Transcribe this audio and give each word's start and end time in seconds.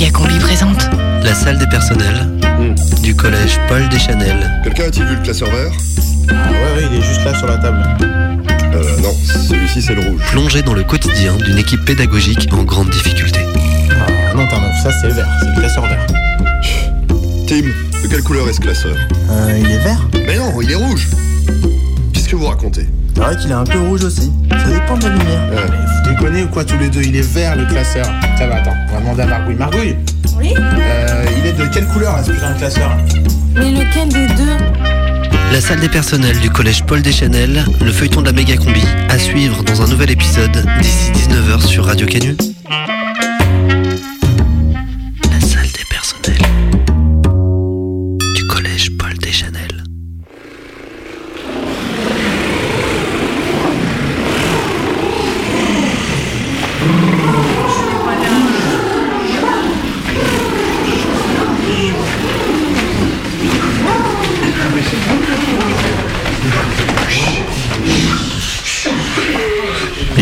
Méga 0.00 0.12
Combi 0.12 0.38
présente 0.38 0.88
La 1.22 1.34
salle 1.34 1.58
des 1.58 1.66
personnels 1.66 2.26
du 3.02 3.14
collège 3.14 3.60
Paul 3.68 3.86
Deschanel. 3.90 4.50
Quelqu'un 4.64 4.84
a-t-il 4.84 5.04
vu 5.04 5.14
le 5.14 5.20
classeur 5.20 5.50
vert? 5.50 5.70
Ah 6.30 6.50
ouais, 6.50 6.56
ouais, 6.56 6.88
il 6.90 6.98
est 6.98 7.02
juste 7.02 7.22
là 7.22 7.34
sur 7.34 7.46
la 7.46 7.58
table. 7.58 7.84
Euh, 8.72 8.98
non, 9.02 9.14
celui-ci 9.46 9.82
c'est 9.82 9.94
le 9.94 10.00
rouge. 10.00 10.22
Plongé 10.30 10.62
dans 10.62 10.72
le 10.72 10.84
quotidien 10.84 11.36
d'une 11.36 11.58
équipe 11.58 11.84
pédagogique 11.84 12.48
en 12.50 12.62
grande 12.62 12.88
difficulté. 12.88 13.40
Ah 13.90 14.34
non, 14.34 14.46
Tarnoff, 14.48 14.72
ça 14.82 14.90
c'est 14.90 15.10
vert, 15.10 15.28
c'est 15.38 15.48
le 15.48 15.60
classeur 15.60 15.84
vert. 15.84 16.06
Tim, 17.46 17.66
de 18.02 18.08
quelle 18.08 18.22
couleur 18.22 18.48
est 18.48 18.54
ce 18.54 18.60
classeur? 18.60 18.96
Euh, 19.28 19.58
il 19.60 19.70
est 19.70 19.80
vert 19.80 20.08
Mais 20.26 20.38
non, 20.38 20.62
il 20.62 20.70
est 20.70 20.76
rouge 20.76 21.08
que 22.30 22.36
vous 22.36 22.46
racontez 22.46 22.86
C'est 23.14 23.20
vrai 23.20 23.36
qu'il 23.36 23.50
est 23.50 23.54
un 23.54 23.64
peu 23.64 23.80
rouge 23.80 24.04
aussi. 24.04 24.30
Ça 24.50 24.70
dépend 24.70 24.96
de 24.96 25.02
la 25.04 25.08
lumière. 25.10 25.48
Euh, 25.52 25.66
Mais 25.68 25.76
vous 25.76 26.14
déconnez 26.14 26.42
ou 26.44 26.48
quoi 26.48 26.64
tous 26.64 26.78
les 26.78 26.88
deux 26.88 27.02
Il 27.02 27.16
est 27.16 27.34
vert 27.34 27.56
le 27.56 27.66
classeur. 27.66 28.06
Ça 28.38 28.46
va, 28.46 28.56
attends, 28.56 28.74
on 28.88 28.94
va 28.94 29.00
demander 29.00 29.22
à 29.22 29.26
Margouille. 29.26 29.56
Margouille 29.56 29.96
Oui 30.38 30.54
euh, 30.56 31.24
Il 31.38 31.46
est 31.46 31.52
de 31.52 31.66
quelle 31.66 31.86
couleur 31.88 32.18
ce 32.24 32.30
putain 32.30 32.52
de 32.52 32.58
classeur 32.58 32.96
Mais 33.54 33.72
lequel 33.72 34.08
des 34.10 34.28
deux 34.34 34.56
La 35.52 35.60
salle 35.60 35.80
des 35.80 35.88
personnels 35.88 36.38
du 36.38 36.50
collège 36.50 36.84
Paul 36.84 37.02
Deschanel, 37.02 37.64
le 37.84 37.90
feuilleton 37.90 38.20
de 38.20 38.26
la 38.26 38.32
méga 38.32 38.56
combi, 38.56 38.84
à 39.08 39.18
suivre 39.18 39.64
dans 39.64 39.82
un 39.82 39.88
nouvel 39.88 40.12
épisode 40.12 40.64
d'ici 40.80 41.10
19h 41.12 41.66
sur 41.66 41.86
Radio 41.86 42.06
Canu. 42.06 42.36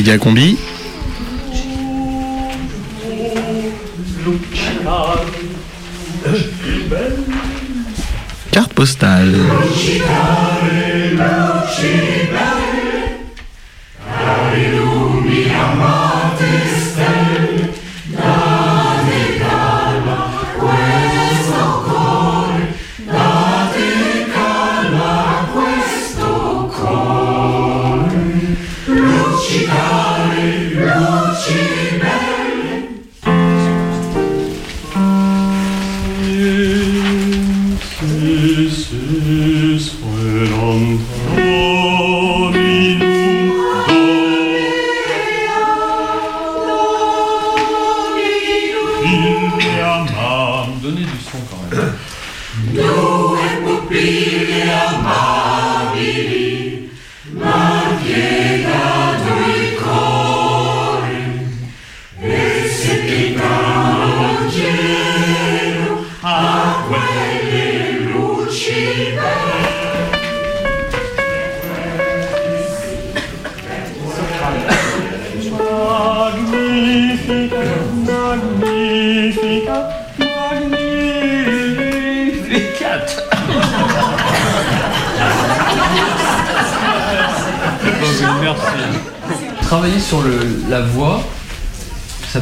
Méga 0.08 0.18
combi. 0.20 0.56
Carte 8.50 8.72
postale. 8.72 9.36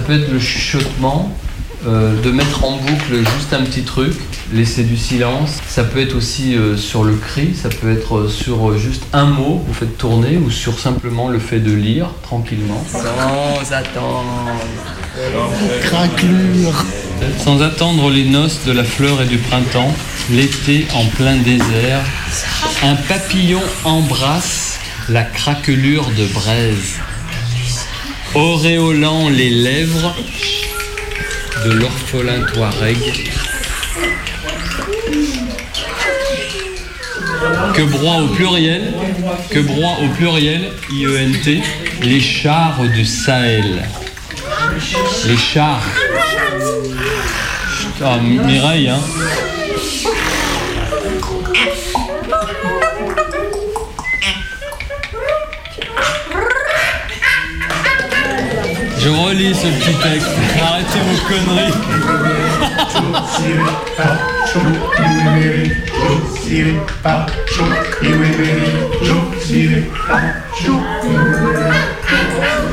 Peut 0.06 0.14
être 0.14 0.32
le 0.32 0.38
chuchotement, 0.38 1.36
euh, 1.86 2.20
de 2.22 2.30
mettre 2.30 2.64
en 2.64 2.76
boucle 2.76 3.18
juste 3.18 3.52
un 3.52 3.62
petit 3.62 3.82
truc, 3.82 4.14
laisser 4.52 4.84
du 4.84 4.96
silence. 4.96 5.58
Ça 5.68 5.84
peut 5.84 6.00
être 6.00 6.16
aussi 6.16 6.54
euh, 6.54 6.76
sur 6.76 7.04
le 7.04 7.14
cri, 7.14 7.54
ça 7.54 7.68
peut 7.68 7.92
être 7.92 8.16
euh, 8.16 8.28
sur 8.28 8.70
euh, 8.70 8.78
juste 8.78 9.02
un 9.12 9.24
mot, 9.24 9.62
vous 9.66 9.74
faites 9.74 9.98
tourner, 9.98 10.36
ou 10.36 10.50
sur 10.50 10.78
simplement 10.78 11.28
le 11.28 11.38
fait 11.38 11.60
de 11.60 11.72
lire 11.72 12.08
tranquillement. 12.22 12.82
Sans 12.90 13.72
attendre. 13.72 14.24
Sans 17.38 17.62
attendre 17.62 18.10
les 18.10 18.24
noces 18.24 18.60
de 18.66 18.72
la 18.72 18.84
fleur 18.84 19.22
et 19.22 19.26
du 19.26 19.38
printemps, 19.38 19.94
l'été 20.30 20.86
en 20.94 21.04
plein 21.06 21.36
désert, 21.36 22.02
un 22.82 22.94
papillon 22.94 23.62
embrasse 23.84 24.78
la 25.08 25.22
craquelure 25.22 26.10
de 26.18 26.26
braise, 26.34 26.98
auréolant 28.36 29.30
les 29.30 29.48
lèvres 29.48 30.14
de 31.64 31.70
l'orphelin 31.72 32.42
touareg. 32.52 33.32
Que 37.74 37.82
broie 37.82 38.16
au 38.16 38.28
pluriel, 38.28 38.92
que 39.50 39.60
broie 39.60 39.96
au 40.02 40.08
pluriel, 40.14 40.70
IENT, 40.92 41.62
les 42.02 42.20
chars 42.20 42.82
du 42.94 43.04
Sahel. 43.04 43.82
Les 45.26 45.36
chars. 45.36 45.82
Ah, 48.02 48.18
Mireille, 48.18 48.88
hein. 48.88 49.00
Je 59.06 59.10
relis 59.12 59.54
ce 59.54 59.68
petit 59.68 59.94
texte. 60.02 60.26
Arrêtez 60.60 60.98
vos 60.98 61.20
conneries. 61.28 61.72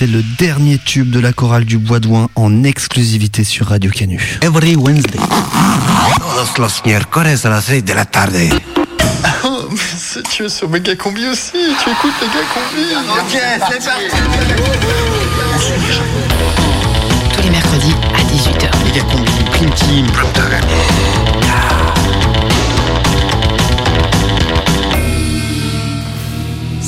C'était 0.00 0.12
le 0.12 0.22
dernier 0.38 0.78
tube 0.78 1.10
de 1.10 1.20
la 1.20 1.34
chorale 1.34 1.66
du 1.66 1.76
Bois 1.76 2.00
d'Ouin 2.00 2.30
en 2.34 2.64
exclusivité 2.64 3.44
sur 3.44 3.66
Radio 3.66 3.90
Canu. 3.90 4.18
Every 4.40 4.74
Wednesday. 4.74 5.20
Todos 6.16 6.56
los 6.56 6.82
miércoles 6.86 7.36
a 7.44 7.48
las 7.50 7.66
6 7.66 7.84
de 7.84 7.92
la 7.92 8.06
tarde. 8.06 8.34
Oh, 9.44 9.68
mais 9.70 10.22
tu 10.30 10.44
es 10.44 10.48
sur 10.48 10.70
Méga 10.70 10.96
Combi 10.96 11.26
aussi. 11.28 11.52
Tu 11.52 11.90
écoutes 11.90 12.14
Méga 12.22 12.40
Combi. 12.54 12.86
Ok, 13.10 13.42
c'est 13.68 13.84
parti. 13.84 14.04
Tous 17.34 17.42
les 17.42 17.50
mercredis 17.50 17.94
à 18.14 18.22
18h. 18.22 18.84
Méga 18.84 19.02
combi, 19.02 19.30
Prime 19.52 19.74
Team. 19.74 20.06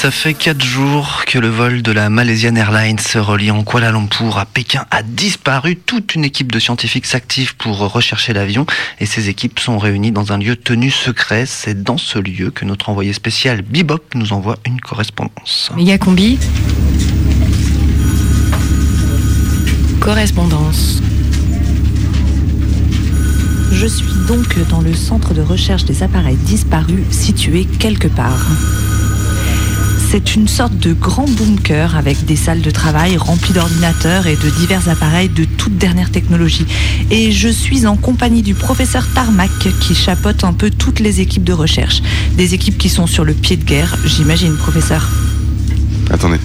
Ça 0.00 0.12
fait 0.12 0.32
4 0.32 0.64
jours 0.64 1.24
que 1.26 1.40
le 1.40 1.48
vol 1.48 1.82
de 1.82 1.90
la 1.90 2.08
Malaysian 2.08 2.54
Airlines 2.54 3.00
reliant 3.16 3.64
Kuala 3.64 3.90
Lumpur 3.90 4.38
à 4.38 4.46
Pékin 4.46 4.86
a 4.92 5.02
disparu. 5.02 5.74
Toute 5.74 6.14
une 6.14 6.24
équipe 6.24 6.52
de 6.52 6.60
scientifiques 6.60 7.04
s'active 7.04 7.56
pour 7.56 7.78
rechercher 7.78 8.32
l'avion 8.32 8.64
et 9.00 9.06
ces 9.06 9.28
équipes 9.28 9.58
sont 9.58 9.76
réunies 9.76 10.12
dans 10.12 10.32
un 10.32 10.38
lieu 10.38 10.54
tenu 10.54 10.92
secret. 10.92 11.46
C'est 11.46 11.82
dans 11.82 11.98
ce 11.98 12.20
lieu 12.20 12.52
que 12.52 12.64
notre 12.64 12.90
envoyé 12.90 13.12
spécial 13.12 13.62
Bebop 13.62 14.14
nous 14.14 14.32
envoie 14.32 14.54
une 14.64 14.80
correspondance. 14.80 15.72
Megacombi. 15.74 16.38
Correspondance. 19.98 21.02
Je 23.72 23.86
suis 23.88 24.06
donc 24.28 24.56
dans 24.68 24.80
le 24.80 24.94
centre 24.94 25.34
de 25.34 25.42
recherche 25.42 25.86
des 25.86 26.04
appareils 26.04 26.36
disparus 26.36 27.04
situé 27.10 27.64
quelque 27.80 28.06
part. 28.06 28.46
C'est 30.10 30.36
une 30.36 30.48
sorte 30.48 30.78
de 30.78 30.94
grand 30.94 31.28
bunker 31.28 31.94
avec 31.94 32.24
des 32.24 32.34
salles 32.34 32.62
de 32.62 32.70
travail 32.70 33.18
remplies 33.18 33.52
d'ordinateurs 33.52 34.26
et 34.26 34.36
de 34.36 34.48
divers 34.48 34.88
appareils 34.88 35.28
de 35.28 35.44
toute 35.44 35.76
dernière 35.76 36.10
technologie. 36.10 36.64
Et 37.10 37.30
je 37.30 37.48
suis 37.50 37.86
en 37.86 37.94
compagnie 37.94 38.40
du 38.40 38.54
professeur 38.54 39.06
Tarmac 39.12 39.50
qui 39.80 39.94
chapeaute 39.94 40.44
un 40.44 40.54
peu 40.54 40.70
toutes 40.70 41.00
les 41.00 41.20
équipes 41.20 41.44
de 41.44 41.52
recherche. 41.52 42.00
Des 42.38 42.54
équipes 42.54 42.78
qui 42.78 42.88
sont 42.88 43.06
sur 43.06 43.22
le 43.22 43.34
pied 43.34 43.58
de 43.58 43.64
guerre, 43.64 43.98
j'imagine, 44.06 44.56
professeur. 44.56 45.06
Attendez. 46.10 46.38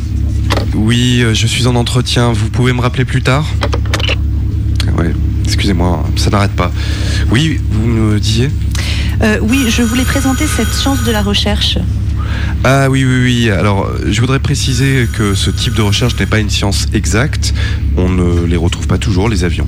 Oui, 0.75 1.21
euh, 1.21 1.33
je 1.33 1.48
suis 1.48 1.66
en 1.66 1.75
entretien. 1.75 2.33
Vous 2.33 2.50
pouvez 2.50 2.74
me 2.74 2.81
rappeler 2.81 3.06
plus 3.06 3.21
tard? 3.21 3.48
Ouais, 4.98 5.13
excusez-moi, 5.45 6.06
ça 6.18 6.30
n'arrête 6.30 6.51
pas. 6.51 6.74
Oui, 7.31 7.62
vous 7.71 7.88
me 7.88 8.19
disiez? 8.19 8.51
Euh, 9.21 9.38
oui, 9.42 9.68
je 9.69 9.83
voulais 9.83 10.04
présenter 10.04 10.48
cette 10.48 10.75
chance 10.83 11.01
de 11.06 11.12
la 11.12 11.21
recherche. 11.21 11.77
Ah 12.63 12.89
oui, 12.89 13.05
oui, 13.05 13.23
oui. 13.23 13.49
Alors, 13.49 13.89
je 14.05 14.19
voudrais 14.21 14.39
préciser 14.39 15.07
que 15.11 15.33
ce 15.33 15.49
type 15.49 15.75
de 15.75 15.81
recherche 15.81 16.17
n'est 16.19 16.25
pas 16.25 16.39
une 16.39 16.49
science 16.49 16.87
exacte. 16.93 17.53
On 17.97 18.09
ne 18.09 18.45
les 18.45 18.57
retrouve 18.57 18.87
pas 18.87 18.97
toujours, 18.97 19.29
les 19.29 19.43
avions. 19.43 19.67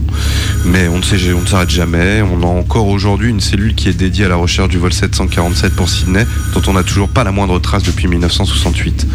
Mais 0.66 0.88
on 0.88 1.00
ne 1.00 1.46
s'arrête 1.46 1.70
jamais. 1.70 2.22
On 2.22 2.42
a 2.42 2.46
encore 2.46 2.88
aujourd'hui 2.88 3.30
une 3.30 3.42
cellule 3.42 3.76
qui 3.76 3.90
est 3.90 3.94
dédiée 3.94 4.26
à 4.26 4.30
la 4.30 4.36
recherche 4.36 4.70
du 4.70 4.78
vol 4.78 4.94
747 4.94 5.76
pour 5.76 5.90
Sydney, 5.90 6.26
dont 6.54 6.62
on 6.68 6.74
n'a 6.74 6.84
toujours 6.84 7.10
pas 7.10 7.24
la 7.24 7.32
moindre 7.32 7.60
trace 7.60 7.84
depuis 7.84 8.08
1968. 8.08 9.06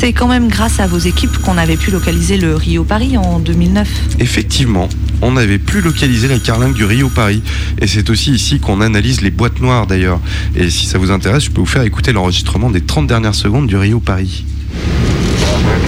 C'est 0.00 0.12
quand 0.12 0.28
même 0.28 0.46
grâce 0.46 0.78
à 0.78 0.86
vos 0.86 0.98
équipes 0.98 1.38
qu'on 1.38 1.58
avait 1.58 1.76
pu 1.76 1.90
localiser 1.90 2.36
le 2.36 2.54
Rio 2.54 2.84
Paris 2.84 3.16
en 3.16 3.40
2009. 3.40 3.88
Effectivement, 4.20 4.88
on 5.22 5.36
avait 5.36 5.58
pu 5.58 5.80
localiser 5.80 6.28
la 6.28 6.38
carlingue 6.38 6.72
du 6.72 6.84
Rio 6.84 7.08
Paris. 7.08 7.42
Et 7.80 7.88
c'est 7.88 8.08
aussi 8.08 8.30
ici 8.30 8.60
qu'on 8.60 8.80
analyse 8.80 9.22
les 9.22 9.32
boîtes 9.32 9.60
noires 9.60 9.88
d'ailleurs. 9.88 10.20
Et 10.54 10.70
si 10.70 10.86
ça 10.86 10.98
vous 10.98 11.10
intéresse, 11.10 11.46
je 11.46 11.50
peux 11.50 11.58
vous 11.58 11.66
faire 11.66 11.82
écouter 11.82 12.12
l'enregistrement 12.12 12.70
des 12.70 12.80
30 12.80 13.08
dernières 13.08 13.34
secondes 13.34 13.66
du 13.66 13.76
Rio 13.76 13.98
Paris. 13.98 14.44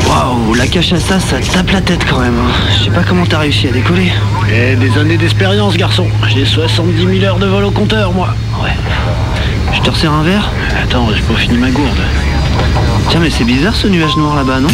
Waouh, 0.09 0.55
la 0.55 0.67
cachaça, 0.67 1.21
ça 1.21 1.39
tape 1.39 1.71
la 1.71 1.81
tête 1.81 2.05
quand 2.11 2.19
même. 2.19 2.35
Je 2.81 2.87
sais 2.87 2.91
pas 2.91 3.05
comment 3.05 3.27
t'as 3.27 3.39
réussi 3.39 3.69
à 3.69 3.71
décoller. 3.71 4.11
Eh, 4.53 4.75
des 4.75 4.99
années 4.99 5.19
d'expérience, 5.19 5.77
garçon. 5.77 6.09
J'ai 6.35 6.45
70 6.45 7.21
000 7.21 7.25
heures 7.25 7.39
de 7.39 7.47
vol 7.47 7.63
au 7.63 7.71
compteur, 7.71 8.13
moi. 8.13 8.35
Ouais. 8.61 8.73
Je 9.73 9.81
te 9.83 9.91
resserre 9.91 10.13
un 10.13 10.25
verre? 10.25 10.51
Attends, 10.83 11.09
j'ai 11.15 11.23
pas 11.23 11.39
fini 11.39 11.59
ma 11.59 11.71
gourde. 11.71 12.01
Tiens, 13.11 13.21
mais 13.21 13.31
c'est 13.31 13.45
bizarre 13.45 13.75
ce 13.75 13.87
nuage 13.89 14.17
noir 14.17 14.37
là-bas, 14.37 14.61
non 14.61 14.69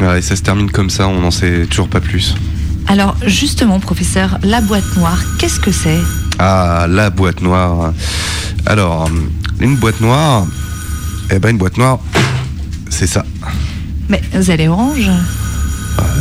Ouais, 0.00 0.18
et 0.18 0.22
ça 0.22 0.36
se 0.36 0.42
termine 0.42 0.70
comme 0.70 0.90
ça, 0.90 1.08
on 1.08 1.20
n'en 1.20 1.30
sait 1.30 1.66
toujours 1.66 1.88
pas 1.88 2.00
plus. 2.00 2.34
Alors 2.86 3.14
justement, 3.26 3.78
professeur, 3.80 4.38
la 4.42 4.60
boîte 4.60 4.96
noire, 4.96 5.18
qu'est-ce 5.38 5.60
que 5.60 5.70
c'est 5.72 5.98
Ah, 6.38 6.86
la 6.88 7.10
boîte 7.10 7.40
noire. 7.42 7.92
Alors, 8.66 9.08
une 9.60 9.76
boîte 9.76 10.00
noire, 10.00 10.46
eh 11.30 11.38
ben 11.38 11.50
une 11.50 11.58
boîte 11.58 11.76
noire, 11.76 11.98
c'est 12.88 13.06
ça. 13.06 13.24
Mais 14.08 14.20
elle 14.32 14.60
est 14.60 14.68
orange. 14.68 15.10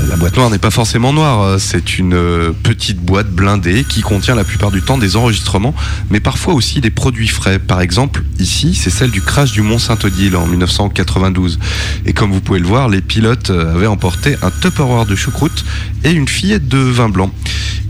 La 0.09 0.15
boîte 0.15 0.35
noire 0.37 0.49
n'est 0.49 0.57
pas 0.57 0.71
forcément 0.71 1.13
noire, 1.13 1.41
euh, 1.43 1.57
c'est 1.59 1.99
une 1.99 2.15
euh, 2.15 2.51
petite 2.63 2.97
boîte 2.99 3.29
blindée 3.29 3.83
qui 3.87 4.01
contient 4.01 4.33
la 4.33 4.43
plupart 4.43 4.71
du 4.71 4.81
temps 4.81 4.97
des 4.97 5.15
enregistrements, 5.15 5.75
mais 6.09 6.19
parfois 6.19 6.55
aussi 6.55 6.81
des 6.81 6.89
produits 6.89 7.27
frais. 7.27 7.59
Par 7.59 7.79
exemple, 7.79 8.23
ici, 8.39 8.73
c'est 8.73 8.89
celle 8.89 9.11
du 9.11 9.21
crash 9.21 9.51
du 9.51 9.61
Mont 9.61 9.77
Saint-Odile 9.77 10.35
en 10.35 10.47
1992. 10.47 11.59
Et 12.07 12.13
comme 12.13 12.31
vous 12.31 12.41
pouvez 12.41 12.59
le 12.59 12.65
voir, 12.65 12.89
les 12.89 13.01
pilotes 13.01 13.51
euh, 13.51 13.75
avaient 13.75 13.85
emporté 13.87 14.35
un 14.41 14.49
Tupperware 14.49 15.05
de 15.05 15.15
choucroute 15.15 15.63
et 16.03 16.09
une 16.11 16.27
fillette 16.27 16.67
de 16.67 16.79
vin 16.79 17.09
blanc. 17.09 17.31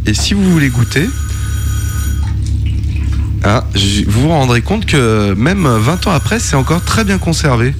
Et 0.06 0.14
si 0.14 0.34
vous 0.34 0.44
voulez 0.52 0.70
goûter, 0.70 1.10
j- 3.76 4.04
vous 4.10 4.24
vous 4.24 4.30
rendrez 4.30 4.62
compte 4.62 4.86
que 4.86 5.34
même 5.36 5.66
20 5.66 6.08
ans 6.08 6.12
après, 6.12 6.40
c'est 6.40 6.58
encore 6.58 6.84
très 6.84 7.06
bien 7.06 7.18
conservé. 7.18 7.74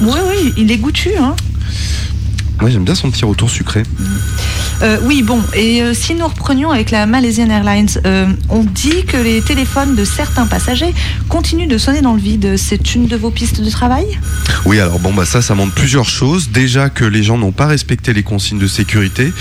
Oui, 0.00 0.18
oui, 0.28 0.52
il 0.56 0.70
est 0.70 0.78
goûtu. 0.78 1.10
Hein 1.18 1.34
Moi, 2.60 2.70
j'aime 2.70 2.84
bien 2.84 2.94
son 2.94 3.10
petit 3.10 3.24
retour 3.24 3.50
sucré. 3.50 3.82
Euh, 4.82 4.98
oui, 5.02 5.22
bon, 5.22 5.42
et 5.54 5.82
euh, 5.82 5.92
si 5.92 6.14
nous 6.14 6.26
reprenions 6.26 6.70
avec 6.70 6.92
la 6.92 7.06
Malaysian 7.06 7.50
Airlines, 7.50 7.88
euh, 8.06 8.26
on 8.48 8.62
dit 8.62 9.04
que 9.04 9.16
les 9.16 9.40
téléphones 9.42 9.96
de 9.96 10.04
certains 10.04 10.46
passagers 10.46 10.94
continuent 11.28 11.66
de 11.66 11.78
sonner 11.78 12.00
dans 12.00 12.14
le 12.14 12.20
vide. 12.20 12.56
C'est 12.56 12.94
une 12.94 13.08
de 13.08 13.16
vos 13.16 13.30
pistes 13.30 13.60
de 13.60 13.70
travail? 13.70 14.06
Oui, 14.64 14.78
alors 14.78 15.00
bon, 15.00 15.12
bah 15.12 15.24
ça, 15.24 15.42
ça 15.42 15.56
montre 15.56 15.74
plusieurs 15.74 16.08
choses. 16.08 16.50
Déjà 16.50 16.90
que 16.90 17.04
les 17.04 17.24
gens 17.24 17.38
n'ont 17.38 17.52
pas 17.52 17.66
respecté 17.66 18.12
les 18.12 18.22
consignes 18.22 18.58
de 18.58 18.68
sécurité. 18.68 19.32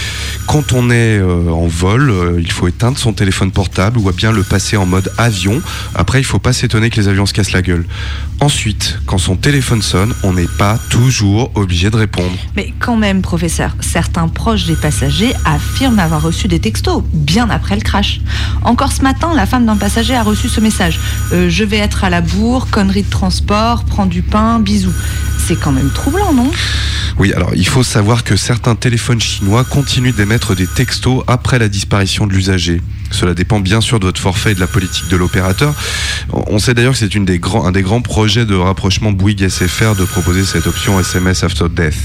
Quand 0.48 0.74
on 0.74 0.90
est 0.90 1.22
en 1.22 1.68
vol, 1.68 2.38
il 2.40 2.52
faut 2.52 2.68
éteindre 2.68 2.98
son 2.98 3.14
téléphone 3.14 3.52
portable 3.52 4.00
ou 4.00 4.12
bien 4.12 4.32
le 4.32 4.44
passer 4.44 4.78
en 4.78 4.86
mode 4.86 5.12
avion. 5.18 5.62
Après, 5.94 6.20
il 6.20 6.24
faut 6.24 6.40
pas 6.40 6.54
s'étonner 6.54 6.90
que 6.90 7.00
les 7.00 7.08
avions 7.08 7.26
se 7.26 7.34
cassent 7.34 7.52
la 7.52 7.62
gueule. 7.62 7.86
Ensuite, 8.40 9.00
quand 9.06 9.18
son 9.18 9.36
téléphone 9.36 9.82
sonne, 9.82 10.14
on 10.24 10.34
n'est 10.34 10.48
pas 10.58 10.80
toujours 10.90 11.52
obligé 11.56 11.90
de 11.90 11.98
répondre. 11.98 12.36
Mais 12.56 12.74
quand 12.80 12.96
même, 12.96 13.22
professeur, 13.22 13.76
certains 13.82 14.28
proches 14.28 14.66
des 14.66 14.76
passagers 14.76 15.27
affirment 15.46 16.00
avoir 16.00 16.22
reçu 16.22 16.48
des 16.48 16.60
textos 16.60 17.04
bien 17.14 17.50
après 17.50 17.76
le 17.76 17.82
crash. 17.82 18.22
Encore 18.64 18.92
ce 18.92 19.02
matin, 19.02 19.32
la 19.36 19.46
femme 19.46 19.66
d'un 19.66 19.78
passager 19.78 20.16
a 20.16 20.24
reçu 20.24 20.50
ce 20.50 20.60
message. 20.60 21.00
Euh, 21.34 21.50
je 21.50 21.64
vais 21.64 21.78
être 21.78 22.04
à 22.04 22.10
la 22.10 22.22
bourre, 22.22 22.68
connerie 22.70 23.04
de 23.04 23.10
transport, 23.10 23.86
prends 23.86 24.06
du 24.06 24.22
pain, 24.22 24.60
bisous. 24.60 24.94
C'est 25.38 25.56
quand 25.56 25.72
même 25.72 25.90
troublant, 25.92 26.34
non? 26.34 26.52
Oui, 27.20 27.34
alors 27.34 27.52
il 27.56 27.68
faut 27.68 27.84
savoir 27.84 28.24
que 28.24 28.36
certains 28.36 28.76
téléphones 28.76 29.22
chinois 29.22 29.64
continuent 29.64 30.14
d'émettre 30.14 30.56
des 30.56 30.68
textos 30.68 31.24
après 31.28 31.58
la 31.58 31.68
disparition 31.68 32.28
de 32.28 32.34
l'usager. 32.34 32.82
Cela 33.12 33.34
dépend 33.34 33.60
bien 33.60 33.82
sûr 33.82 34.00
de 34.00 34.06
votre 34.06 34.20
forfait 34.20 34.52
et 34.52 34.56
de 34.56 34.60
la 34.60 34.68
politique 34.68 35.08
de 35.10 35.16
l'opérateur. 35.16 35.74
On 36.32 36.60
sait 36.60 36.74
d'ailleurs 36.74 36.94
que 36.94 37.00
c'est 37.00 37.16
un 37.16 37.72
des 37.72 37.82
grands 37.82 38.02
projets 38.02 38.46
de 38.46 38.56
rapprochement 38.56 39.12
Bouygues 39.12 39.48
SFR 39.48 39.96
de 39.98 40.06
proposer 40.06 40.44
cette 40.44 40.68
option 40.68 41.00
SMS 41.00 41.44
after 41.44 41.66
death. 41.70 41.96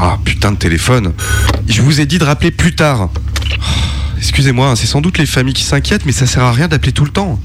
Ah 0.00 0.18
putain 0.24 0.52
de 0.52 0.56
téléphone. 0.56 1.12
Je 1.68 1.82
vous 1.82 2.00
ai 2.00 2.06
dit 2.06 2.18
de 2.18 2.24
rappeler 2.24 2.50
plus 2.50 2.74
tard. 2.74 3.10
Oh, 3.12 3.58
Excusez-moi, 4.18 4.70
hein, 4.70 4.76
c'est 4.76 4.86
sans 4.86 5.00
doute 5.00 5.18
les 5.18 5.26
familles 5.26 5.54
qui 5.54 5.64
s'inquiètent, 5.64 6.06
mais 6.06 6.12
ça 6.12 6.26
sert 6.26 6.42
à 6.42 6.52
rien 6.52 6.68
d'appeler 6.68 6.92
tout 6.92 7.04
le 7.04 7.10
temps. 7.10 7.40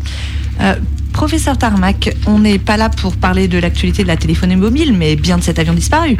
Euh, 0.61 0.75
Professeur 1.11 1.57
Tarmac, 1.57 2.15
on 2.27 2.37
n'est 2.37 2.59
pas 2.59 2.77
là 2.77 2.89
pour 2.89 3.15
parler 3.15 3.47
de 3.47 3.57
l'actualité 3.57 4.03
de 4.03 4.07
la 4.07 4.17
téléphonie 4.17 4.55
mobile, 4.55 4.93
mais 4.95 5.15
bien 5.15 5.39
de 5.39 5.43
cet 5.43 5.57
avion 5.57 5.73
disparu. 5.73 6.15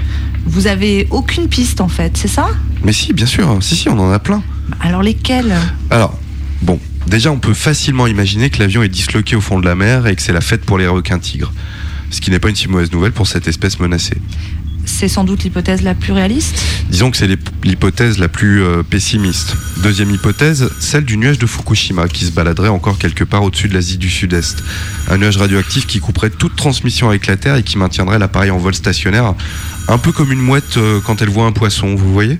Vous 0.45 0.65
avez 0.65 1.05
aucune 1.11 1.47
piste 1.47 1.81
en 1.81 1.87
fait, 1.87 2.17
c'est 2.17 2.27
ça? 2.27 2.49
Mais 2.83 2.93
si, 2.93 3.13
bien 3.13 3.27
sûr, 3.27 3.59
si, 3.61 3.75
si, 3.75 3.89
on 3.89 3.99
en 3.99 4.11
a 4.11 4.17
plein. 4.17 4.41
Alors 4.81 5.03
lesquelles? 5.03 5.55
Alors, 5.91 6.17
bon, 6.63 6.79
déjà 7.05 7.31
on 7.31 7.37
peut 7.37 7.53
facilement 7.53 8.07
imaginer 8.07 8.49
que 8.49 8.57
l'avion 8.57 8.81
est 8.81 8.89
disloqué 8.89 9.35
au 9.35 9.41
fond 9.41 9.59
de 9.59 9.65
la 9.65 9.75
mer 9.75 10.07
et 10.07 10.15
que 10.15 10.21
c'est 10.23 10.33
la 10.33 10.41
fête 10.41 10.65
pour 10.65 10.79
les 10.79 10.87
requins 10.87 11.19
tigres. 11.19 11.53
Ce 12.09 12.19
qui 12.19 12.31
n'est 12.31 12.39
pas 12.39 12.49
une 12.49 12.55
si 12.55 12.67
mauvaise 12.67 12.91
nouvelle 12.91 13.11
pour 13.11 13.27
cette 13.27 13.47
espèce 13.47 13.79
menacée. 13.79 14.17
C'est 14.87 15.07
sans 15.07 15.23
doute 15.23 15.43
l'hypothèse 15.43 15.83
la 15.83 15.93
plus 15.93 16.13
réaliste. 16.13 16.59
Disons 16.89 17.11
que 17.11 17.17
c'est 17.17 17.27
l'hyp- 17.27 17.49
l'hypothèse 17.63 18.17
la 18.17 18.29
plus 18.29 18.63
euh, 18.63 18.81
pessimiste. 18.81 19.55
Deuxième 19.83 20.09
hypothèse, 20.09 20.69
celle 20.79 21.05
du 21.05 21.17
nuage 21.17 21.37
de 21.37 21.45
Fukushima 21.45 22.07
qui 22.07 22.25
se 22.25 22.31
baladerait 22.31 22.69
encore 22.69 22.97
quelque 22.97 23.23
part 23.23 23.43
au-dessus 23.43 23.67
de 23.67 23.73
l'Asie 23.75 23.97
du 23.97 24.09
Sud-Est. 24.09 24.63
Un 25.09 25.17
nuage 25.17 25.37
radioactif 25.37 25.85
qui 25.85 25.99
couperait 25.99 26.31
toute 26.31 26.55
transmission 26.55 27.09
avec 27.09 27.27
la 27.27 27.37
Terre 27.37 27.55
et 27.57 27.63
qui 27.63 27.77
maintiendrait 27.77 28.17
l'appareil 28.17 28.49
en 28.49 28.57
vol 28.57 28.73
stationnaire, 28.73 29.35
un 29.87 29.97
peu 29.97 30.11
comme 30.11 30.31
une 30.31 30.41
mouette 30.41 30.77
euh, 30.77 30.99
quand 31.05 31.21
elle 31.21 31.29
voit 31.29 31.45
un 31.45 31.51
poisson, 31.51 31.93
vous 31.95 32.11
voyez? 32.11 32.39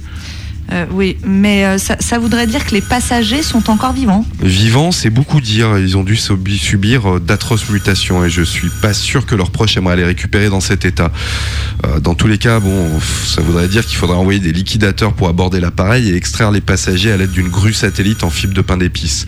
Euh, 0.71 0.85
oui, 0.91 1.17
mais 1.25 1.65
euh, 1.65 1.77
ça, 1.77 1.95
ça 1.99 2.19
voudrait 2.19 2.45
dire 2.47 2.65
que 2.65 2.71
les 2.73 2.81
passagers 2.81 3.41
sont 3.41 3.69
encore 3.69 3.93
vivants. 3.93 4.25
Vivants, 4.41 4.91
c'est 4.91 5.09
beaucoup 5.09 5.39
dire. 5.39 5.77
Ils 5.77 5.95
ont 5.95 6.03
dû 6.03 6.15
subi- 6.15 6.57
subir 6.57 7.09
euh, 7.15 7.19
d'atroces 7.19 7.69
mutations 7.69 8.25
et 8.25 8.29
je 8.29 8.41
suis 8.41 8.69
pas 8.81 8.93
sûr 8.93 9.25
que 9.25 9.35
leurs 9.35 9.51
proches 9.51 9.77
aimeraient 9.77 9.95
les 9.95 10.03
récupérer 10.03 10.49
dans 10.49 10.59
cet 10.59 10.83
état. 10.83 11.11
Euh, 11.85 11.99
Dans 11.99 12.15
tous 12.15 12.27
les 12.27 12.37
cas, 12.37 12.59
bon, 12.59 12.99
ça 13.25 13.41
voudrait 13.41 13.67
dire 13.69 13.85
qu'il 13.85 13.97
faudrait 13.97 14.17
envoyer 14.17 14.39
des 14.39 14.51
liquidateurs 14.51 15.13
pour 15.13 15.29
aborder 15.29 15.59
l'appareil 15.61 16.09
et 16.09 16.15
extraire 16.15 16.51
les 16.51 16.61
passagers 16.61 17.11
à 17.11 17.17
l'aide 17.17 17.31
d'une 17.31 17.49
grue 17.49 17.73
satellite 17.73 18.23
en 18.23 18.29
fibre 18.29 18.53
de 18.53 18.61
pain 18.61 18.77
d'épices. 18.77 19.25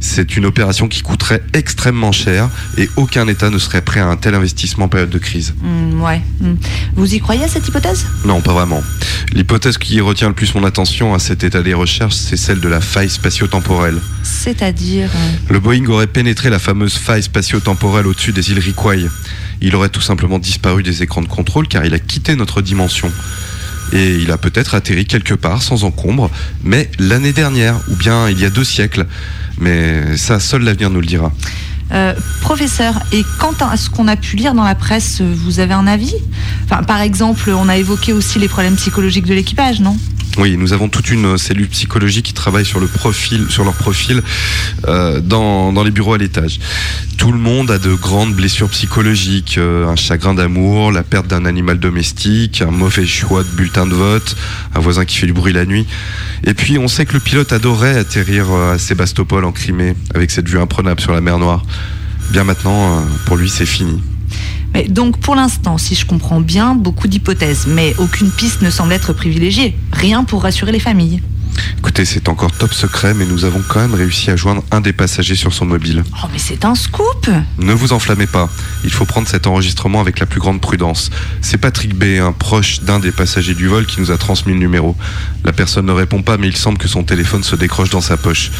C'est 0.00 0.36
une 0.36 0.44
opération 0.44 0.86
qui 0.86 1.00
coûterait 1.00 1.42
extrêmement 1.54 2.12
cher 2.12 2.50
et 2.76 2.90
aucun 2.96 3.26
État 3.26 3.48
ne 3.48 3.56
serait 3.56 3.80
prêt 3.80 4.00
à 4.00 4.06
un 4.06 4.16
tel 4.16 4.34
investissement 4.34 4.84
en 4.84 4.88
période 4.88 5.08
de 5.08 5.16
crise. 5.18 5.54
Hmm, 5.62 6.02
ouais. 6.02 6.20
hmm. 6.42 6.56
Vous 6.94 7.14
y 7.14 7.20
croyez 7.20 7.42
à 7.42 7.48
cette 7.48 7.66
hypothèse? 7.66 8.04
Non, 8.26 8.42
pas 8.42 8.52
vraiment. 8.52 8.82
L'hypothèse 9.32 9.78
qui 9.78 9.98
retient 10.02 10.28
le 10.28 10.34
plus 10.34 10.54
mon 10.54 10.62
attention 10.62 10.73
à 10.78 11.18
cet 11.20 11.44
état 11.44 11.62
des 11.62 11.72
recherches, 11.72 12.14
c'est 12.14 12.36
celle 12.36 12.60
de 12.60 12.68
la 12.68 12.80
faille 12.80 13.08
spatio-temporelle. 13.08 14.00
C'est-à-dire. 14.24 15.08
euh, 15.14 15.52
Le 15.52 15.60
Boeing 15.60 15.86
aurait 15.86 16.08
pénétré 16.08 16.50
la 16.50 16.58
fameuse 16.58 16.94
faille 16.94 17.22
spatio-temporelle 17.22 18.06
au-dessus 18.08 18.32
des 18.32 18.50
îles 18.50 18.58
Riquay. 18.58 19.06
Il 19.60 19.76
aurait 19.76 19.88
tout 19.88 20.00
simplement 20.00 20.40
disparu 20.40 20.82
des 20.82 21.02
écrans 21.02 21.22
de 21.22 21.28
contrôle 21.28 21.68
car 21.68 21.84
il 21.84 21.94
a 21.94 22.00
quitté 22.00 22.34
notre 22.34 22.60
dimension. 22.60 23.10
Et 23.92 24.16
il 24.16 24.32
a 24.32 24.36
peut-être 24.38 24.74
atterri 24.74 25.04
quelque 25.06 25.34
part 25.34 25.62
sans 25.62 25.84
encombre, 25.84 26.28
mais 26.64 26.90
l'année 26.98 27.32
dernière, 27.32 27.76
ou 27.88 27.94
bien 27.94 28.28
il 28.28 28.40
y 28.40 28.44
a 28.44 28.50
deux 28.50 28.64
siècles. 28.64 29.06
Mais 29.58 30.16
ça, 30.16 30.40
seul 30.40 30.62
l'avenir 30.62 30.90
nous 30.90 31.00
le 31.00 31.06
dira. 31.06 31.32
Euh, 31.92 32.14
professeur, 32.40 32.94
et 33.12 33.22
quant 33.38 33.54
à 33.70 33.76
ce 33.76 33.90
qu'on 33.90 34.08
a 34.08 34.16
pu 34.16 34.34
lire 34.34 34.54
dans 34.54 34.64
la 34.64 34.74
presse, 34.74 35.20
vous 35.20 35.60
avez 35.60 35.74
un 35.74 35.86
avis? 35.86 36.14
Enfin, 36.64 36.82
Par 36.82 37.00
exemple, 37.00 37.50
on 37.50 37.68
a 37.68 37.76
évoqué 37.76 38.12
aussi 38.12 38.40
les 38.40 38.48
problèmes 38.48 38.74
psychologiques 38.74 39.26
de 39.26 39.34
l'équipage, 39.34 39.80
non? 39.80 39.96
Oui, 40.36 40.56
nous 40.56 40.72
avons 40.72 40.88
toute 40.88 41.10
une 41.10 41.38
cellule 41.38 41.68
psychologique 41.68 42.26
qui 42.26 42.32
travaille 42.32 42.64
sur 42.64 42.80
le 42.80 42.88
profil, 42.88 43.46
sur 43.50 43.62
leur 43.62 43.74
profil 43.74 44.20
euh, 44.88 45.20
dans, 45.20 45.72
dans 45.72 45.84
les 45.84 45.92
bureaux 45.92 46.14
à 46.14 46.18
l'étage. 46.18 46.58
Tout 47.18 47.30
le 47.30 47.38
monde 47.38 47.70
a 47.70 47.78
de 47.78 47.94
grandes 47.94 48.34
blessures 48.34 48.68
psychologiques, 48.68 49.58
euh, 49.58 49.86
un 49.86 49.94
chagrin 49.94 50.34
d'amour, 50.34 50.90
la 50.90 51.04
perte 51.04 51.28
d'un 51.28 51.44
animal 51.44 51.78
domestique, 51.78 52.62
un 52.62 52.72
mauvais 52.72 53.06
choix 53.06 53.44
de 53.44 53.48
bulletin 53.50 53.86
de 53.86 53.94
vote, 53.94 54.34
un 54.74 54.80
voisin 54.80 55.04
qui 55.04 55.18
fait 55.18 55.26
du 55.26 55.32
bruit 55.32 55.52
la 55.52 55.66
nuit. 55.66 55.86
Et 56.44 56.54
puis 56.54 56.78
on 56.78 56.88
sait 56.88 57.06
que 57.06 57.12
le 57.12 57.20
pilote 57.20 57.52
adorait 57.52 57.96
atterrir 57.96 58.46
euh, 58.50 58.74
à 58.74 58.78
Sébastopol 58.78 59.44
en 59.44 59.52
Crimée 59.52 59.94
avec 60.14 60.32
cette 60.32 60.48
vue 60.48 60.58
imprenable 60.58 61.00
sur 61.00 61.12
la 61.12 61.20
mer 61.20 61.38
Noire. 61.38 61.64
Bien 62.30 62.42
maintenant, 62.42 63.04
pour 63.26 63.36
lui, 63.36 63.50
c'est 63.50 63.66
fini. 63.66 64.00
Mais 64.74 64.88
Donc 64.88 65.18
pour 65.18 65.34
l'instant, 65.34 65.78
si 65.78 65.94
je 65.94 66.04
comprends 66.04 66.40
bien, 66.40 66.74
beaucoup 66.74 67.08
d'hypothèses, 67.08 67.66
mais 67.68 67.94
aucune 67.98 68.30
piste 68.30 68.60
ne 68.60 68.70
semble 68.70 68.92
être 68.92 69.12
privilégiée. 69.12 69.76
Rien 69.92 70.24
pour 70.24 70.42
rassurer 70.42 70.72
les 70.72 70.80
familles. 70.80 71.22
Écoutez, 71.78 72.04
c'est 72.04 72.28
encore 72.28 72.50
top 72.50 72.72
secret, 72.72 73.14
mais 73.14 73.24
nous 73.24 73.44
avons 73.44 73.62
quand 73.68 73.80
même 73.80 73.94
réussi 73.94 74.30
à 74.30 74.36
joindre 74.36 74.64
un 74.70 74.80
des 74.80 74.92
passagers 74.92 75.36
sur 75.36 75.52
son 75.52 75.66
mobile. 75.66 76.02
Oh 76.22 76.26
mais 76.32 76.38
c'est 76.38 76.64
un 76.64 76.74
scoop 76.74 77.28
Ne 77.58 77.72
vous 77.72 77.92
enflammez 77.92 78.26
pas. 78.26 78.48
Il 78.84 78.90
faut 78.90 79.04
prendre 79.04 79.28
cet 79.28 79.46
enregistrement 79.46 80.00
avec 80.00 80.18
la 80.18 80.26
plus 80.26 80.40
grande 80.40 80.60
prudence. 80.60 81.10
C'est 81.40 81.58
Patrick 81.58 81.94
B, 81.94 82.20
un 82.20 82.32
proche 82.32 82.80
d'un 82.80 82.98
des 82.98 83.12
passagers 83.12 83.54
du 83.54 83.68
vol, 83.68 83.86
qui 83.86 84.00
nous 84.00 84.10
a 84.10 84.18
transmis 84.18 84.52
le 84.52 84.58
numéro. 84.58 84.96
La 85.44 85.52
personne 85.52 85.86
ne 85.86 85.92
répond 85.92 86.22
pas, 86.22 86.38
mais 86.38 86.48
il 86.48 86.56
semble 86.56 86.78
que 86.78 86.88
son 86.88 87.04
téléphone 87.04 87.44
se 87.44 87.54
décroche 87.54 87.90
dans 87.90 88.00
sa 88.00 88.16
poche. 88.16 88.50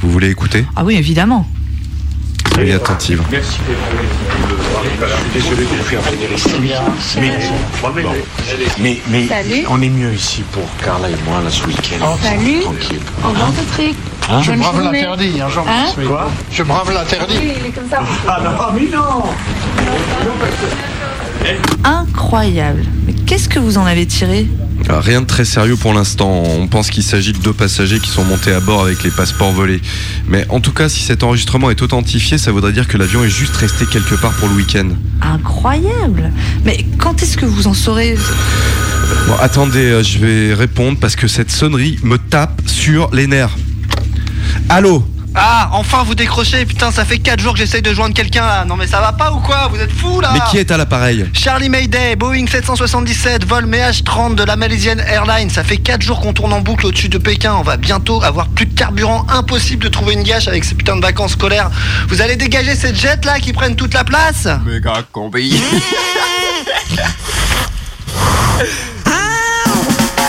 Vous 0.00 0.10
voulez 0.10 0.30
écouter? 0.30 0.64
Ah 0.76 0.84
oui, 0.84 0.94
évidemment. 0.94 1.48
Soyez 2.52 2.74
attentive. 2.74 3.22
Merci 3.30 3.58
Désolé 5.32 5.62
de 5.62 5.68
vous 5.68 5.84
faire 5.84 6.00
venir 6.02 6.30
ici. 6.32 6.50
Mais, 7.20 7.32
mais, 8.78 9.00
mais 9.08 9.26
Salut. 9.26 9.64
on 9.70 9.80
est 9.82 9.88
mieux 9.88 10.12
ici 10.12 10.42
pour 10.52 10.64
Carla 10.84 11.08
et 11.08 11.16
moi, 11.28 11.40
là, 11.42 11.50
ce 11.50 11.64
week-end. 11.66 12.16
Salut. 12.22 12.60
Tranquille. 12.60 13.00
Au 13.24 13.28
revoir 13.28 13.52
Patrick. 13.52 13.96
Hein 14.30 14.42
Je 14.42 14.52
brave 14.52 14.82
l'interdit, 14.82 15.40
hein, 15.40 15.48
Jean. 15.48 15.64
Hein 15.68 15.86
Quoi 16.06 16.30
Je 16.50 16.62
brave 16.62 16.92
l'interdit. 16.92 17.36
Oui, 17.40 17.52
il 17.60 17.66
est 17.66 17.70
comme 17.70 17.88
ça. 17.88 18.00
Ah 18.28 18.40
non, 18.42 18.50
mais 18.74 18.88
non 18.96 19.24
Incroyable. 21.84 22.84
Qu'est-ce 23.26 23.48
que 23.48 23.58
vous 23.58 23.78
en 23.78 23.86
avez 23.86 24.06
tiré 24.06 24.46
Alors, 24.86 25.02
rien 25.02 25.22
de 25.22 25.26
très 25.26 25.46
sérieux 25.46 25.76
pour 25.76 25.94
l'instant. 25.94 26.42
On 26.44 26.66
pense 26.66 26.90
qu'il 26.90 27.02
s'agit 27.02 27.32
de 27.32 27.38
deux 27.38 27.54
passagers 27.54 27.98
qui 27.98 28.10
sont 28.10 28.24
montés 28.24 28.52
à 28.52 28.60
bord 28.60 28.82
avec 28.82 29.02
les 29.02 29.10
passeports 29.10 29.52
volés. 29.52 29.80
Mais 30.28 30.46
en 30.50 30.60
tout 30.60 30.72
cas, 30.72 30.90
si 30.90 31.00
cet 31.00 31.22
enregistrement 31.22 31.70
est 31.70 31.80
authentifié, 31.80 32.36
ça 32.36 32.52
voudrait 32.52 32.72
dire 32.72 32.86
que 32.86 32.98
l'avion 32.98 33.24
est 33.24 33.30
juste 33.30 33.56
resté 33.56 33.86
quelque 33.86 34.14
part 34.14 34.32
pour 34.32 34.48
le 34.48 34.54
week-end. 34.54 34.88
Incroyable. 35.22 36.32
Mais 36.64 36.84
quand 36.98 37.22
est-ce 37.22 37.38
que 37.38 37.46
vous 37.46 37.66
en 37.66 37.74
saurez 37.74 38.16
Bon, 39.26 39.36
attendez, 39.40 39.78
euh, 39.78 40.02
je 40.02 40.18
vais 40.18 40.54
répondre 40.54 40.98
parce 41.00 41.16
que 41.16 41.26
cette 41.26 41.50
sonnerie 41.50 41.98
me 42.02 42.18
tape 42.18 42.60
sur 42.66 43.10
les 43.14 43.26
nerfs. 43.26 43.56
Allô 44.68 45.04
Ah, 45.36 45.68
enfin 45.72 46.04
vous 46.04 46.14
décrochez, 46.14 46.64
putain, 46.64 46.92
ça 46.92 47.04
fait 47.04 47.18
4 47.18 47.40
jours 47.40 47.54
que 47.54 47.58
j'essaye 47.58 47.82
de 47.82 47.92
joindre 47.92 48.14
quelqu'un 48.14 48.46
là. 48.46 48.64
Non 48.64 48.76
mais 48.76 48.86
ça 48.86 49.00
va 49.00 49.12
pas 49.12 49.32
ou 49.32 49.40
quoi? 49.40 49.68
Vous 49.68 49.80
êtes 49.80 49.90
fous 49.90 50.20
là? 50.20 50.30
Mais 50.32 50.40
qui 50.50 50.58
est 50.58 50.70
à 50.70 50.76
l'appareil? 50.76 51.28
Charlie 51.32 51.68
Mayday, 51.68 52.14
Boeing 52.14 52.46
777, 52.46 53.44
vol 53.44 53.66
MH30 53.66 54.36
de 54.36 54.44
la 54.44 54.54
Malaysian 54.56 54.98
Airlines. 54.98 55.50
Ça 55.50 55.64
fait 55.64 55.78
4 55.78 56.02
jours 56.02 56.20
qu'on 56.20 56.32
tourne 56.32 56.52
en 56.52 56.60
boucle 56.60 56.86
au-dessus 56.86 57.08
de 57.08 57.18
Pékin. 57.18 57.54
On 57.54 57.62
va 57.62 57.76
bientôt 57.76 58.22
avoir 58.22 58.46
plus 58.48 58.66
de 58.66 58.74
carburant. 58.74 59.26
Impossible 59.28 59.84
de 59.84 59.88
trouver 59.88 60.14
une 60.14 60.22
gâche 60.22 60.46
avec 60.46 60.64
ces 60.64 60.74
putains 60.76 60.96
de 60.96 61.02
vacances 61.02 61.32
scolaires. 61.32 61.70
Vous 62.08 62.22
allez 62.22 62.36
dégager 62.36 62.76
ces 62.76 62.94
jets 62.94 63.20
là 63.24 63.40
qui 63.40 63.52
prennent 63.52 63.76
toute 63.76 63.94
la 63.94 64.04
place? 64.04 64.46
Méga 64.64 65.02
combi. 65.12 65.60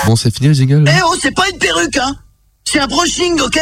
Bon, 0.06 0.16
c'est 0.16 0.32
fini 0.34 0.50
le 0.50 0.54
jingle 0.54 0.84
Eh 0.88 1.02
oh, 1.04 1.16
c'est 1.20 1.34
pas 1.34 1.50
une 1.52 1.58
perruque, 1.58 1.98
hein 1.98 2.16
C'est 2.68 2.80
un 2.80 2.88
brushing, 2.88 3.40
ok 3.42 3.60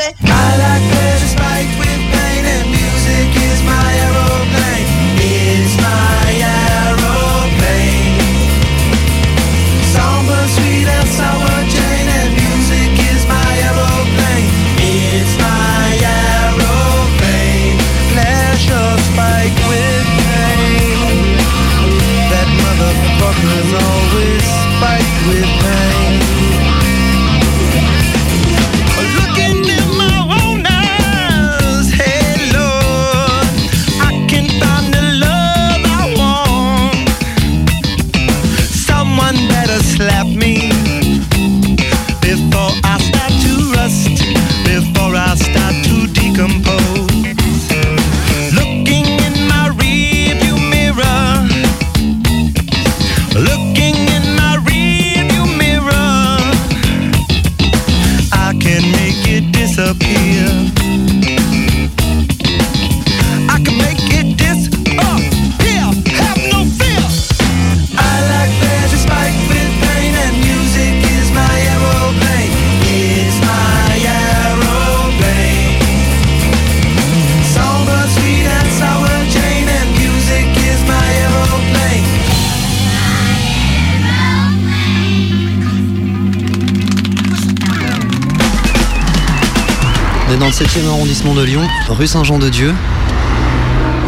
7e 90.63 90.88
arrondissement 90.88 91.34
de 91.34 91.43
Lyon, 91.43 91.62
rue 91.89 92.08
Saint-Jean-de-Dieu. 92.08 92.74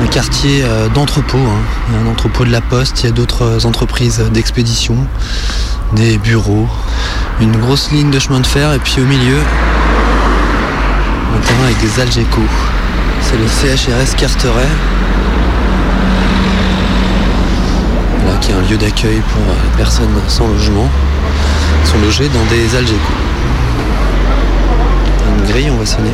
un 0.02 0.08
quartier 0.08 0.64
euh, 0.64 0.88
d'entrepôt. 0.88 1.38
hein. 1.38 1.98
Un 2.02 2.08
entrepôt 2.10 2.46
de 2.46 2.52
la 2.52 2.62
poste, 2.62 3.04
il 3.04 3.08
y 3.08 3.10
a 3.10 3.12
d'autres 3.12 3.44
euh, 3.44 3.68
entreprises 3.68 4.20
d'expédition, 4.32 4.96
des 5.98 6.18
bureaux, 6.18 6.68
une 7.42 7.58
grosse 7.58 7.92
ligne 7.92 8.10
de 8.10 8.20
chemin 8.20 8.40
de 8.40 8.48
fer 8.48 8.72
et 8.72 8.80
puis 8.80 9.02
au 9.02 9.04
milieu, 9.06 9.40
un 11.36 11.40
terrain 11.42 11.66
avec 11.66 11.78
des 11.82 12.00
Algeco. 12.00 12.42
C'est 13.20 13.38
le 13.38 13.48
CHRS 13.48 14.16
Carteret. 14.16 14.70
Là, 18.26 18.38
qui 18.40 18.52
est 18.52 18.56
un 18.56 18.62
lieu 18.62 18.78
d'accueil 18.78 19.22
pour 19.34 19.42
euh, 19.42 19.56
les 19.62 19.78
personnes 19.78 20.16
sans 20.30 20.48
logement. 20.48 20.90
Sont 21.84 22.00
logés 22.00 22.30
dans 22.30 22.46
des 22.46 22.78
Algeco. 22.78 23.14
Une 25.38 25.52
grille, 25.52 25.70
on 25.70 25.78
va 25.78 25.86
sonner. 25.86 26.14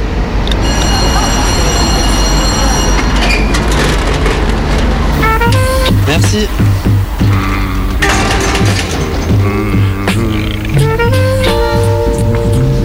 Merci. 6.12 6.46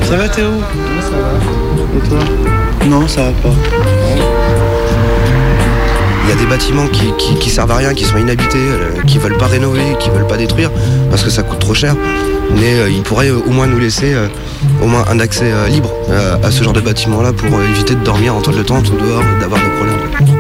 Ça 0.05 0.17
va 0.17 0.29
Théo? 0.29 0.51
Ça 1.01 1.11
va. 1.11 1.97
Et 1.97 2.09
toi? 2.09 2.19
Non, 2.87 3.09
ça 3.09 3.23
va 3.23 3.31
pas. 3.33 3.55
Il 6.23 6.31
y 6.31 6.33
a 6.33 6.37
des 6.37 6.47
bâtiments 6.47 6.87
qui, 6.87 7.13
qui, 7.19 7.35
qui 7.35 7.51
servent 7.51 7.73
à 7.73 7.79
rien, 7.79 7.95
qui 7.95 8.05
sont 8.05 8.17
inhabités, 8.17 8.59
euh, 8.59 9.03
qui 9.09 9.19
veulent 9.19 9.39
pas 9.39 9.49
rénover, 9.49 9.83
qui 9.99 10.09
veulent 10.11 10.29
pas 10.29 10.37
détruire, 10.37 10.71
parce 11.11 11.25
que 11.25 11.31
ça 11.31 11.43
coûte 11.43 11.59
trop 11.59 11.75
cher. 11.75 11.97
Mais 12.55 12.79
euh, 12.79 12.89
ils 12.89 13.03
pourraient 13.03 13.31
euh, 13.31 13.41
au 13.45 13.51
moins 13.51 13.67
nous 13.67 13.81
laisser 13.81 14.15
euh, 14.15 14.29
au 14.81 14.87
moins 14.87 15.05
un 15.11 15.19
accès 15.19 15.51
euh, 15.51 15.67
libre 15.67 15.91
euh, 16.11 16.37
à 16.45 16.53
ce 16.53 16.63
genre 16.63 16.73
de 16.73 16.81
bâtiment-là 16.81 17.33
pour 17.33 17.59
euh, 17.59 17.65
éviter 17.75 17.97
de 17.97 18.05
dormir 18.05 18.37
en 18.37 18.41
toile 18.41 18.59
de 18.59 18.63
tente 18.63 18.89
ou 18.89 18.97
dehors, 18.97 19.25
d'avoir 19.41 19.61
des 19.61 19.71
problèmes. 19.71 20.36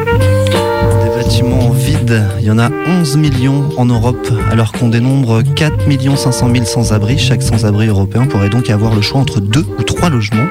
Bâtiments 1.16 1.70
vides, 1.70 2.22
il 2.40 2.44
y 2.44 2.50
en 2.50 2.58
a 2.58 2.68
11 2.86 3.16
millions 3.16 3.70
en 3.78 3.86
Europe, 3.86 4.28
alors 4.50 4.72
qu'on 4.72 4.88
dénombre 4.90 5.42
4 5.54 5.74
500 6.14 6.50
000 6.52 6.64
sans-abri. 6.66 7.16
Chaque 7.16 7.42
sans-abri 7.42 7.86
européen 7.86 8.26
pourrait 8.26 8.50
donc 8.50 8.68
avoir 8.68 8.94
le 8.94 9.00
choix 9.00 9.18
entre 9.22 9.40
deux 9.40 9.64
ou 9.78 9.82
trois 9.82 10.10
logements. 10.10 10.46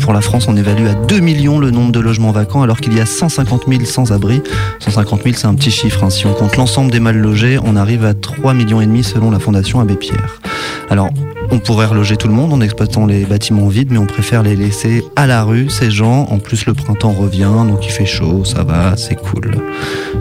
Pour 0.00 0.12
la 0.12 0.20
France, 0.20 0.48
on 0.48 0.56
évalue 0.58 0.86
à 0.86 0.92
2 0.92 1.20
millions 1.20 1.58
le 1.58 1.70
nombre 1.70 1.92
de 1.92 2.00
logements 2.00 2.30
vacants, 2.30 2.62
alors 2.62 2.78
qu'il 2.78 2.92
y 2.94 3.00
a 3.00 3.06
150 3.06 3.62
000 3.66 3.84
sans-abri. 3.86 4.42
150 4.80 5.22
000, 5.22 5.34
c'est 5.34 5.46
un 5.46 5.54
petit 5.54 5.70
chiffre. 5.70 6.04
hein. 6.04 6.10
Si 6.10 6.26
on 6.26 6.34
compte 6.34 6.58
l'ensemble 6.58 6.90
des 6.90 7.00
mal 7.00 7.16
logés, 7.16 7.58
on 7.64 7.74
arrive 7.74 8.04
à 8.04 8.12
3 8.12 8.52
millions 8.52 8.82
et 8.82 8.86
demi 8.86 9.02
selon 9.04 9.30
la 9.30 9.38
Fondation 9.38 9.80
Abbé 9.80 9.94
Pierre. 9.94 10.40
Alors, 10.90 11.08
on 11.52 11.58
pourrait 11.58 11.84
reloger 11.84 12.16
tout 12.16 12.28
le 12.28 12.34
monde 12.34 12.50
en 12.54 12.62
exploitant 12.62 13.04
les 13.04 13.26
bâtiments 13.26 13.68
vides, 13.68 13.90
mais 13.92 13.98
on 13.98 14.06
préfère 14.06 14.42
les 14.42 14.56
laisser 14.56 15.04
à 15.16 15.26
la 15.26 15.44
rue, 15.44 15.68
ces 15.68 15.90
gens. 15.90 16.26
En 16.30 16.38
plus, 16.38 16.64
le 16.64 16.72
printemps 16.72 17.12
revient, 17.12 17.52
donc 17.68 17.84
il 17.84 17.92
fait 17.92 18.06
chaud, 18.06 18.44
ça 18.46 18.64
va, 18.64 18.96
c'est 18.96 19.16
cool. 19.16 19.56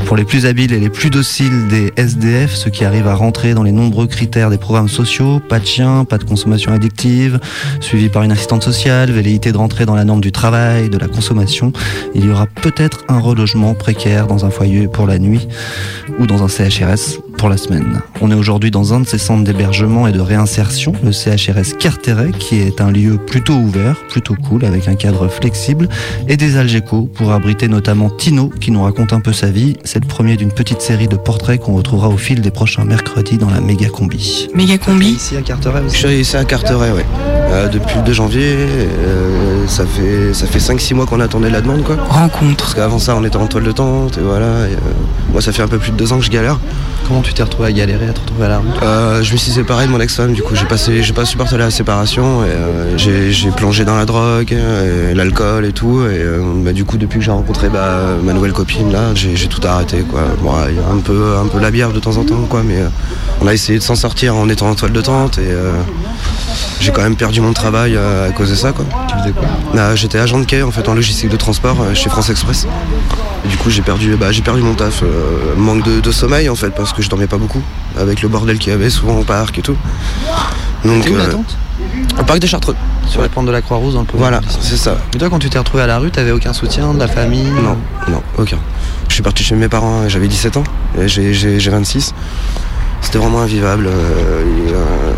Pour 0.06 0.18
les 0.18 0.26
plus 0.26 0.46
habiles 0.46 0.74
et 0.74 0.80
les 0.80 0.90
plus 0.90 1.10
dociles 1.10 1.70
des 1.70 1.94
SDF, 1.96 2.54
ceux 2.54 2.70
qui 2.70 2.84
arrivent 2.84 3.08
à 3.08 3.16
rentrer 3.16 3.54
dans 3.54 3.64
les 3.64 3.72
nombreux 3.72 4.08
critères 4.08 4.50
des 4.50 4.58
programmes 4.58 4.90
sociaux, 4.90 5.40
pas 5.40 5.60
de 5.60 5.66
chien, 5.66 6.04
pas 6.04 6.18
de 6.18 6.26
consommation 6.26 6.74
addictive, 6.74 7.40
suivi 7.80 8.10
par 8.10 8.24
une 8.24 8.34
assistante 8.34 8.64
sociale, 8.64 9.10
velléité 9.10 9.54
de 9.54 9.58
rentrer 9.58 9.86
dans 9.86 9.96
la 9.96 10.04
norme 10.04 10.22
du 10.22 10.34
travail, 10.34 10.90
de 10.90 10.98
la 10.98 11.08
consommation, 11.08 11.72
il 12.14 12.26
y 12.26 12.30
aura 12.30 12.46
peut-être 12.46 13.06
un 13.08 13.20
relogement 13.20 13.74
précaire 13.74 14.28
dans 14.28 14.44
un 14.44 14.50
foyer 14.50 14.90
pour 14.90 15.08
la 15.08 15.18
nuit 15.18 15.48
ou 16.20 16.28
dans 16.28 16.44
un 16.44 16.50
CHRS 16.50 17.22
pour 17.42 17.50
la 17.50 17.58
semaine. 17.58 18.00
On 18.22 18.30
est 18.30 18.36
aujourd'hui 18.36 18.70
dans 18.70 18.94
un 18.94 19.00
de 19.00 19.08
ces 19.08 19.18
centres 19.18 19.44
d'hébergement 19.44 20.06
et 20.06 20.12
de 20.12 20.20
réinsertion, 20.20 20.94
le 21.04 21.12
CHRS 21.12 21.76
Carteret, 21.80 22.30
qui 22.38 22.60
est 22.60 22.82
un 22.82 22.92
lieu 22.92 23.18
plutôt 23.18 23.56
ouvert, 23.56 23.96
plutôt 24.10 24.36
cool, 24.36 24.64
avec 24.64 24.88
un 24.88 24.94
cadre 24.94 25.28
flexible, 25.28 25.90
et 26.28 26.38
des 26.38 26.58
Algeco 26.58 27.10
pour 27.12 27.32
abriter 27.32 27.68
notamment 27.68 28.12
Tino, 28.12 28.52
qui 28.62 28.70
nous 28.70 28.84
raconte 28.84 29.12
un 29.12 29.22
peu 29.22 29.34
sa 29.34 29.48
vie. 29.48 29.76
C'est 29.84 30.04
le 30.04 30.08
premier 30.08 30.38
d'une 30.38 30.52
petite 30.52 30.84
série 30.84 31.08
de 31.08 31.16
portraits 31.16 31.60
qu'on 31.60 31.74
retrouvera 31.74 32.10
au 32.10 32.18
fil 32.18 32.42
des 32.42 32.52
prochains 32.52 32.86
mercredis 32.86 33.40
dans 33.40 33.50
la 33.50 33.60
méga 33.60 33.90
combi. 33.90 34.48
Méga 34.54 34.78
combi 34.78 35.14
Ici 35.14 35.36
à 35.36 35.42
Carteret 35.42 35.82
Je 35.92 35.98
suis 35.98 36.20
ici 36.20 36.38
à 36.38 36.46
Carteret, 36.46 36.92
ouais. 36.92 37.06
Euh, 37.52 37.70
depuis 37.70 37.96
le 37.98 38.04
2 38.04 38.14
janvier, 38.14 38.56
euh, 38.56 39.68
ça 39.68 39.88
fait, 39.88 40.36
ça 40.36 40.46
fait 40.46 40.60
5-6 40.60 40.94
mois 40.94 41.08
qu'on 41.08 41.20
attendait 41.20 41.50
la 41.50 41.62
demande, 41.62 41.84
quoi. 41.84 41.96
Rencontre. 42.08 42.66
Parce 42.66 42.76
qu'avant 42.76 43.00
ça, 43.00 43.16
on 43.16 43.24
était 43.24 43.38
en 43.38 43.48
toile 43.48 43.64
de 43.64 43.72
tente, 43.72 44.20
et 44.20 44.22
voilà. 44.22 44.68
et, 44.68 44.74
euh, 44.74 44.78
moi, 45.32 45.42
ça 45.42 45.52
fait 45.52 45.62
un 45.62 45.68
peu 45.68 45.78
plus 45.78 45.92
de 45.92 45.98
2 45.98 46.14
ans 46.14 46.20
que 46.20 46.26
je 46.26 46.30
galère. 46.30 46.58
Comment 47.08 47.22
tu 47.22 47.34
t'es 47.34 47.44
retrouvé 47.44 47.70
à 47.70 47.72
galérer, 47.72 48.08
à 48.10 48.14
te 48.14 48.20
retrouver 48.20 48.46
à 48.46 48.50
la 48.50 48.60
rue 48.60 48.68
Euh, 48.84 49.24
je 49.24 49.32
me 49.34 49.38
suis 49.38 49.52
séparé 49.52 49.86
de 49.86 49.92
mon 49.92 50.00
ex-femme, 50.00 50.34
du 50.34 50.44
coup 50.44 50.56
j'ai 50.56 50.66
passé, 50.66 51.04
j'ai 51.04 51.14
pas 51.14 51.26
supporté 51.26 51.58
la 51.58 51.70
séparation 51.72 52.44
et 52.44 52.50
euh, 52.50 52.98
j'ai, 52.98 53.32
j'ai 53.32 53.50
plongé 53.52 53.84
dans 53.86 53.98
la 53.98 54.06
drogue, 54.06 54.54
euh, 54.54 55.12
et 55.12 55.14
l'alcool 55.14 55.66
et 55.66 55.72
tout. 55.74 56.06
Et 56.06 56.24
bah, 56.64 56.74
du 56.74 56.86
coup 56.86 56.98
depuis 56.98 57.20
que 57.20 57.26
j'ai 57.26 57.32
rencontré 57.32 57.70
bah, 57.70 58.00
ma 58.24 58.34
nouvelle 58.34 58.54
copine 58.54 58.92
là, 58.92 59.14
j'ai, 59.16 59.36
j'ai 59.36 59.48
tout 59.48 59.62
arrêté 59.66 60.02
quoi. 60.02 60.22
Bon, 60.42 60.52
il 60.70 60.76
y 60.76 60.80
a 60.80 60.88
un 60.88 61.00
peu, 61.00 61.36
un 61.44 61.48
peu 61.48 61.60
la 61.60 61.72
bière 61.72 61.92
de 61.92 62.00
temps 62.00 62.18
en 62.18 62.24
temps 62.24 62.46
quoi, 62.50 62.62
mais 62.64 62.80
on 63.42 63.48
a 63.48 63.54
essayé 63.54 63.80
de 63.80 63.84
s'en 63.84 63.96
sortir 63.96 64.36
en 64.36 64.48
étant 64.50 64.70
en 64.70 64.76
toile 64.76 64.94
de 64.94 65.02
tente 65.02 65.38
et 65.38 65.52
j'ai 66.80 66.92
quand 66.92 67.02
même 67.02 67.16
perdu 67.16 67.42
mon 67.42 67.54
travail 67.54 67.98
à 67.98 68.32
cause 68.32 68.50
de 68.50 68.56
ça 68.56 68.72
quoi. 68.72 68.86
Tu 69.08 69.16
faisais 69.18 69.32
quoi? 69.32 69.48
Bah, 69.74 69.96
j'étais 69.96 70.20
agent 70.20 70.40
de 70.40 70.46
quai 70.46 70.62
en 70.62 70.72
fait 70.72 70.88
en 70.88 70.94
logistique 70.94 71.30
de 71.30 71.38
transport 71.38 71.78
chez 71.94 72.10
France 72.10 72.30
Express. 72.30 72.68
Et 73.46 73.48
du 73.48 73.58
coup 73.58 73.70
j'ai 73.70 73.82
perdu, 73.82 74.16
bah, 74.16 74.32
j'ai 74.32 74.42
perdu 74.42 74.62
mon 74.62 74.76
taf, 74.76 75.02
euh, 75.04 75.56
manque 75.58 75.84
de, 75.84 76.00
de 76.00 76.12
sommeil 76.12 76.48
en 76.50 76.56
fait 76.56 76.70
parce 76.70 76.94
que 76.94 77.02
je 77.02 77.10
dormais 77.10 77.28
pas 77.28 77.38
beaucoup 77.38 77.62
avec 78.00 78.22
le 78.22 78.30
bordel 78.30 78.60
qu'il 78.60 78.72
y 78.72 78.76
avait 78.76 78.90
souvent 78.90 79.18
au 79.18 79.24
parc 79.24 79.58
et 79.58 79.62
tout. 79.62 79.76
Donc 80.86 81.06
où 81.12 81.16
la 81.16 81.24
euh, 81.26 81.34
au 82.20 82.24
parc 82.24 82.40
des 82.40 82.48
Chartreux. 82.48 82.76
Sur 83.08 83.22
les 83.24 83.30
pentes 83.30 83.46
de 83.48 83.52
la 83.52 83.62
Croix-Rouge 83.62 83.94
dans 83.96 84.02
le 84.02 84.08
Voilà, 84.14 84.42
c'est 84.62 84.78
ça. 84.78 84.98
Et 85.14 85.18
toi, 85.18 85.30
quand 85.30 85.40
tu 85.40 85.50
t'es 85.50 85.58
retrouvé 85.58 85.84
à 85.84 85.88
la 85.88 85.98
rue, 85.98 86.12
t'avais 86.12 86.32
aucun 86.32 86.54
soutien 86.54 86.94
de 86.94 87.00
la 87.00 87.08
famille 87.08 87.50
Non, 87.64 87.78
non, 88.08 88.22
aucun. 88.38 88.58
Je 89.08 89.14
suis 89.16 89.24
parti 89.24 89.44
chez 89.44 89.56
mes 89.56 89.68
parents, 89.68 90.08
j'avais 90.08 90.28
17 90.28 90.58
ans, 90.58 90.64
et 91.00 91.08
j'ai, 91.08 91.34
j'ai, 91.34 91.60
j'ai 91.60 91.72
26. 91.72 92.14
C'était 93.02 93.18
vraiment 93.18 93.42
invivable. 93.42 93.88
euh, 93.88 94.44
euh, 94.74 95.14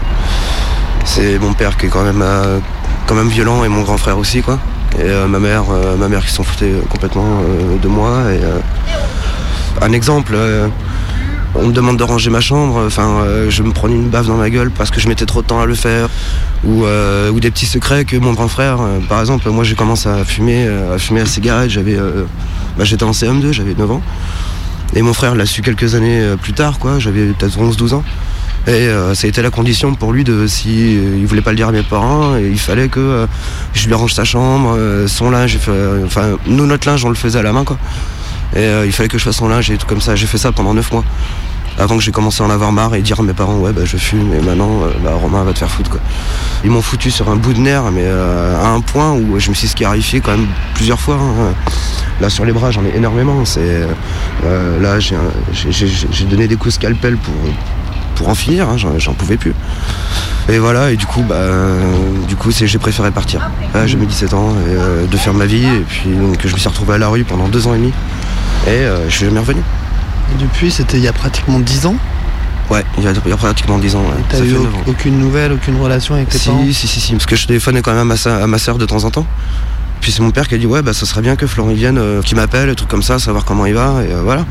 c'est 1.06 1.38
mon 1.40 1.54
père 1.54 1.78
qui 1.78 1.88
est 1.88 1.90
quand 1.90 2.04
même, 2.04 2.22
euh, 2.22 2.60
quand 3.08 3.16
même 3.16 3.28
violent 3.28 3.64
et 3.64 3.68
mon 3.68 3.82
grand 3.82 3.98
frère 3.98 4.18
aussi, 4.18 4.42
quoi. 4.42 4.58
Et 5.00 5.04
euh, 5.04 5.28
ma 5.28 5.40
mère, 5.40 5.66
euh, 5.72 5.96
ma 5.98 6.08
mère 6.08 6.26
qui 6.26 6.32
s'en 6.32 6.44
foutait 6.44 6.74
complètement 6.90 7.42
euh, 7.42 7.78
de 7.78 7.88
moi. 7.88 8.32
Et, 8.32 8.40
un 9.82 9.92
exemple, 9.92 10.38
on 11.56 11.68
me 11.68 11.74
demande 11.74 11.98
de 11.98 12.04
ranger 12.04 12.30
ma 12.30 12.42
chambre, 12.42 12.84
enfin, 12.86 13.26
je 13.50 13.64
me 13.64 13.72
prenais 13.74 13.96
une 13.96 14.10
baffe 14.10 14.28
dans 14.28 14.38
ma 14.38 14.50
gueule 14.50 14.70
parce 14.70 14.92
que 14.92 15.02
je 15.02 15.08
mettais 15.08 15.26
trop 15.26 15.42
de 15.42 15.48
temps 15.48 15.60
à 15.60 15.66
le 15.66 15.74
faire. 15.76 16.10
Ou, 16.64 16.86
des 17.42 17.52
petits 17.52 17.66
secrets 17.66 18.06
que 18.06 18.16
mon 18.16 18.34
grand 18.34 18.48
frère, 18.48 18.80
par 19.10 19.20
exemple, 19.20 19.50
moi 19.50 19.64
j'ai 19.64 19.76
commencé 19.76 20.08
à 20.08 20.24
fumer, 20.24 20.68
à 20.68 20.98
fumer 21.00 21.22
la 21.22 21.26
cigarette, 21.26 21.72
j'avais, 21.72 21.98
bah, 22.78 22.86
j'étais 22.86 23.04
en 23.04 23.12
CM2, 23.12 23.52
j'avais 23.52 23.74
9 23.74 23.92
ans. 23.92 24.02
Et 24.96 25.02
mon 25.02 25.14
frère 25.14 25.36
l'a 25.36 25.48
su 25.48 25.64
quelques 25.64 25.96
années 25.96 26.36
plus 26.42 26.54
tard, 26.54 26.78
quoi, 26.80 27.00
j'avais 27.00 27.26
peut-être 27.26 27.58
11-12 27.58 27.96
ans. 27.96 28.04
Et 28.66 28.72
euh, 28.72 29.14
ça 29.14 29.26
a 29.26 29.30
été 29.30 29.42
la 29.42 29.50
condition 29.50 29.94
pour 29.94 30.14
lui 30.14 30.24
de 30.24 30.48
si 30.48 30.96
euh, 30.98 31.26
voulait 31.26 31.42
pas 31.42 31.50
le 31.52 31.58
dire 31.58 31.68
à 31.68 31.72
mes 31.74 31.84
parents, 31.84 32.38
et 32.38 32.48
il 32.50 32.60
fallait 32.60 32.88
que 32.88 33.00
euh, 33.02 33.28
je 33.74 33.88
lui 33.88 33.94
range 33.94 34.14
sa 34.14 34.24
chambre, 34.24 34.76
euh, 34.78 35.06
son 35.08 35.30
linge, 35.32 35.60
euh, 35.68 36.06
enfin 36.06 36.38
nous 36.46 36.66
notre 36.66 36.88
linge 36.88 37.04
on 37.04 37.10
le 37.10 37.16
faisait 37.16 37.40
à 37.40 37.44
la 37.44 37.52
main 37.52 37.66
quoi. 37.66 37.78
Et 38.56 38.60
euh, 38.60 38.86
il 38.86 38.94
fallait 38.94 39.10
que 39.10 39.18
je 39.18 39.24
fasse 39.26 39.36
son 39.38 39.50
linge 39.50 39.70
et 39.70 39.78
tout 39.78 39.86
comme 39.88 40.00
ça. 40.00 40.16
J'ai 40.16 40.28
fait 40.28 40.38
ça 40.38 40.52
pendant 40.54 40.74
9 40.74 40.92
mois. 40.94 41.04
Avant 41.80 41.98
que 41.98 42.04
j'ai 42.04 42.12
commencé 42.12 42.44
à 42.44 42.46
en 42.46 42.52
avoir 42.52 42.72
marre 42.72 42.94
et 42.94 43.02
dire 43.02 43.20
à 43.20 43.24
mes 43.24 43.34
parents 43.34 43.58
ouais 43.58 43.74
bah 43.74 43.82
je 43.84 43.98
fume 43.98 44.32
et 44.32 44.40
maintenant 44.42 44.84
euh, 44.84 44.92
bah, 45.04 45.14
Romain 45.20 45.44
va 45.44 45.54
te 45.54 45.60
faire 45.60 45.72
foutre 45.72 45.90
quoi. 45.90 46.00
Ils 46.64 46.70
m'ont 46.70 46.84
foutu 46.84 47.10
sur 47.10 47.30
un 47.32 47.36
bout 47.36 47.52
de 47.54 47.60
nerf 47.60 47.90
mais 47.92 48.04
euh, 48.06 48.56
à 48.64 48.68
un 48.68 48.80
point 48.80 49.12
où 49.14 49.40
je 49.40 49.50
me 49.50 49.56
suis 49.56 49.68
scarifié 49.68 50.22
quand 50.22 50.38
même 50.38 50.46
plusieurs 50.76 51.00
fois. 51.00 51.16
hein. 51.16 51.54
Là 52.22 52.30
sur 52.30 52.46
les 52.46 52.52
bras 52.54 52.70
j'en 52.70 52.86
ai 52.86 52.96
énormément. 52.96 53.44
C'est 53.44 53.88
euh, 54.46 54.80
là 54.80 55.00
j'ai 55.00 56.26
donné 56.26 56.48
des 56.48 56.56
coups 56.58 56.76
scalpel 56.76 57.18
pour 57.18 57.34
pour 58.14 58.30
en 58.30 58.36
finir. 58.36 58.70
hein. 58.70 58.76
J'en 58.98 59.14
pouvais 59.14 59.38
plus. 59.38 59.54
Et 60.50 60.58
voilà 60.60 60.92
et 60.92 60.98
du 60.98 61.06
coup 61.06 61.24
bah 61.28 61.40
du 62.28 62.36
coup 62.36 62.52
c'est 62.52 62.68
j'ai 62.68 62.78
préféré 62.80 63.12
partir. 63.12 63.50
Là, 63.74 63.88
j'ai 63.88 63.96
mis 63.98 64.06
17 64.08 64.34
ans 64.34 64.50
et, 64.68 64.72
euh, 64.76 65.06
de 65.08 65.18
faire 65.18 65.34
ma 65.34 65.46
vie 65.46 65.66
et 65.66 65.86
puis 65.88 66.10
donc 66.10 66.38
je 66.46 66.54
me 66.54 66.58
suis 66.60 66.68
retrouvé 66.68 66.96
à 66.96 66.98
la 66.98 67.08
rue 67.08 67.24
pendant 67.24 67.48
deux 67.48 67.66
ans 67.68 67.74
et 67.74 67.78
demi 67.78 67.94
et 68.68 68.70
euh, 68.72 69.10
je 69.10 69.16
suis 69.16 69.26
jamais 69.26 69.40
revenu. 69.40 69.62
Et 70.34 70.42
depuis, 70.42 70.70
c'était 70.72 70.98
il 70.98 71.04
y 71.04 71.08
a 71.08 71.14
pratiquement 71.14 71.60
10 71.60 71.86
ans? 71.86 71.96
Ouais, 72.70 72.84
il 72.98 73.04
y 73.04 73.08
a, 73.08 73.12
il 73.26 73.30
y 73.30 73.34
a 73.34 73.38
pratiquement 73.38 73.78
10 73.78 73.96
ans. 73.96 74.02
ouais. 74.02 74.24
T'as 74.30 74.40
eu 74.40 74.56
aucune 74.88 75.20
nouvelle, 75.20 75.52
aucune 75.52 75.80
relation 75.82 76.16
avec 76.16 76.30
tes 76.30 76.40
parents? 76.40 76.64
Si, 76.66 76.74
si, 76.74 76.88
si, 76.88 77.00
si, 77.02 77.12
parce 77.14 77.26
que 77.26 77.36
je 77.36 77.46
téléphonais 77.48 77.82
quand 77.82 77.92
même 77.92 78.02
à 78.02 78.06
ma, 78.06 78.18
soeur, 78.18 78.42
à 78.42 78.48
ma 78.48 78.58
soeur 78.58 78.78
de 78.78 78.86
temps 78.86 79.04
en 79.04 79.12
temps. 79.12 79.26
Puis 80.02 80.12
c'est 80.12 80.22
mon 80.22 80.32
père 80.32 80.48
qui 80.50 80.56
a 80.56 80.58
dit 80.58 80.66
ouais 80.66 80.82
bah 80.82 80.94
ça 80.94 81.06
serait 81.06 81.22
bien 81.22 81.36
que 81.38 81.48
Florent 81.48 81.70
vienne, 81.74 81.98
euh, 81.98 82.22
qu'il 82.22 82.36
m'appelle, 82.36 82.68
des 82.70 82.76
trucs 82.76 82.90
comme 82.90 83.04
ça, 83.04 83.20
savoir 83.20 83.46
comment 83.46 83.66
il 83.66 83.74
va, 83.74 84.02
et 84.06 84.12
euh, 84.14 84.22
voilà. 84.24 84.46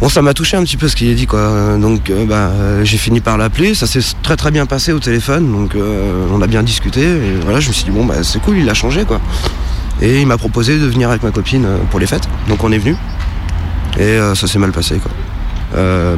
Bon 0.00 0.08
ça 0.08 0.22
m'a 0.22 0.34
touché 0.34 0.56
un 0.56 0.64
petit 0.64 0.76
peu 0.76 0.88
ce 0.88 0.96
qu'il 0.96 1.10
a 1.10 1.14
dit 1.14 1.26
quoi. 1.26 1.78
Donc 1.78 2.10
euh, 2.10 2.26
bah 2.26 2.50
euh, 2.50 2.84
j'ai 2.84 2.98
fini 2.98 3.20
par 3.20 3.38
l'appeler, 3.38 3.74
ça 3.74 3.86
s'est 3.86 4.00
très 4.22 4.36
très 4.36 4.50
bien 4.50 4.66
passé 4.66 4.92
au 4.92 4.98
téléphone, 4.98 5.50
donc 5.50 5.74
euh, 5.76 6.26
on 6.32 6.42
a 6.42 6.46
bien 6.46 6.62
discuté, 6.62 7.02
et 7.02 7.36
voilà, 7.42 7.60
je 7.60 7.68
me 7.68 7.72
suis 7.72 7.84
dit 7.84 7.90
bon 7.90 8.04
bah 8.04 8.22
c'est 8.22 8.40
cool, 8.40 8.58
il 8.58 8.68
a 8.68 8.74
changé 8.74 9.04
quoi. 9.04 9.20
Et 10.02 10.20
il 10.20 10.26
m'a 10.26 10.36
proposé 10.36 10.78
de 10.78 10.86
venir 10.86 11.08
avec 11.08 11.22
ma 11.22 11.30
copine 11.30 11.66
pour 11.90 12.00
les 12.00 12.06
fêtes, 12.06 12.28
donc 12.48 12.64
on 12.64 12.72
est 12.72 12.78
venu. 12.78 12.96
Et 13.98 14.18
ça 14.34 14.48
s'est 14.48 14.58
mal 14.58 14.72
passé 14.72 14.98
quoi. 14.98 15.12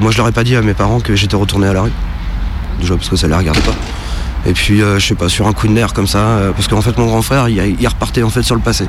Moi 0.01 0.11
je 0.11 0.17
leur 0.17 0.27
ai 0.27 0.33
pas 0.33 0.43
dit 0.43 0.57
à 0.57 0.63
mes 0.63 0.75
parents 0.75 0.99
que 0.99 1.15
j'étais 1.15 1.37
retourné 1.37 1.69
à 1.69 1.75
la 1.75 1.83
rue. 1.83 1.93
Déjà 2.81 2.97
parce 2.97 3.11
que 3.11 3.17
ça 3.17 3.29
les 3.29 3.35
regarde 3.35 3.61
pas. 3.61 3.75
Et 4.47 4.55
puis 4.55 4.79
je 4.81 4.99
sais 4.99 5.15
pas, 5.15 5.29
sur 5.29 5.47
un 5.47 5.53
coup 5.53 5.69
de 5.69 5.73
nerf 5.73 5.93
comme 5.93 6.07
ça, 6.07 6.39
parce 6.57 6.67
qu'en 6.67 6.81
fait 6.81 6.97
mon 6.97 7.07
grand 7.07 7.23
frère 7.23 7.49
il, 7.49 7.77
il 7.79 7.87
repartait 7.87 8.23
en 8.23 8.31
fait 8.31 8.43
sur 8.43 8.55
le 8.55 8.63
passé. 8.63 8.87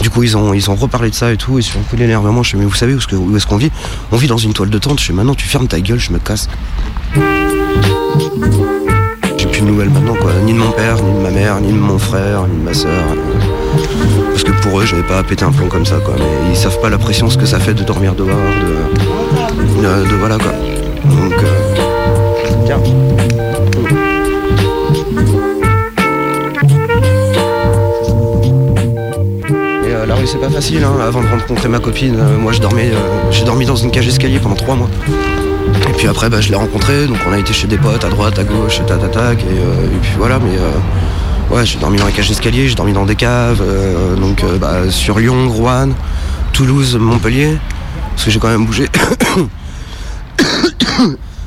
Du 0.00 0.08
coup, 0.10 0.22
ils 0.22 0.36
ont, 0.36 0.54
ils 0.54 0.70
ont 0.70 0.74
reparlé 0.74 1.10
de 1.10 1.14
ça 1.14 1.30
et 1.32 1.36
tout, 1.36 1.58
et 1.58 1.62
sur 1.62 1.78
un 1.78 1.82
coup 1.82 1.96
d'énervement, 1.96 2.42
je 2.42 2.50
fais, 2.52 2.56
mais 2.56 2.64
vous 2.64 2.74
savez 2.74 2.94
où 2.94 3.36
est-ce 3.36 3.46
qu'on 3.46 3.56
vit? 3.56 3.70
On 4.12 4.16
vit 4.16 4.28
dans 4.28 4.38
une 4.38 4.52
toile 4.54 4.70
de 4.70 4.78
tente, 4.78 4.98
je 5.00 5.04
fais, 5.06 5.12
maintenant 5.12 5.34
tu 5.34 5.46
fermes 5.46 5.66
ta 5.68 5.78
gueule, 5.80 5.98
je 5.98 6.12
me 6.12 6.18
casse. 6.18 6.48
J'ai 9.36 9.46
plus 9.46 9.60
de 9.60 9.66
nouvelles 9.66 9.90
maintenant, 9.90 10.14
quoi. 10.14 10.32
Ni 10.44 10.52
de 10.52 10.58
mon 10.58 10.70
père, 10.70 10.96
ni 11.02 11.12
de 11.12 11.18
ma 11.22 11.30
mère, 11.30 11.60
ni 11.60 11.72
de 11.72 11.78
mon 11.78 11.98
frère, 11.98 12.46
ni 12.46 12.58
de 12.58 12.62
ma 12.64 12.74
soeur. 12.74 12.90
Parce 14.30 14.42
que 14.44 14.52
pour 14.62 14.80
eux, 14.80 14.86
j'avais 14.86 15.02
pas 15.02 15.18
à 15.18 15.22
péter 15.22 15.44
un 15.44 15.52
plomb 15.52 15.68
comme 15.68 15.84
ça, 15.86 15.96
quoi. 16.04 16.14
Mais 16.18 16.50
ils 16.50 16.56
savent 16.56 16.80
pas 16.80 16.88
la 16.90 16.98
pression, 16.98 17.28
ce 17.30 17.36
que 17.38 17.46
ça 17.46 17.60
fait 17.60 17.74
de 17.74 17.82
dormir 17.82 18.14
dehors, 18.14 18.28
de. 18.28 19.82
de, 19.82 20.08
de- 20.10 20.14
voilà, 20.16 20.38
quoi. 20.38 20.52
Donc. 21.04 21.32
euh, 21.34 22.66
Tiens. 22.66 22.80
La 30.20 30.26
c'est 30.26 30.36
pas 30.36 30.50
facile 30.50 30.84
hein. 30.84 30.96
avant 31.00 31.22
de 31.22 31.28
rencontrer 31.28 31.68
ma 31.68 31.78
copine, 31.78 32.16
euh, 32.18 32.36
moi 32.36 32.52
je 32.52 32.60
dormais, 32.60 32.90
euh, 32.92 33.30
j'ai 33.30 33.42
dormi 33.42 33.64
dans 33.64 33.76
une 33.76 33.90
cage 33.90 34.06
escalier 34.06 34.38
pendant 34.38 34.54
trois 34.54 34.76
mois. 34.76 34.90
Et 35.88 35.92
puis 35.96 36.08
après 36.08 36.28
bah, 36.28 36.42
je 36.42 36.50
l'ai 36.50 36.56
rencontré, 36.56 37.06
donc 37.06 37.16
on 37.26 37.32
a 37.32 37.38
été 37.38 37.54
chez 37.54 37.66
des 37.66 37.78
potes 37.78 38.04
à 38.04 38.10
droite, 38.10 38.38
à 38.38 38.44
gauche, 38.44 38.82
tac 38.86 39.10
tac 39.12 39.38
et, 39.40 39.44
euh, 39.44 39.86
et 39.86 39.98
puis 40.02 40.12
voilà, 40.18 40.38
mais 40.38 40.58
ouais 41.56 41.64
j'ai 41.64 41.78
dormi 41.78 41.96
dans 41.96 42.04
les 42.04 42.12
cages 42.12 42.28
d'escalier, 42.28 42.68
j'ai 42.68 42.74
dormi 42.74 42.92
dans 42.92 43.06
des 43.06 43.16
caves, 43.16 43.62
donc 44.20 44.44
bah, 44.60 44.90
sur 44.90 45.18
Lyon, 45.18 45.48
Rouen, 45.48 45.88
Toulouse, 46.52 46.98
Montpellier, 47.00 47.56
parce 48.10 48.26
que 48.26 48.30
j'ai 48.30 48.38
quand 48.38 48.48
même 48.48 48.66
bougé. 48.66 48.88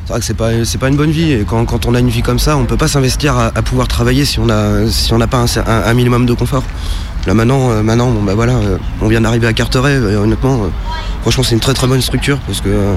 C'est 0.06 0.10
vrai 0.10 0.20
que 0.20 0.26
c'est 0.26 0.34
pas, 0.34 0.50
pas 0.82 0.90
une 0.90 0.98
bonne 0.98 1.12
vie 1.12 1.32
et 1.32 1.46
quand, 1.48 1.64
quand 1.64 1.86
on 1.86 1.96
a 1.96 2.00
une 2.00 2.10
vie 2.10 2.22
comme 2.22 2.38
ça, 2.38 2.58
on 2.58 2.66
peut 2.66 2.76
pas 2.76 2.90
s'investir 2.90 3.38
à, 3.38 3.52
pouvoir 3.62 3.88
travailler 3.88 4.26
si 4.26 4.38
on 4.38 4.50
a 4.50 4.86
si 4.90 5.14
n'a 5.14 5.28
pas 5.28 5.46
un 5.66 5.94
minimum 5.94 6.26
de 6.26 6.34
confort. 6.34 6.64
Là 7.26 7.34
maintenant, 7.34 7.72
euh, 7.72 7.84
maintenant 7.84 8.12
bon 8.12 8.22
bah 8.22 8.36
voilà, 8.36 8.54
euh, 8.54 8.78
on 9.02 9.08
vient 9.08 9.22
d'arriver 9.22 9.48
à 9.48 9.54
Carteret, 9.54 9.94
et 9.94 10.16
honnêtement, 10.16 10.64
euh, 10.64 10.68
franchement 11.22 11.44
c'est 11.44 11.56
une 11.56 11.62
très 11.62 11.74
très 11.74 11.88
bonne 11.88 12.02
structure 12.02 12.38
parce 12.40 12.60
que 12.60 12.70
euh, 12.70 12.96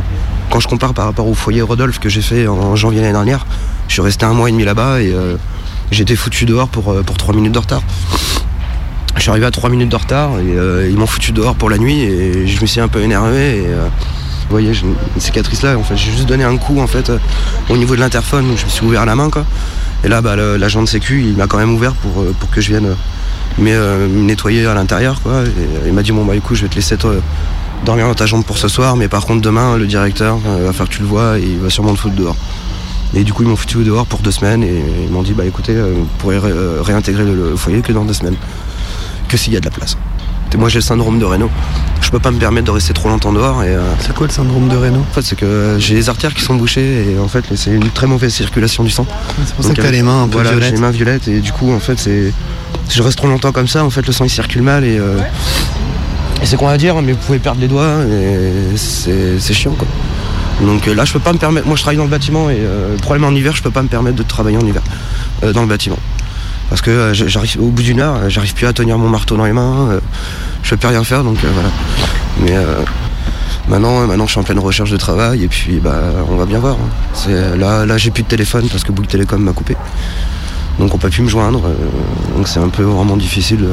quand 0.50 0.60
je 0.60 0.68
compare 0.68 0.94
par 0.94 1.04
rapport 1.04 1.28
au 1.28 1.34
foyer 1.34 1.62
Rodolphe 1.62 2.00
que 2.00 2.08
j'ai 2.08 2.22
fait 2.22 2.48
en, 2.48 2.74
janvier 2.76 3.00
l'année 3.00 3.12
dernière, 3.12 3.46
je 3.88 3.94
suis 3.94 4.02
resté 4.02 4.24
un 4.24 4.32
mois 4.32 4.48
et 4.48 4.52
demi 4.52 4.64
là-bas 4.64 5.00
et 5.00 5.12
euh, 5.12 5.36
été 5.92 6.16
foutu 6.16 6.44
dehors 6.44 6.68
pour, 6.68 6.90
euh, 6.90 7.02
pour 7.02 7.16
3 7.16 7.34
minutes 7.34 7.52
de 7.52 7.58
retard. 7.58 7.82
Je 9.16 9.22
suis 9.22 9.30
arrivé 9.30 9.46
à 9.46 9.50
3 9.50 9.70
minutes 9.70 9.88
de 9.88 9.96
retard 9.96 10.38
et 10.38 10.56
euh, 10.56 10.88
ils 10.90 10.96
m'ont 10.96 11.06
foutu 11.06 11.32
dehors 11.32 11.54
pour 11.54 11.70
la 11.70 11.78
nuit 11.78 12.02
et 12.02 12.46
je 12.46 12.60
me 12.60 12.66
suis 12.66 12.80
un 12.80 12.88
peu 12.88 13.00
énervé 13.00 13.58
et 13.58 13.66
euh, 13.66 13.88
vous 14.48 14.50
voyez 14.50 14.72
une 14.78 15.20
cicatrice 15.20 15.62
là 15.62 15.76
en 15.76 15.82
fait 15.82 15.96
j'ai 15.96 16.12
juste 16.12 16.26
donné 16.26 16.44
un 16.44 16.56
coup 16.56 16.80
en 16.80 16.86
fait 16.86 17.10
euh, 17.10 17.18
au 17.68 17.76
niveau 17.76 17.96
de 17.96 18.00
l'interphone 18.00 18.46
donc 18.46 18.58
je 18.58 18.64
me 18.64 18.70
suis 18.70 18.84
ouvert 18.84 19.04
la 19.06 19.16
main 19.16 19.30
quoi 19.30 19.44
et 20.04 20.08
là 20.08 20.20
bah, 20.20 20.36
l'agent 20.36 20.82
de 20.82 20.88
sécu 20.88 21.24
il 21.26 21.36
m'a 21.36 21.46
quand 21.46 21.58
même 21.58 21.74
ouvert 21.74 21.94
pour, 21.94 22.22
euh, 22.22 22.34
pour 22.38 22.50
que 22.50 22.60
je 22.60 22.68
vienne 22.68 22.86
euh, 22.86 22.94
mais, 23.58 23.72
euh, 23.74 24.06
nettoyer 24.08 24.66
à 24.66 24.74
l'intérieur 24.74 25.20
quoi. 25.22 25.42
Et 25.42 25.46
euh, 25.46 25.86
il 25.86 25.92
m'a 25.92 26.02
dit 26.02 26.12
bon 26.12 26.24
bah 26.24 26.34
écoute 26.36 26.56
je 26.56 26.62
vais 26.62 26.68
te 26.68 26.74
laisser 26.76 26.96
dormir 27.84 28.06
dans 28.06 28.14
ta 28.14 28.26
chambre 28.26 28.44
pour 28.44 28.58
ce 28.58 28.68
soir 28.68 28.96
mais 28.96 29.08
par 29.08 29.26
contre 29.26 29.42
demain 29.42 29.76
le 29.76 29.86
directeur 29.86 30.38
euh, 30.46 30.66
va 30.66 30.72
faire 30.72 30.88
que 30.88 30.94
tu 30.94 31.00
le 31.02 31.06
vois 31.08 31.38
et 31.38 31.42
il 31.42 31.58
va 31.58 31.70
sûrement 31.70 31.94
te 31.94 31.98
foutre 32.00 32.14
dehors. 32.16 32.36
Et 33.14 33.22
du 33.24 33.32
coup 33.32 33.42
ils 33.42 33.48
m'ont 33.48 33.56
foutu 33.56 33.84
dehors 33.84 34.06
pour 34.06 34.18
deux 34.20 34.30
semaines 34.32 34.62
et 34.62 34.82
ils 35.06 35.10
m'ont 35.12 35.22
dit 35.22 35.32
bah 35.32 35.44
écoutez 35.44 35.74
vous 35.74 36.06
pourrez 36.18 36.38
ré- 36.38 36.52
réintégrer 36.80 37.24
le, 37.24 37.54
foyer 37.56 37.80
que 37.80 37.92
dans 37.92 38.04
deux 38.04 38.14
semaines. 38.14 38.36
Que 39.28 39.36
s'il 39.36 39.52
y 39.52 39.56
a 39.56 39.60
de 39.60 39.64
la 39.64 39.70
place 39.72 39.96
moi 40.56 40.68
j'ai 40.68 40.78
le 40.78 40.82
syndrome 40.82 41.18
de 41.18 41.24
Raynaud 41.24 41.50
je 42.00 42.10
peux 42.10 42.18
pas 42.18 42.30
me 42.30 42.38
permettre 42.38 42.66
de 42.66 42.70
rester 42.70 42.92
trop 42.92 43.08
longtemps 43.08 43.32
dehors 43.32 43.62
et 43.64 43.74
C'est 44.00 44.14
quoi 44.14 44.26
le 44.28 44.32
syndrome 44.32 44.68
de 44.68 44.76
Raynaud? 44.76 45.00
en 45.00 45.12
fait, 45.14 45.22
c'est 45.22 45.34
que 45.34 45.76
j'ai 45.78 45.94
les 45.94 46.08
artères 46.08 46.32
qui 46.34 46.42
sont 46.42 46.54
bouchées 46.54 47.10
et 47.10 47.18
en 47.18 47.26
fait, 47.26 47.44
c'est 47.56 47.70
une 47.70 47.90
très 47.90 48.06
mauvaise 48.06 48.32
circulation 48.32 48.84
du 48.84 48.90
sang. 48.90 49.06
C'est 49.44 49.54
pour 49.56 49.64
ça 49.64 49.74
que 49.74 49.82
t'as 49.82 49.90
les 49.90 50.02
mains 50.02 50.22
un 50.22 50.28
peu 50.28 50.34
voilà, 50.34 50.50
violettes. 50.50 50.68
J'ai 50.68 50.74
les 50.76 50.80
mains 50.80 50.90
violettes 50.90 51.26
et 51.26 51.40
du 51.40 51.50
coup, 51.50 51.72
en 51.72 51.80
fait, 51.80 51.98
c'est 51.98 52.32
si 52.88 52.96
je 52.96 53.02
reste 53.02 53.16
trop 53.18 53.26
longtemps 53.26 53.50
comme 53.50 53.66
ça, 53.66 53.84
en 53.84 53.90
fait, 53.90 54.06
le 54.06 54.12
sang 54.12 54.24
il 54.24 54.30
circule 54.30 54.62
mal 54.62 54.84
et, 54.84 54.98
euh, 54.98 55.18
et 56.42 56.46
c'est 56.46 56.56
qu'on 56.56 56.66
va 56.68 56.78
dire, 56.78 56.94
mais 57.02 57.12
vous 57.12 57.18
pouvez 57.18 57.40
perdre 57.40 57.60
les 57.60 57.68
doigts 57.68 58.04
et 58.04 58.76
c'est 58.76 59.54
chiant 59.54 59.72
quoi. 59.72 59.88
Donc 60.64 60.88
euh, 60.88 60.94
là, 60.94 61.04
je 61.04 61.12
peux 61.12 61.18
pas 61.18 61.32
me 61.32 61.38
permettre. 61.38 61.66
Moi, 61.66 61.76
je 61.76 61.82
travaille 61.82 61.98
dans 61.98 62.04
le 62.04 62.10
bâtiment 62.10 62.48
et 62.50 62.56
euh, 62.58 62.92
le 62.92 62.98
problème 62.98 63.24
en 63.24 63.30
hiver, 63.34 63.54
je 63.56 63.62
peux 63.62 63.70
pas 63.70 63.82
me 63.82 63.88
permettre 63.88 64.16
de 64.16 64.22
travailler 64.22 64.56
en 64.56 64.66
hiver 64.66 64.82
euh, 65.42 65.52
dans 65.52 65.62
le 65.62 65.66
bâtiment. 65.68 65.98
Parce 66.68 66.82
que 66.82 66.90
euh, 66.90 67.14
j'arrive 67.14 67.58
au 67.60 67.68
bout 67.68 67.82
d'une 67.82 68.00
heure, 68.00 68.16
euh, 68.16 68.28
j'arrive 68.28 68.54
plus 68.54 68.66
à 68.66 68.72
tenir 68.72 68.98
mon 68.98 69.08
marteau 69.08 69.36
dans 69.36 69.44
les 69.44 69.52
mains, 69.52 69.88
euh, 69.90 70.00
je 70.62 70.70
peux 70.70 70.76
plus 70.76 70.88
rien 70.88 71.04
faire, 71.04 71.22
donc 71.22 71.38
voilà. 71.40 71.68
Mais 72.42 72.54
maintenant, 73.68 74.06
maintenant, 74.06 74.26
je 74.26 74.32
suis 74.32 74.40
en 74.40 74.42
pleine 74.42 74.58
recherche 74.58 74.90
de 74.90 74.96
travail 74.96 75.44
et 75.44 75.48
puis 75.48 75.78
bah, 75.78 76.00
on 76.28 76.36
va 76.36 76.44
bien 76.44 76.58
voir. 76.58 76.76
hein. 76.76 77.56
Là, 77.56 77.86
là, 77.86 77.96
j'ai 77.96 78.10
plus 78.10 78.24
de 78.24 78.28
téléphone 78.28 78.68
parce 78.68 78.82
que 78.82 78.90
Bouygues 78.92 79.08
Télécom 79.08 79.40
m'a 79.42 79.52
coupé, 79.52 79.76
donc 80.78 80.92
on 80.92 80.98
peut 80.98 81.08
plus 81.08 81.22
me 81.22 81.28
joindre. 81.28 81.62
euh, 81.66 82.36
donc 82.36 82.48
c'est 82.48 82.60
un 82.60 82.68
peu 82.68 82.82
vraiment 82.82 83.16
difficile 83.16 83.64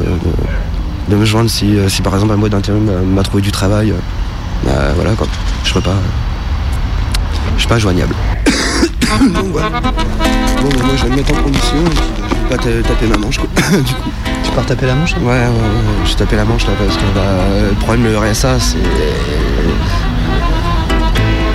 de, 1.10 1.16
me 1.16 1.26
joindre 1.26 1.50
si, 1.50 1.76
si 1.90 2.02
par 2.02 2.14
exemple 2.14 2.34
un 2.34 2.38
mois 2.38 2.50
d'intérim 2.50 2.90
m'a 3.14 3.24
trouvé 3.24 3.42
du 3.42 3.52
travail. 3.52 3.94
bah, 4.66 4.94
voilà 4.96 5.12
quoi, 5.16 5.28
je 5.64 5.74
peux 5.74 5.82
pas, 5.82 5.98
je 7.56 7.60
suis 7.62 7.68
pas 7.68 7.80
joignable. 7.80 8.14
Donc 9.20 9.46
voilà. 9.52 9.70
Bon, 9.70 10.70
bah, 10.70 10.84
moi 10.86 10.94
je 10.98 11.04
vais 11.04 11.10
me 11.10 11.16
mettre 11.18 11.32
en 11.34 11.44
condition. 11.44 11.76
bah, 11.86 11.92
Je 11.92 12.36
vais 12.36 12.58
pas 12.58 12.64
ta- 12.64 12.90
taper 12.90 13.08
ma 13.08 13.18
manche 13.18 13.38
quoi. 13.38 13.48
du 13.78 13.94
coup. 13.94 14.10
Tu 14.44 14.52
pars 14.52 14.66
taper 14.66 14.86
la 14.88 14.96
manche 14.96 15.14
Ouais, 15.22 15.26
ouais, 15.26 15.34
ouais, 15.34 16.06
j'ai 16.06 16.16
tapé 16.16 16.36
la 16.36 16.46
manche 16.46 16.66
là 16.68 16.74
parce 16.78 16.96
que 16.98 17.04
bah, 17.16 17.22
le 17.70 17.76
problème 17.76 18.04
le 18.06 18.18
RSA 18.18 18.60
c'est. 18.60 18.78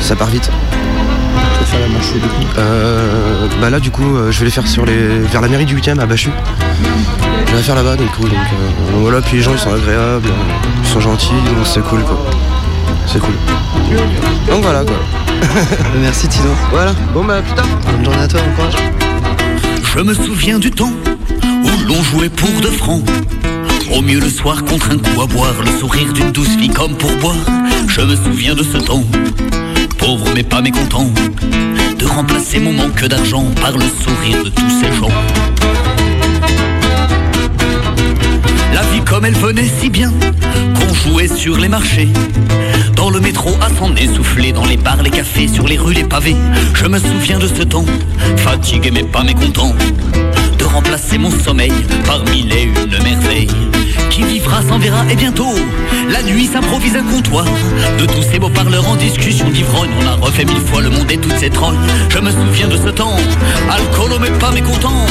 Ça 0.01 0.16
part 0.16 0.29
vite. 0.29 0.51
Tu 1.55 1.59
vas 1.61 1.66
faire 1.66 1.81
la 1.81 1.88
manche 1.88 2.12
du 2.12 2.21
coup? 2.21 2.59
Euh, 2.59 3.47
bah 3.61 3.71
là 3.71 3.79
du 3.81 3.90
coup 3.90 4.16
euh, 4.16 4.31
je 4.31 4.38
vais 4.38 4.44
les 4.47 4.51
faire 4.51 4.66
sur 4.66 4.85
les. 4.87 5.18
vers 5.18 5.40
la 5.40 5.49
mairie 5.49 5.66
du 5.66 5.77
8ème 5.77 5.99
à 6.01 6.07
Bachu. 6.07 6.31
Je 7.47 7.51
vais 7.53 7.57
la 7.57 7.62
faire 7.62 7.75
là-bas 7.75 7.97
du 7.97 8.05
coup 8.07 8.23
donc, 8.23 8.33
euh, 8.33 8.92
donc 8.92 9.01
voilà 9.03 9.21
puis 9.21 9.37
les 9.38 9.42
gens 9.42 9.53
ils 9.53 9.59
sont 9.59 9.73
agréables, 9.73 10.29
ils 10.83 10.88
sont 10.88 11.01
gentils 11.01 11.31
donc 11.33 11.66
c'est 11.66 11.83
cool 11.83 12.03
quoi. 12.05 12.18
C'est 13.07 13.18
cool. 13.21 13.35
Donc 14.51 14.62
voilà 14.62 14.83
quoi. 14.85 14.97
Merci 16.01 16.29
Tino. 16.29 16.51
Voilà, 16.70 16.92
bon 17.12 17.24
bah 17.24 17.42
plus 17.42 18.12
à 18.12 18.29
toi. 18.29 18.40
Je 19.83 20.01
me 20.01 20.14
souviens 20.14 20.59
du 20.59 20.70
temps 20.70 20.92
où 21.42 21.87
l'on 21.87 22.03
jouait 22.03 22.29
pour 22.29 22.61
de 22.61 22.68
francs. 22.68 23.03
Au 23.92 24.03
mieux 24.03 24.20
le 24.20 24.29
soir 24.29 24.64
contre 24.64 24.90
un 24.90 24.98
coup 24.98 25.20
à 25.22 25.27
boire, 25.27 25.55
le 25.64 25.79
sourire 25.79 26.12
d'une 26.12 26.31
douce 26.31 26.57
fille 26.59 26.68
comme 26.68 26.94
pour 26.94 27.12
boire. 27.16 27.37
Je 27.88 28.03
me 28.03 28.14
souviens 28.16 28.55
de 28.55 28.62
ce 28.62 28.79
temps, 28.79 29.03
pauvre 29.98 30.29
mais 30.35 30.42
pas 30.42 30.61
mécontent, 30.61 31.11
de 31.98 32.07
remplacer 32.07 32.59
mon 32.61 32.72
manque 32.72 33.05
d'argent 33.07 33.44
par 33.61 33.72
le 33.72 33.85
sourire 33.85 34.44
de 34.44 34.51
tous 34.51 34.70
ces 34.81 34.92
gens. 34.92 35.09
La 38.74 38.83
vie 38.83 39.00
comme 39.04 39.24
elle 39.24 39.35
venait 39.35 39.68
si 39.81 39.90
bien, 39.90 40.12
qu'on 40.74 40.94
jouait 40.94 41.28
sur 41.28 41.57
les 41.57 41.68
marchés. 41.68 42.09
Dans 42.94 43.11
le 43.11 43.20
métro 43.20 43.50
à 43.61 43.68
s'en 43.78 43.94
essouffler, 43.94 44.52
dans 44.52 44.66
les 44.66 44.76
bars, 44.76 45.02
les 45.02 45.11
cafés, 45.11 45.48
sur 45.48 45.66
les 45.66 45.78
rues, 45.78 45.94
les 45.94 46.04
pavés. 46.04 46.37
Je 46.74 46.87
me 46.87 46.98
souviens 46.98 47.38
de 47.38 47.46
ce 47.46 47.62
temps, 47.62 47.87
fatigué 48.37 48.90
mais 48.90 49.04
pas 49.04 49.22
mécontent, 49.22 49.74
de 50.59 50.64
remplacer 50.64 51.18
mon 51.18 51.31
sommeil 51.31 51.72
par 52.04 52.24
mille 52.24 52.52
et 52.52 52.64
une 52.64 53.02
merveilles. 53.02 53.48
Qui 54.11 54.22
vivra 54.24 54.62
s'en 54.62 54.78
verra 54.78 55.04
et 55.11 55.14
bientôt, 55.14 55.54
la 56.11 56.22
nuit 56.22 56.46
s'improvise 56.46 56.96
un 56.96 57.04
comptoir. 57.04 57.46
De 57.98 58.07
tous 58.07 58.22
ces 58.22 58.38
beaux 58.38 58.48
parleurs 58.48 58.88
en 58.88 58.96
discussion 58.96 59.48
d'ivrogne, 59.48 59.90
on 60.00 60.07
a 60.07 60.14
refait 60.14 60.44
mille 60.44 60.61
fois 60.61 60.81
le 60.81 60.90
monde 60.90 61.11
et 61.11 61.18
toutes 61.18 61.38
ses 61.38 61.50
trognes. 61.50 61.78
Je 62.09 62.18
me 62.18 62.31
souviens 62.31 62.68
de 62.68 62.76
ce 62.76 62.88
temps, 62.88 63.16
alcoolo 63.70 64.18
mais 64.18 64.31
pas 64.38 64.50
mécontent, 64.50 65.07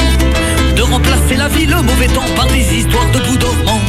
de 0.78 0.82
remplacer 0.82 1.34
la 1.36 1.48
vie, 1.48 1.66
le 1.66 1.82
mauvais 1.82 2.06
temps 2.06 2.30
par 2.36 2.46
des 2.46 2.62
histoires 2.78 3.10
de 3.12 3.18
bout 3.18 3.36
dormant. 3.36 3.80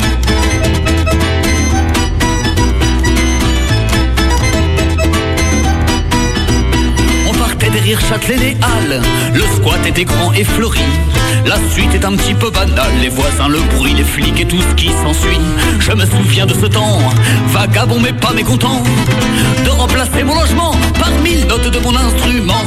On 7.27 7.33
partait 7.33 7.69
derrière 7.69 8.01
Châtelet 8.01 8.37
les 8.37 8.57
Halles. 8.63 9.01
Le 9.35 9.41
squat 9.55 9.85
était 9.85 10.03
grand 10.03 10.33
et 10.33 10.43
fleuri. 10.43 10.79
La 11.45 11.57
suite 11.71 11.93
est 11.93 12.05
un 12.05 12.15
petit 12.15 12.33
peu 12.33 12.49
banale. 12.49 12.95
Les 13.01 13.09
voisins, 13.09 13.49
le 13.49 13.59
bruit, 13.75 13.93
les 13.93 14.03
flics 14.03 14.39
et 14.39 14.45
tout 14.45 14.61
ce 14.61 14.73
qui 14.73 14.87
s'ensuit. 14.87 15.39
Je 15.79 15.91
me 15.91 16.05
souviens 16.07 16.47
de 16.47 16.55
ce 16.55 16.65
temps, 16.65 16.97
vagabond 17.49 17.99
mais 17.99 18.13
pas 18.13 18.33
mécontent, 18.33 18.81
de 19.63 19.69
remplacer 19.69 20.23
mon 20.23 20.33
logement 20.33 20.71
par 20.99 21.11
mille 21.23 21.45
notes 21.45 21.69
de 21.69 21.79
mon 21.79 21.95
instrument. 21.95 22.65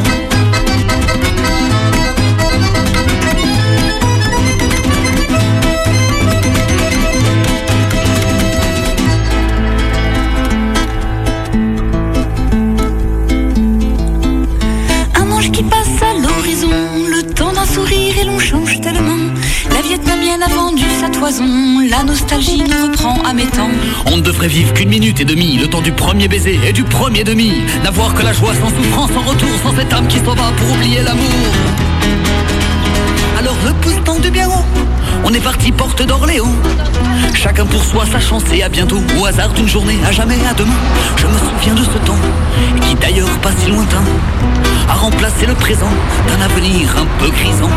La 21.88 22.02
nostalgie 22.04 22.62
nous 22.62 22.86
reprend 22.86 23.22
à 23.22 23.32
mes 23.32 23.46
temps. 23.46 23.70
On 24.06 24.16
ne 24.16 24.22
devrait 24.22 24.48
vivre 24.48 24.74
qu'une 24.74 24.90
minute 24.90 25.20
et 25.20 25.24
demie, 25.24 25.56
le 25.56 25.66
temps 25.66 25.80
du 25.80 25.92
premier 25.92 26.28
baiser 26.28 26.58
et 26.66 26.72
du 26.72 26.84
premier 26.84 27.24
demi. 27.24 27.52
N'avoir 27.82 28.12
que 28.14 28.22
la 28.22 28.32
joie 28.32 28.52
sans 28.54 28.68
souffrance, 28.68 29.10
sans 29.12 29.22
retour, 29.22 29.48
sans 29.62 29.74
cette 29.74 29.92
âme 29.92 30.06
qui 30.08 30.18
s'en 30.18 30.34
va 30.34 30.52
pour 30.56 30.70
oublier 30.72 31.00
l'amour. 31.02 31.22
Alors 33.38 33.56
le 33.64 33.72
pouce 33.74 34.02
tendu 34.04 34.30
bien 34.30 34.48
haut. 34.48 34.64
On 35.24 35.32
est 35.32 35.40
parti 35.40 35.72
porte 35.72 36.02
d'Orléans. 36.02 36.52
Chacun 37.34 37.64
pour 37.64 37.82
soi, 37.82 38.04
sa 38.10 38.20
chance 38.20 38.42
et 38.52 38.62
à 38.62 38.68
bientôt. 38.68 39.00
Au 39.18 39.24
hasard 39.24 39.52
d'une 39.54 39.68
journée, 39.68 39.98
à 40.06 40.12
jamais, 40.12 40.38
à 40.48 40.52
demain. 40.52 40.70
Je 41.16 41.26
me 41.26 41.38
souviens 41.38 41.74
de 41.74 41.84
ce 41.84 41.98
temps, 42.06 42.18
qui 42.82 42.94
d'ailleurs 42.96 43.38
pas 43.38 43.52
si 43.58 43.70
lointain, 43.70 44.02
a 44.88 44.94
remplacé 44.94 45.46
le 45.46 45.54
présent 45.54 45.90
d'un 46.28 46.44
avenir 46.44 46.94
un 46.98 47.06
peu 47.18 47.30
grisant. 47.30 47.70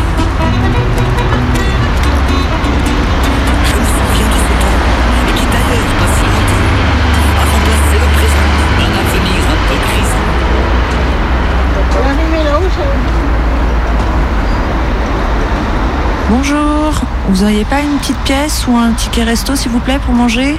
Bonjour, 16.28 16.92
vous 17.28 17.42
auriez 17.44 17.64
pas 17.64 17.80
une 17.80 17.98
petite 17.98 18.18
pièce 18.24 18.66
ou 18.66 18.76
un 18.76 18.92
ticket 18.92 19.22
resto 19.24 19.54
s'il 19.54 19.70
vous 19.70 19.78
plaît 19.78 19.98
pour 20.04 20.14
manger 20.14 20.56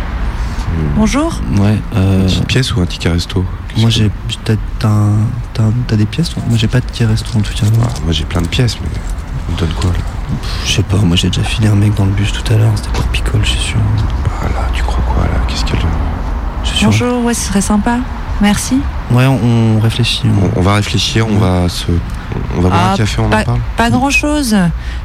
Bonjour 0.95 1.41
Ouais, 1.57 1.77
euh, 1.95 2.23
Petite 2.25 2.45
pièce 2.47 2.75
ou 2.75 2.81
un 2.81 2.85
ticket 2.85 3.09
resto 3.09 3.43
moi 3.77 3.91
j'ai. 3.91 4.09
T'as 4.43 4.53
t'as 4.79 4.87
un- 4.87 5.27
t'as 5.53 5.63
un- 5.63 5.95
des 5.97 6.05
pièces 6.07 6.29
toi 6.31 6.41
Moi 6.49 6.57
j'ai 6.57 6.67
pas 6.67 6.79
de 6.79 6.85
ticket 6.85 7.05
resto 7.05 7.37
en 7.37 7.41
tout 7.41 7.53
cas. 7.53 7.65
Ah, 7.83 7.87
Moi 8.03 8.11
j'ai 8.11 8.23
plein 8.25 8.41
de 8.41 8.47
pièces, 8.47 8.77
mais 8.81 8.87
on 9.49 9.51
me 9.53 9.57
donne 9.59 9.69
quoi 9.79 9.91
là 9.91 9.97
Je 10.65 10.71
sais 10.71 10.81
pas, 10.83 10.97
moi 10.97 11.15
j'ai 11.15 11.27
déjà 11.29 11.43
filé 11.43 11.67
un 11.67 11.75
mec 11.75 11.93
dans 11.93 12.05
le 12.05 12.11
bus 12.11 12.31
tout 12.31 12.53
à 12.53 12.57
l'heure, 12.57 12.71
c'était 12.75 12.89
pour 12.89 13.03
picole, 13.05 13.41
je 13.43 13.49
suis 13.51 13.59
sûr. 13.59 13.77
Ah 14.41 14.45
là, 14.45 14.67
tu 14.73 14.81
crois 14.83 15.03
quoi 15.13 15.25
là 15.25 15.39
Qu'est-ce 15.47 15.63
qu'elle. 15.65 15.79
Je 16.63 16.69
suis 16.69 16.77
sûr. 16.79 16.87
Bonjour, 16.87 17.23
ouais, 17.25 17.33
ce 17.35 17.41
serait 17.49 17.61
sympa. 17.61 17.97
Merci. 18.41 18.79
Ouais, 19.11 19.25
on, 19.27 19.39
on 19.77 19.79
réfléchit. 19.79 20.23
On, 20.55 20.59
on 20.59 20.61
va 20.63 20.73
réfléchir, 20.75 21.27
on 21.29 21.37
va 21.37 21.69
se. 21.69 21.85
On 22.57 22.61
va 22.61 22.69
boire 22.69 22.81
Ah, 22.89 22.93
un 22.93 22.97
café, 22.97 23.21
on 23.21 23.29
pas, 23.29 23.41
en 23.41 23.43
parle 23.45 23.59
pas 23.77 23.89
grand 23.89 24.09
chose. 24.09 24.55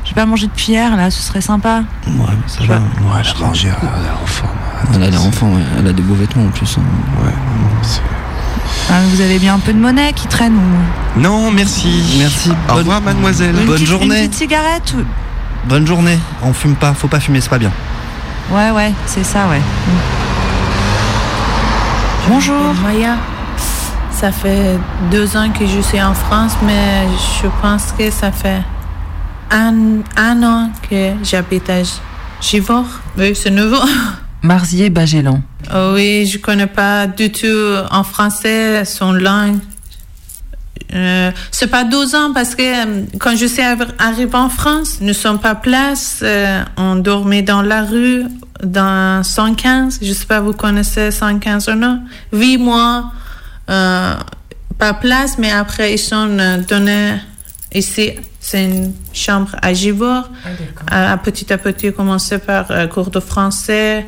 J'ai 0.05 0.15
pas 0.15 0.27
mangé 0.27 0.47
depuis 0.47 0.73
hier 0.73 0.97
là, 0.97 1.11
ce 1.11 1.23
serait 1.23 1.41
sympa. 1.41 1.83
Ouais, 2.07 2.15
mais 2.29 2.37
ça 2.47 2.65
va. 2.65 2.75
Ouais, 2.77 2.81
elle 3.21 3.43
a 3.43 3.47
mangé, 3.47 3.69
elle 3.69 3.89
a 3.89 4.03
l'air 4.03 4.17
en 4.23 4.27
forme. 4.27 4.51
Elle 4.95 5.03
a 5.05 5.11
l'air 5.11 5.23
enfant, 5.25 5.47
ouais. 5.53 5.61
elle 5.79 5.87
a 5.87 5.93
des 5.93 6.03
beaux 6.03 6.15
vêtements 6.15 6.45
en 6.47 6.51
plus. 6.51 6.77
hein. 6.79 7.25
Ouais, 7.25 7.33
c'est. 7.83 8.01
Ah, 8.91 9.01
vous 9.11 9.21
avez 9.21 9.39
bien 9.39 9.55
un 9.55 9.59
peu 9.59 9.73
de 9.73 9.79
monnaie 9.79 10.13
qui 10.13 10.27
traîne 10.27 10.55
ou 10.55 11.21
Non, 11.21 11.51
merci. 11.51 12.17
Merci. 12.19 12.51
Au 12.51 12.55
bonne- 12.69 12.79
revoir, 12.79 13.01
mademoiselle. 13.01 13.55
une 13.59 13.67
Bonne 13.67 13.75
petite, 13.75 13.87
journée. 13.87 14.23
Une 14.25 14.29
petite 14.29 14.35
cigarette 14.35 14.95
ou- 14.99 15.69
Bonne 15.69 15.87
journée. 15.87 16.19
On 16.43 16.53
fume 16.53 16.75
pas, 16.75 16.93
faut 16.95 17.07
pas 17.09 17.21
fumer, 17.21 17.41
c'est 17.41 17.49
pas 17.49 17.59
bien. 17.59 17.71
Ouais, 18.51 18.71
ouais, 18.73 18.93
c'est 19.07 19.25
ça, 19.25 19.47
ouais. 19.49 19.61
Bonjour. 22.29 22.75
Maya, 22.83 23.17
ça 24.23 24.31
fait 24.31 24.79
deux 25.11 25.37
ans 25.37 25.51
que 25.51 25.67
je 25.67 25.81
suis 25.81 26.01
en 26.01 26.15
France, 26.15 26.53
mais 26.65 27.09
je 27.43 27.49
pense 27.61 27.91
que 27.99 28.09
ça 28.09 28.31
fait 28.31 28.63
un, 29.51 29.75
un 30.17 30.43
an 30.45 30.71
que 30.89 31.11
j'habite 31.25 31.69
à 31.69 31.83
Givor. 32.41 32.85
Oui, 33.19 33.35
c'est 33.35 33.51
nouveau. 33.51 33.81
Marzier 34.43 34.91
Bagellan. 34.91 35.43
Oh 35.75 35.93
oui, 35.95 36.27
je 36.27 36.39
connais 36.39 36.69
pas 36.69 37.09
du 37.09 37.33
tout 37.33 37.47
en 37.91 38.05
français 38.05 38.85
son 38.85 39.13
langue. 39.13 39.59
Euh, 40.95 41.33
c'est 41.51 41.67
pas 41.69 41.83
12 41.85 42.15
ans 42.15 42.33
parce 42.33 42.55
que 42.55 42.63
euh, 42.63 43.05
quand 43.19 43.35
je 43.37 43.47
suis 43.47 43.63
arri- 43.63 43.89
arrivée 43.99 44.35
en 44.37 44.49
France, 44.51 44.99
nous 45.01 45.15
sommes 45.15 45.39
pas 45.41 45.55
place, 45.57 46.21
euh, 46.23 46.63
on 46.77 46.95
dormait 46.97 47.43
dans 47.43 47.63
la 47.63 47.83
rue, 47.83 48.23
dans 48.63 49.25
115. 49.25 49.99
Je 50.01 50.13
sais 50.13 50.27
pas, 50.27 50.39
vous 50.41 50.53
connaissez 50.53 51.11
115 51.11 51.69
ou 51.71 51.75
non? 51.75 52.01
Huit 52.33 52.59
mois, 52.59 53.11
pas 53.67 54.95
place, 54.95 55.39
mais 55.39 55.51
après 55.51 55.95
ils 55.95 55.99
sont 55.99 56.39
euh, 56.39 56.59
donnés 56.59 57.15
ici. 57.73 58.13
C'est 58.41 58.65
une 58.65 58.93
chambre 59.13 59.55
à 59.63 59.73
Givor. 59.73 60.29
à, 60.91 61.13
à 61.13 61.17
petit 61.17 61.53
à 61.53 61.59
petit, 61.59 61.93
commencer 61.93 62.39
par 62.39 62.71
euh, 62.71 62.87
cours 62.89 63.11
de 63.11 63.21
français. 63.21 64.07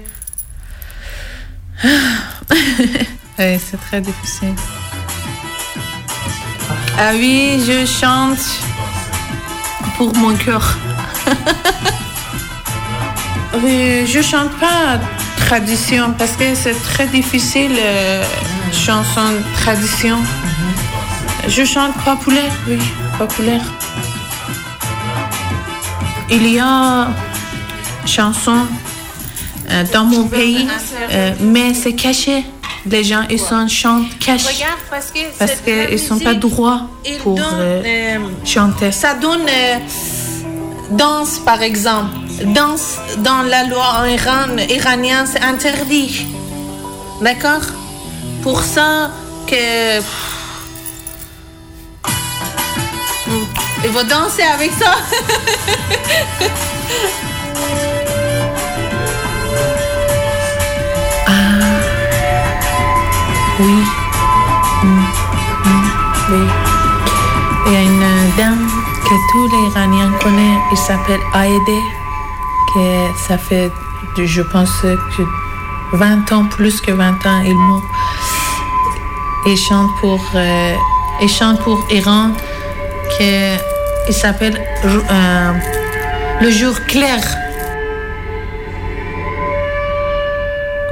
oui, 1.84 1.90
c'est 3.38 3.80
très 3.80 4.00
difficile. 4.00 4.54
Ah 6.98 7.12
oui, 7.14 7.62
je 7.66 7.86
chante 7.86 8.38
pour 9.96 10.14
mon 10.16 10.34
cœur. 10.34 10.76
oui, 13.62 14.06
je 14.06 14.22
chante 14.22 14.50
pas 14.58 14.98
tradition 15.46 16.14
parce 16.18 16.32
que 16.32 16.54
c'est 16.54 16.80
très 16.82 17.06
difficile, 17.06 17.72
euh, 17.78 18.22
chanson 18.72 19.28
tradition. 19.54 20.16
Je 21.48 21.64
chante 21.64 21.94
populaire, 22.04 22.52
oui, 22.66 22.78
populaire. 23.18 23.62
Il 26.30 26.48
y 26.48 26.58
a 26.58 27.08
chanson 28.06 28.66
euh, 29.70 29.84
dans 29.92 30.04
mon 30.04 30.24
pays, 30.26 30.66
euh, 31.10 31.32
mais 31.40 31.74
c'est 31.74 31.94
caché. 31.94 32.44
Les 32.86 33.02
gens, 33.02 33.24
ils 33.30 33.40
sont, 33.40 33.66
chantent 33.66 34.18
cachés 34.18 34.64
parce 35.38 35.60
qu'ils 35.64 35.98
sont 35.98 36.18
pas 36.18 36.34
droits 36.34 36.82
pour 37.22 37.38
chanter. 38.44 38.92
Ça 38.92 39.14
donne 39.14 39.46
danse, 40.90 41.38
par 41.38 41.62
exemple. 41.62 42.23
Danse 42.42 42.98
dans 43.18 43.42
la 43.42 43.64
loi 43.64 44.00
en 44.00 44.04
Iran, 44.04 44.56
iranienne, 44.68 45.26
c'est 45.26 45.42
interdit. 45.42 46.26
D'accord? 47.20 47.62
Pour 48.42 48.62
ça 48.62 49.10
que... 49.46 50.00
Il 53.84 53.90
faut 53.92 54.04
danser 54.04 54.42
avec 54.42 54.72
ça. 54.72 54.94
Oui. 63.60 63.84
Mm, 64.82 65.04
mm, 65.64 65.86
oui. 66.30 66.48
Il 67.66 67.72
y 67.72 67.76
a 67.76 67.82
une 67.82 68.30
dame 68.36 68.68
que 69.04 69.14
tous 69.30 69.46
les 69.46 69.62
Iraniens 69.70 70.12
connaissent. 70.20 70.64
Il 70.72 70.76
s'appelle 70.76 71.20
Aïdé 71.32 71.80
Que 72.73 73.07
ça 73.27 73.37
fait, 73.37 73.71
je 74.17 74.41
pense, 74.41 74.71
que 74.81 75.23
20 75.93 76.31
ans, 76.31 76.45
plus 76.45 76.81
que 76.81 76.91
20 76.91 77.25
ans, 77.25 77.41
il 77.45 77.57
meurt. 77.57 77.83
Il 79.47 79.57
chante 79.57 79.89
pour, 79.99 80.21
euh, 80.35 80.75
il 81.21 81.29
chante 81.29 81.59
pour 81.61 81.79
Iran. 81.91 82.31
Que, 83.17 83.55
il 84.07 84.13
s'appelle 84.13 84.57
euh, 84.85 85.53
Le 86.41 86.49
jour 86.51 86.75
clair. 86.87 87.21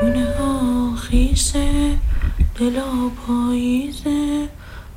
گونه 0.02 0.96
خیسه 0.96 1.98
دلا 2.60 3.10
پاییزه 3.28 4.50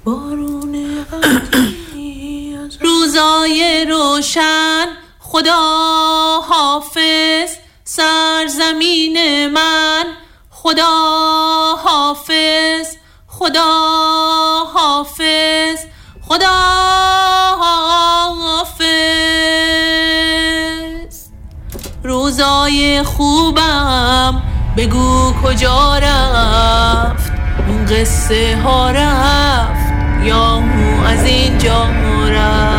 بارون 0.04 0.74
قطعی 1.12 2.56
از 2.64 2.78
روزای 2.80 3.86
روشن 3.90 4.86
خدا 5.35 6.41
حافظ 6.49 7.49
سرزمین 7.83 9.47
من. 9.47 10.03
خدا 10.51 10.85
حافظ 11.83 12.87
خدا 13.27 13.71
حافظ 14.73 15.79
خدا 16.27 16.47
حافظ. 17.59 18.85
روزای 22.03 23.03
خوبم 23.03 24.41
بگو 24.77 25.33
کجا 25.43 25.97
رفت؟ 25.97 27.31
اون 27.67 27.85
قصه 27.85 28.57
ها 28.63 28.91
رفت 28.91 29.93
یا 30.23 30.53
او 30.55 31.05
از 31.07 31.25
اینجا 31.25 31.85
رفت؟ 32.29 32.74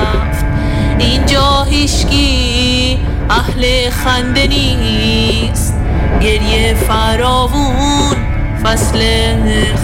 اینجا 0.99 1.63
هیچکی 1.63 2.99
اهل 3.31 3.91
خنده 3.91 4.47
نیست. 4.47 5.75
گریه 6.21 6.75
فراوون 6.75 8.17
فصل 8.65 9.01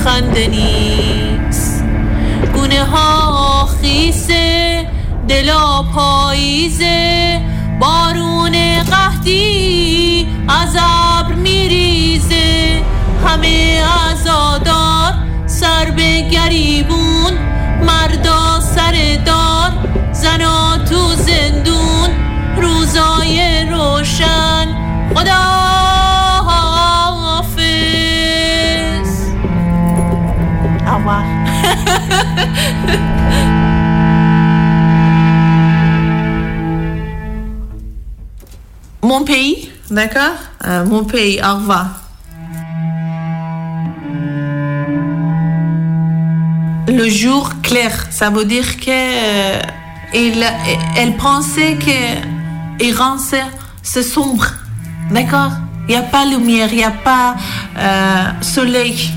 خنده 0.04 0.46
نیست. 0.46 1.84
گونه 2.54 2.84
ها 2.84 3.68
خیسه 3.82 4.86
دلا 5.28 5.82
پاییزه 5.82 7.40
بارون 7.80 8.82
قحطی 8.82 10.26
از 10.48 10.76
ابر 10.76 11.34
میریزه. 11.34 12.80
همه 13.26 13.82
عزادار 13.84 15.12
سر 15.46 15.90
به 15.90 16.20
گریبون 16.20 17.32
مردا 17.86 18.60
سر 18.60 19.18
دار. 19.26 19.72
زنا 20.12 20.71
تو 20.71 20.71
زندون 20.71 20.71
روزای 22.91 23.65
روشن 23.71 24.67
خدا 25.15 25.43
حافظ 26.47 27.67
D'accord 39.89 40.37
Euh, 40.65 40.83
Mon 40.85 41.03
pays, 41.05 41.39
au 41.41 41.55
revoir. 41.59 41.87
Le 46.87 47.07
jour 47.09 47.51
clair, 47.61 47.91
ça 48.09 48.29
veut 48.29 48.45
dire 48.45 48.77
que 48.77 48.89
euh, 48.89 49.59
il- 50.13 50.43
elle 50.97 51.15
pensait 51.15 51.75
que 51.75 52.30
Iran 52.82 53.16
c'est 53.82 54.02
sombre, 54.02 54.46
d'accord? 55.10 55.52
Il 55.88 55.92
n'y 55.92 55.96
a 55.96 56.02
pas 56.02 56.24
lumière, 56.24 56.68
il 56.70 56.78
n'y 56.78 56.84
a 56.84 56.90
pas 56.90 57.36
euh, 57.78 58.24
soleil, 58.40 59.10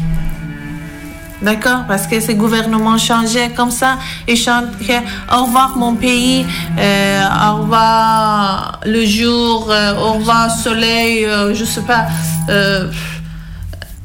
d'accord? 1.41 1.83
Parce 1.87 2.05
que 2.07 2.19
ces 2.19 2.35
gouvernements 2.35 2.97
changeaient 2.97 3.49
comme 3.49 3.71
ça, 3.71 3.97
ils 4.27 4.37
chantent 4.37 4.77
que 4.79 4.93
au 5.35 5.45
revoir 5.45 5.77
mon 5.77 5.95
pays, 5.95 6.45
euh, 6.77 7.23
au 7.51 7.61
revoir 7.61 8.79
le 8.85 9.05
jour, 9.05 9.67
euh, 9.69 9.95
au 9.95 10.13
revoir 10.13 10.49
soleil, 10.51 11.27
je 11.53 11.65
sais 11.65 11.81
pas. 11.81 12.05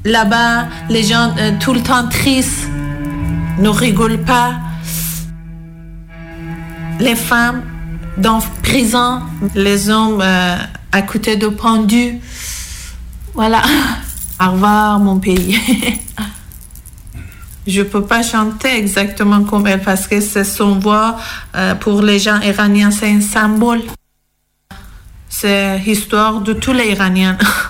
Là-bas, 0.05 0.68
les 0.88 1.03
gens 1.03 1.35
tout 1.61 1.75
le 1.75 1.83
temps 1.83 2.09
tristes 2.09 2.68
ne 3.59 3.68
rigolent 3.68 4.25
pas. 4.25 4.53
Les 6.99 7.14
femmes 7.14 7.62
dans 8.16 8.40
prison, 8.62 9.20
les 9.55 9.88
hommes 9.90 10.20
euh, 10.23 10.57
à 10.92 11.03
côté 11.03 11.37
de 11.37 11.49
pendus. 11.49 12.20
Voilà. 13.35 13.62
Au 14.40 14.53
revoir, 14.53 14.99
mon 14.99 15.18
pays. 15.18 15.59
Je 17.66 17.83
peux 17.83 18.05
pas 18.05 18.23
chanter 18.23 18.77
exactement 18.77 19.44
comme 19.44 19.66
elle 19.66 19.83
parce 19.83 20.09
que 20.09 20.20
c'est 20.20 20.44
son 20.44 20.79
voix 20.79 21.16
euh, 21.55 21.75
pour 21.75 22.03
les 22.03 22.18
gens 22.18 22.40
iraniens, 22.40 22.90
c'est 22.90 23.11
un 23.11 23.20
symbole. 23.20 23.83
C'est 25.29 25.79
l'histoire 25.79 26.40
de 26.40 26.53
tous 26.53 26.73
les 26.73 26.90
Iraniens. 26.90 27.38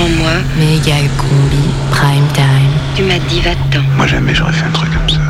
Dire 0.00 0.16
prends-moi. 0.16 0.32
Méga 0.58 0.96
combi, 1.18 1.68
prime 1.90 2.26
time. 2.32 2.70
Tu 2.94 3.02
m'as 3.02 3.18
dit 3.28 3.40
va-t'en. 3.40 3.82
Moi 3.96 4.06
jamais 4.06 4.34
j'aurais 4.34 4.52
fait 4.52 4.64
un 4.64 4.70
truc 4.70 4.90
comme 4.92 5.08
ça. 5.08 5.20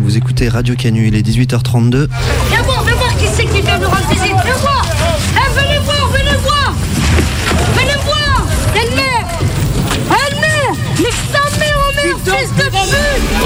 Vous 0.00 0.16
écoutez 0.16 0.48
Radio 0.48 0.74
Canu, 0.76 1.08
il 1.08 1.14
est 1.14 1.26
18h32. 1.26 2.08
Viens 2.48 2.62
voir, 2.62 2.84
viens 2.84 2.94
voir 2.94 3.16
qui 3.16 3.26
c'est 3.26 3.44
qui 3.44 3.60
vient 3.60 3.78
nous 3.78 3.88
rendre 3.88 4.08
visite. 4.08 4.34
Viens 4.44 4.56
voir. 4.56 4.89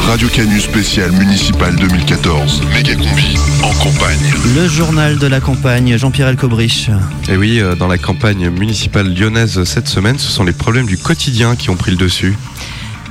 Radio 0.07 0.29
Canu 0.29 0.61
spécial 0.61 1.11
municipal 1.13 1.75
2014. 1.77 2.63
Méga 2.73 2.95
combi 2.95 3.37
en 3.63 3.73
campagne. 3.73 4.35
Le 4.55 4.69
journal 4.69 5.19
de 5.19 5.27
la 5.27 5.41
campagne, 5.41 5.97
Jean-Pierre 5.97 6.29
Elcobrich. 6.29 6.91
Et 7.29 7.37
oui, 7.37 7.59
euh, 7.61 7.75
dans 7.75 7.87
la 7.87 7.97
campagne 7.97 8.51
municipale 8.51 9.15
lyonnaise 9.15 9.65
cette 9.65 9.89
semaine, 9.89 10.19
ce 10.19 10.31
sont 10.31 10.45
les 10.45 10.53
problèmes 10.53 10.87
du 10.87 10.99
quotidien 10.99 11.57
qui 11.57 11.71
ont 11.71 11.77
pris 11.77 11.91
le 11.91 11.97
dessus. 11.97 12.37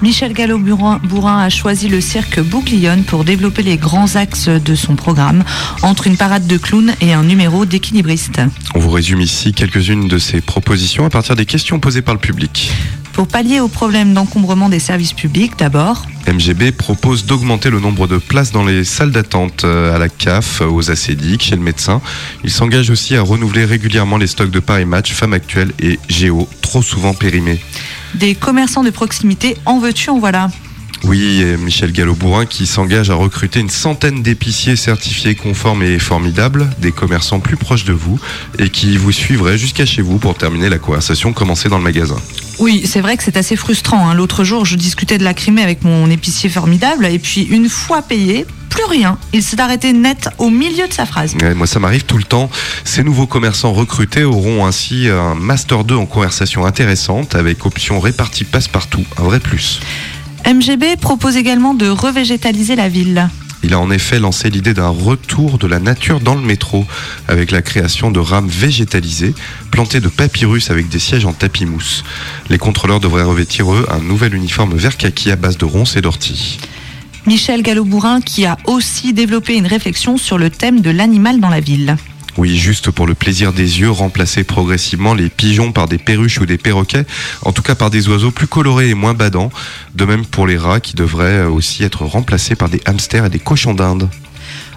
Michel 0.01 0.33
Gallo-Bourrin 0.33 1.39
a 1.39 1.49
choisi 1.49 1.87
le 1.89 1.99
cirque 1.99 2.39
Bouglione 2.39 3.03
pour 3.03 3.23
développer 3.23 3.63
les 3.63 3.77
grands 3.77 4.15
axes 4.15 4.49
de 4.49 4.75
son 4.75 4.95
programme, 4.95 5.43
entre 5.81 6.07
une 6.07 6.17
parade 6.17 6.45
de 6.45 6.57
clowns 6.57 6.93
et 7.01 7.13
un 7.13 7.23
numéro 7.23 7.65
d'équilibriste. 7.65 8.41
On 8.75 8.79
vous 8.79 8.91
résume 8.91 9.21
ici 9.21 9.53
quelques-unes 9.53 10.07
de 10.07 10.17
ces 10.17 10.41
propositions 10.41 11.05
à 11.05 11.09
partir 11.09 11.35
des 11.35 11.45
questions 11.45 11.79
posées 11.79 12.01
par 12.01 12.13
le 12.13 12.19
public. 12.19 12.71
Pour 13.13 13.27
pallier 13.27 13.59
au 13.59 13.67
problème 13.67 14.15
d'encombrement 14.15 14.69
des 14.69 14.79
services 14.79 15.13
publics, 15.13 15.53
d'abord, 15.57 16.07
MGB 16.27 16.71
propose 16.71 17.25
d'augmenter 17.25 17.69
le 17.69 17.79
nombre 17.79 18.07
de 18.07 18.17
places 18.17 18.51
dans 18.51 18.65
les 18.65 18.83
salles 18.83 19.11
d'attente 19.11 19.65
euh, 19.65 19.95
à 19.95 19.99
la 19.99 20.09
CAF, 20.09 20.61
aux 20.61 20.89
acédiques, 20.89 21.43
chez 21.43 21.55
le 21.55 21.61
médecin. 21.61 22.01
Il 22.43 22.49
s'engage 22.49 22.89
aussi 22.89 23.15
à 23.15 23.21
renouveler 23.21 23.65
régulièrement 23.65 24.17
les 24.17 24.25
stocks 24.25 24.49
de 24.49 24.59
Paris 24.59 24.85
Match, 24.85 25.13
Femmes 25.13 25.33
Actuelles 25.33 25.73
et 25.79 25.99
Géo, 26.09 26.49
trop 26.61 26.81
souvent 26.81 27.13
périmés. 27.13 27.59
des 28.15 28.33
commerçants 28.33 28.83
de 28.83 28.89
proximité, 28.89 29.57
en 29.65 29.77
veux-tu, 29.77 30.09
en 30.09 30.17
voilà. 30.17 30.49
Oui, 31.03 31.41
et 31.41 31.57
Michel 31.57 31.91
Gallo-Bourrin 31.91 32.45
qui 32.45 32.65
s'engage 32.65 33.09
à 33.09 33.15
recruter 33.15 33.59
une 33.59 33.69
centaine 33.69 34.23
d'épiciers 34.23 34.77
certifiés 34.77 35.35
conformes 35.35 35.83
et 35.83 35.99
formidables, 35.99 36.69
des 36.79 36.93
commerçants 36.93 37.41
plus 37.41 37.57
proches 37.57 37.83
de 37.83 37.91
vous 37.91 38.19
et 38.57 38.69
qui 38.69 38.97
vous 38.97 39.11
suivraient 39.11 39.57
jusqu'à 39.57 39.85
chez 39.85 40.01
vous 40.01 40.17
pour 40.17 40.35
terminer 40.35 40.69
la 40.69 40.79
conversation 40.79 41.33
commencée 41.33 41.67
dans 41.67 41.77
le 41.77 41.83
magasin. 41.83 42.15
Oui, 42.59 42.83
c'est 42.85 43.01
vrai 43.01 43.17
que 43.17 43.23
c'est 43.23 43.35
assez 43.35 43.57
frustrant. 43.57 44.07
hein. 44.09 44.13
L'autre 44.13 44.43
jour, 44.45 44.63
je 44.65 44.75
discutais 44.77 45.17
de 45.17 45.23
la 45.25 45.33
Crimée 45.33 45.63
avec 45.63 45.83
mon 45.83 46.09
épicier 46.09 46.49
formidable, 46.49 47.05
et 47.05 47.19
puis 47.19 47.41
une 47.41 47.67
fois 47.67 48.01
payé, 48.01 48.45
plus 48.69 48.85
rien. 48.85 49.17
Il 49.33 49.43
s'est 49.43 49.59
arrêté 49.59 49.91
net 49.91 50.29
au 50.37 50.49
milieu 50.49 50.87
de 50.87 50.93
sa 50.93 51.05
phrase. 51.05 51.35
Ouais, 51.41 51.53
moi, 51.53 51.67
ça 51.67 51.79
m'arrive 51.79 52.05
tout 52.05 52.17
le 52.17 52.23
temps. 52.23 52.49
Ces 52.85 53.03
nouveaux 53.03 53.27
commerçants 53.27 53.73
recrutés 53.73 54.23
auront 54.23 54.65
ainsi 54.65 55.09
un 55.09 55.35
Master 55.35 55.83
2 55.83 55.95
en 55.95 56.05
conversation 56.05 56.65
intéressante 56.65 57.35
avec 57.35 57.65
option 57.65 57.99
répartie 57.99 58.45
passe-partout, 58.45 59.03
un 59.17 59.23
vrai 59.23 59.39
plus. 59.39 59.79
MGB 60.45 60.97
propose 60.97 61.37
également 61.37 61.73
de 61.73 61.87
revégétaliser 61.87 62.75
la 62.75 62.89
ville. 62.89 63.29
Il 63.63 63.73
a 63.73 63.79
en 63.79 63.89
effet 63.91 64.19
lancé 64.19 64.49
l'idée 64.49 64.73
d'un 64.73 64.89
retour 64.89 65.57
de 65.57 65.67
la 65.67 65.79
nature 65.79 66.19
dans 66.19 66.35
le 66.35 66.41
métro, 66.41 66.85
avec 67.29 67.49
la 67.49 67.61
création 67.61 68.11
de 68.11 68.19
rames 68.19 68.49
végétalisées, 68.49 69.33
plantées 69.71 70.01
de 70.01 70.09
papyrus 70.09 70.69
avec 70.69 70.89
des 70.89 70.99
sièges 70.99 71.25
en 71.25 71.31
tapis 71.31 71.65
mousse. 71.65 72.03
Les 72.49 72.57
contrôleurs 72.57 72.99
devraient 72.99 73.23
revêtir, 73.23 73.73
eux, 73.73 73.87
un 73.89 73.99
nouvel 73.99 74.35
uniforme 74.35 74.75
vert 74.75 74.97
kaki 74.97 75.31
à 75.31 75.37
base 75.37 75.57
de 75.57 75.63
ronces 75.63 75.95
et 75.95 76.01
d'orties. 76.01 76.59
Michel 77.25 77.61
Gallo-Bourrin 77.61 78.19
qui 78.19 78.45
a 78.45 78.57
aussi 78.65 79.13
développé 79.13 79.55
une 79.55 79.67
réflexion 79.67 80.17
sur 80.17 80.37
le 80.37 80.49
thème 80.49 80.81
de 80.81 80.89
l'animal 80.89 81.39
dans 81.39 81.47
la 81.49 81.61
ville. 81.61 81.95
Oui, 82.37 82.57
juste 82.57 82.89
pour 82.89 83.05
le 83.05 83.13
plaisir 83.13 83.53
des 83.53 83.79
yeux, 83.79 83.91
remplacer 83.91 84.43
progressivement 84.43 85.13
les 85.13 85.29
pigeons 85.29 85.71
par 85.71 85.87
des 85.87 85.99
perruches 85.99 86.39
ou 86.39 86.45
des 86.45 86.57
perroquets, 86.57 87.05
en 87.43 87.51
tout 87.51 87.61
cas 87.61 87.75
par 87.75 87.91
des 87.91 88.07
oiseaux 88.09 88.31
plus 88.31 88.47
colorés 88.47 88.89
et 88.89 88.95
moins 88.95 89.13
badants. 89.13 89.51
De 89.93 90.05
même 90.05 90.25
pour 90.25 90.47
les 90.47 90.57
rats 90.57 90.79
qui 90.79 90.95
devraient 90.95 91.43
aussi 91.43 91.83
être 91.83 92.05
remplacés 92.05 92.55
par 92.55 92.69
des 92.69 92.81
hamsters 92.85 93.25
et 93.25 93.29
des 93.29 93.39
cochons 93.39 93.75
d'Inde. 93.75 94.09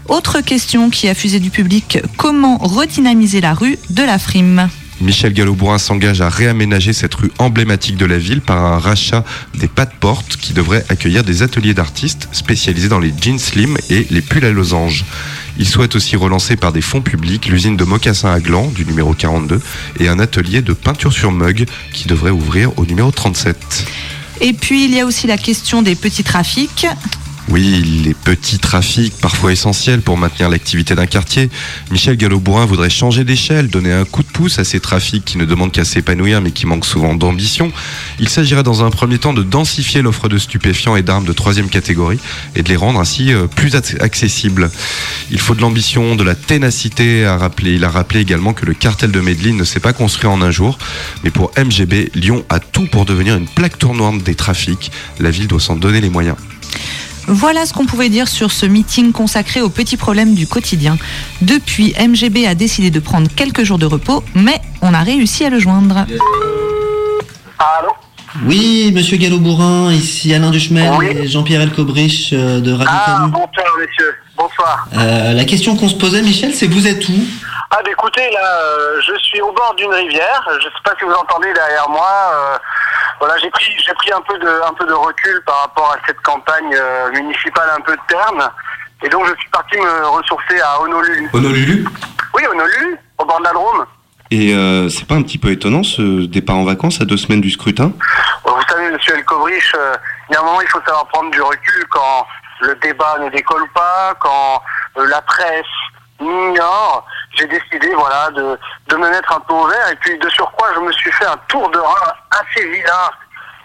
Autre 0.09 0.41
question 0.41 0.91
qui 0.91 1.09
a 1.09 1.15
fusé 1.15 1.41
du 1.41 1.51
public, 1.51 1.99
comment 2.17 2.59
redynamiser 2.59 3.41
la 3.41 3.55
rue 3.55 3.79
de 3.91 4.03
la 4.03 4.19
frime? 4.19 4.69
Michel 5.01 5.33
Gallo-Bourrin 5.35 5.79
s'engage 5.79 6.21
à 6.21 6.29
réaménager 6.29 6.93
cette 6.93 7.15
rue 7.15 7.31
emblématique 7.39 7.97
de 7.97 8.07
la 8.07 8.19
ville 8.19 8.41
par 8.41 8.65
un 8.65 8.79
rachat 8.79 9.25
des 9.55 9.69
pas 9.69 9.85
de 9.85 9.93
porte 10.01 10.37
qui 10.37 10.55
devrait 10.55 10.85
accueillir 10.89 11.23
des 11.23 11.43
ateliers 11.43 11.75
d'artistes 11.75 12.29
spécialisés 12.33 12.89
dans 12.89 12.99
les 12.99 13.13
jeans 13.21 13.39
slim 13.39 13.77
et 13.91 14.07
les 14.11 14.23
pulls 14.23 14.45
à 14.45 14.51
losanges. 14.51 15.05
Il 15.59 15.67
souhaite 15.67 15.97
aussi 15.97 16.17
relancer 16.17 16.57
par 16.57 16.73
des 16.73 16.81
fonds 16.81 17.03
publics 17.03 17.47
l'usine 17.47 17.77
de 17.77 17.85
mocassins 17.85 18.33
à 18.33 18.41
gland 18.41 18.69
du 18.69 18.87
numéro 18.87 19.15
42 19.15 19.61
et 20.01 20.09
un 20.09 20.19
atelier 20.19 20.63
de 20.63 20.73
peinture 20.73 21.13
sur 21.13 21.31
mug 21.31 21.67
qui 21.93 22.09
devrait 22.09 22.31
ouvrir 22.31 22.79
au 22.79 22.87
numéro 22.87 23.11
37. 23.11 23.87
Et 24.41 24.53
puis 24.53 24.85
il 24.85 24.95
y 24.95 25.01
a 25.01 25.07
aussi 25.07 25.27
la 25.27 25.39
question 25.39 25.83
des 25.83 25.95
petits 25.95 26.25
trafics. 26.25 26.87
Oui, 27.49 28.03
les 28.05 28.13
petits 28.13 28.59
trafics, 28.59 29.15
parfois 29.21 29.53
essentiels 29.53 30.01
pour 30.03 30.19
maintenir 30.19 30.49
l'activité 30.49 30.97
d'un 30.97 31.07
quartier. 31.07 31.49
Michel 31.93 32.17
Gallo-Bourrin 32.17 32.67
voudrait 32.67 32.91
changer 32.91 33.23
d'échelle, 33.23 33.69
donner 33.69 33.93
un 33.93 34.05
coup 34.05 34.25
de 34.25 34.29
pouce 34.29 34.59
à 34.59 34.65
ces 34.65 34.81
trafics 34.81 35.25
qui 35.25 35.39
ne 35.39 35.45
demandent 35.45 35.71
qu'à 35.71 35.85
s'épanouir 35.85 36.41
mais 36.41 36.51
qui 36.51 36.67
manquent 36.67 36.85
souvent 36.85 37.15
d'ambition. 37.15 37.71
Il 38.19 38.29
s'agirait 38.29 38.65
dans 38.65 38.83
un 38.85 38.91
premier 38.91 39.19
temps 39.19 39.33
de 39.33 39.45
densifier 39.45 40.03
l'offre 40.03 40.29
de 40.29 40.39
stupéfiants 40.39 40.97
et 40.97 41.03
d'armes 41.03 41.25
de 41.25 41.33
troisième 41.33 41.69
catégorie 41.69 42.19
et 42.57 42.65
de 42.65 42.69
les 42.69 42.75
rendre 42.75 42.99
ainsi 42.99 43.33
euh, 43.33 43.47
plus 43.47 43.75
ac- 43.75 44.01
accessibles. 44.03 44.69
Il 45.31 45.39
faut 45.39 45.55
de 45.55 45.61
l'ambition, 45.61 46.17
de 46.17 46.25
la 46.25 46.35
ténacité 46.35 47.25
à 47.25 47.37
rappeler. 47.37 47.75
Il 47.77 47.85
a 47.85 47.91
rappelé 47.91 48.21
également 48.21 48.55
que 48.55 48.67
le 48.67 48.75
cartel 48.75 49.13
de 49.13 49.21
Medellin 49.21 49.55
ne 49.55 49.65
s'est 49.65 49.79
pas 49.81 49.93
construit 49.93 50.29
en 50.29 50.43
un 50.43 50.51
jour, 50.51 50.79
mais 51.23 51.31
pour 51.31 51.53
MGB, 51.57 52.11
Lyon 52.17 52.45
a 52.49 52.59
tout 52.59 52.87
pour 52.91 53.05
devenir 53.05 53.37
une 53.37 53.47
plaque 53.47 53.79
tournante 53.79 54.25
des 54.25 54.35
trafics. 54.35 54.91
La 55.21 55.31
ville 55.31 55.47
doit 55.47 55.61
s'en 55.61 55.77
donner 55.77 56.01
les 56.01 56.11
moyens. 56.11 56.37
Voilà 57.29 57.67
ce 57.67 57.73
qu'on 57.75 57.87
pouvait 57.87 58.09
dire 58.09 58.29
sur 58.29 58.53
ce 58.53 58.67
meeting 58.67 59.13
consacré 59.13 59.61
aux 59.61 59.69
petits 59.69 59.97
problèmes 59.97 60.35
du 60.35 60.47
quotidien. 60.47 60.97
Depuis, 61.43 61.95
MGB 61.99 62.47
a 62.47 62.55
décidé 62.55 62.91
de 62.91 63.01
prendre 63.01 63.29
quelques 63.35 63.65
jours 63.65 63.79
de 63.79 63.87
repos, 63.87 64.23
mais 64.35 64.61
on 64.83 64.95
a 64.95 65.01
réussi 65.01 65.45
à 65.45 65.51
le 65.51 65.59
joindre. 65.59 66.07
Oui, 68.45 68.93
monsieur 68.95 69.17
Gallo-Bourrin, 69.17 69.93
ici 69.93 70.35
Alain 70.35 70.51
Duchemel 70.51 70.93
et 71.03 71.27
Jean-Pierre 71.27 71.63
Elcobrich 71.63 72.33
euh, 72.35 72.61
de 72.61 72.71
Radio 72.73 72.87
Ah, 72.95 73.17
Canu. 73.21 73.33
bonsoir, 73.33 73.75
messieurs. 73.81 74.15
Bonsoir. 74.37 74.89
Euh, 74.95 75.33
la 75.33 75.45
question 75.47 75.75
qu'on 75.75 75.89
se 75.89 75.95
posait, 75.95 76.21
Michel, 76.21 76.55
c'est 76.55 76.67
vous 76.67 76.87
êtes 76.87 77.09
où? 77.09 77.15
Ah, 77.71 77.79
bah, 77.83 77.91
écoutez, 77.91 78.29
là, 78.33 78.61
euh, 78.63 79.01
je 79.01 79.19
suis 79.25 79.41
au 79.41 79.53
bord 79.53 79.75
d'une 79.79 79.93
rivière. 79.93 80.47
Je 80.59 80.65
sais 80.65 80.83
pas 80.85 80.93
si 80.99 81.05
vous 81.07 81.13
entendez 81.13 81.49
derrière 81.55 81.89
moi. 81.89 82.07
euh, 82.35 82.59
voilà, 83.19 83.37
j'ai 83.39 83.51
pris, 83.51 83.73
j'ai 83.85 83.95
pris 83.95 84.13
un 84.13 84.21
peu 84.21 84.39
de, 84.39 84.49
un 84.67 84.75
peu 84.75 84.87
de 84.87 84.93
recul 84.93 85.43
par 85.47 85.63
rapport 85.63 85.93
à 85.93 86.07
cette 86.07 86.21
campagne 86.21 86.75
euh, 86.75 87.11
municipale 87.13 87.71
un 87.77 87.81
peu 87.81 87.97
terne. 88.09 88.51
Et 89.03 89.09
donc 89.09 89.27
je 89.27 89.35
suis 89.41 89.51
parti 89.51 89.77
me 89.77 90.07
ressourcer 90.07 90.61
à 90.61 90.81
Honolulu. 90.81 91.29
Honolulu 91.33 91.87
Oui, 92.35 92.43
Honolulu, 92.51 92.99
au 93.19 93.25
bord 93.25 93.39
de 93.39 93.45
la 93.45 93.53
Drôme. 93.53 93.87
Et 94.31 94.55
euh, 94.55 94.89
c'est 94.89 95.07
pas 95.07 95.15
un 95.15 95.23
petit 95.23 95.39
peu 95.39 95.51
étonnant 95.51 95.83
ce 95.83 96.27
départ 96.27 96.57
en 96.57 96.65
vacances 96.65 97.01
à 97.01 97.05
deux 97.05 97.17
semaines 97.17 97.41
du 97.41 97.51
scrutin? 97.51 97.93
Vous 98.45 98.53
savez, 98.69 98.91
monsieur 98.91 99.15
Elkovrich, 99.15 99.73
euh, 99.77 99.95
il 100.29 100.35
y 100.35 100.37
a 100.37 100.41
un 100.41 100.45
moment, 100.45 100.61
il 100.61 100.69
faut 100.69 100.81
savoir 100.81 101.07
prendre 101.09 101.31
du 101.31 101.41
recul 101.41 101.87
quand 101.91 102.27
le 102.63 102.75
débat 102.77 103.19
ne 103.21 103.29
décolle 103.31 103.69
pas, 103.73 104.15
quand 104.21 104.63
euh, 104.99 105.07
la 105.07 105.23
presse 105.23 105.65
m'ignore. 106.21 107.05
J'ai 107.35 107.47
décidé, 107.47 107.93
voilà, 107.95 108.31
de, 108.31 108.59
de 108.89 108.97
me 108.97 109.11
mettre 109.11 109.33
un 109.33 109.41
peu 109.41 109.55
au 109.55 109.67
vert. 109.67 109.89
Et 109.91 109.97
puis, 109.97 110.19
de 110.19 110.29
surcroît, 110.31 110.69
je 110.75 110.81
me 110.81 110.93
suis 110.93 111.13
fait 111.13 111.27
un 111.27 111.37
tour 111.49 111.69
de 111.71 111.79
rein 111.79 112.13
assez 112.31 112.67
vilain. 112.69 113.11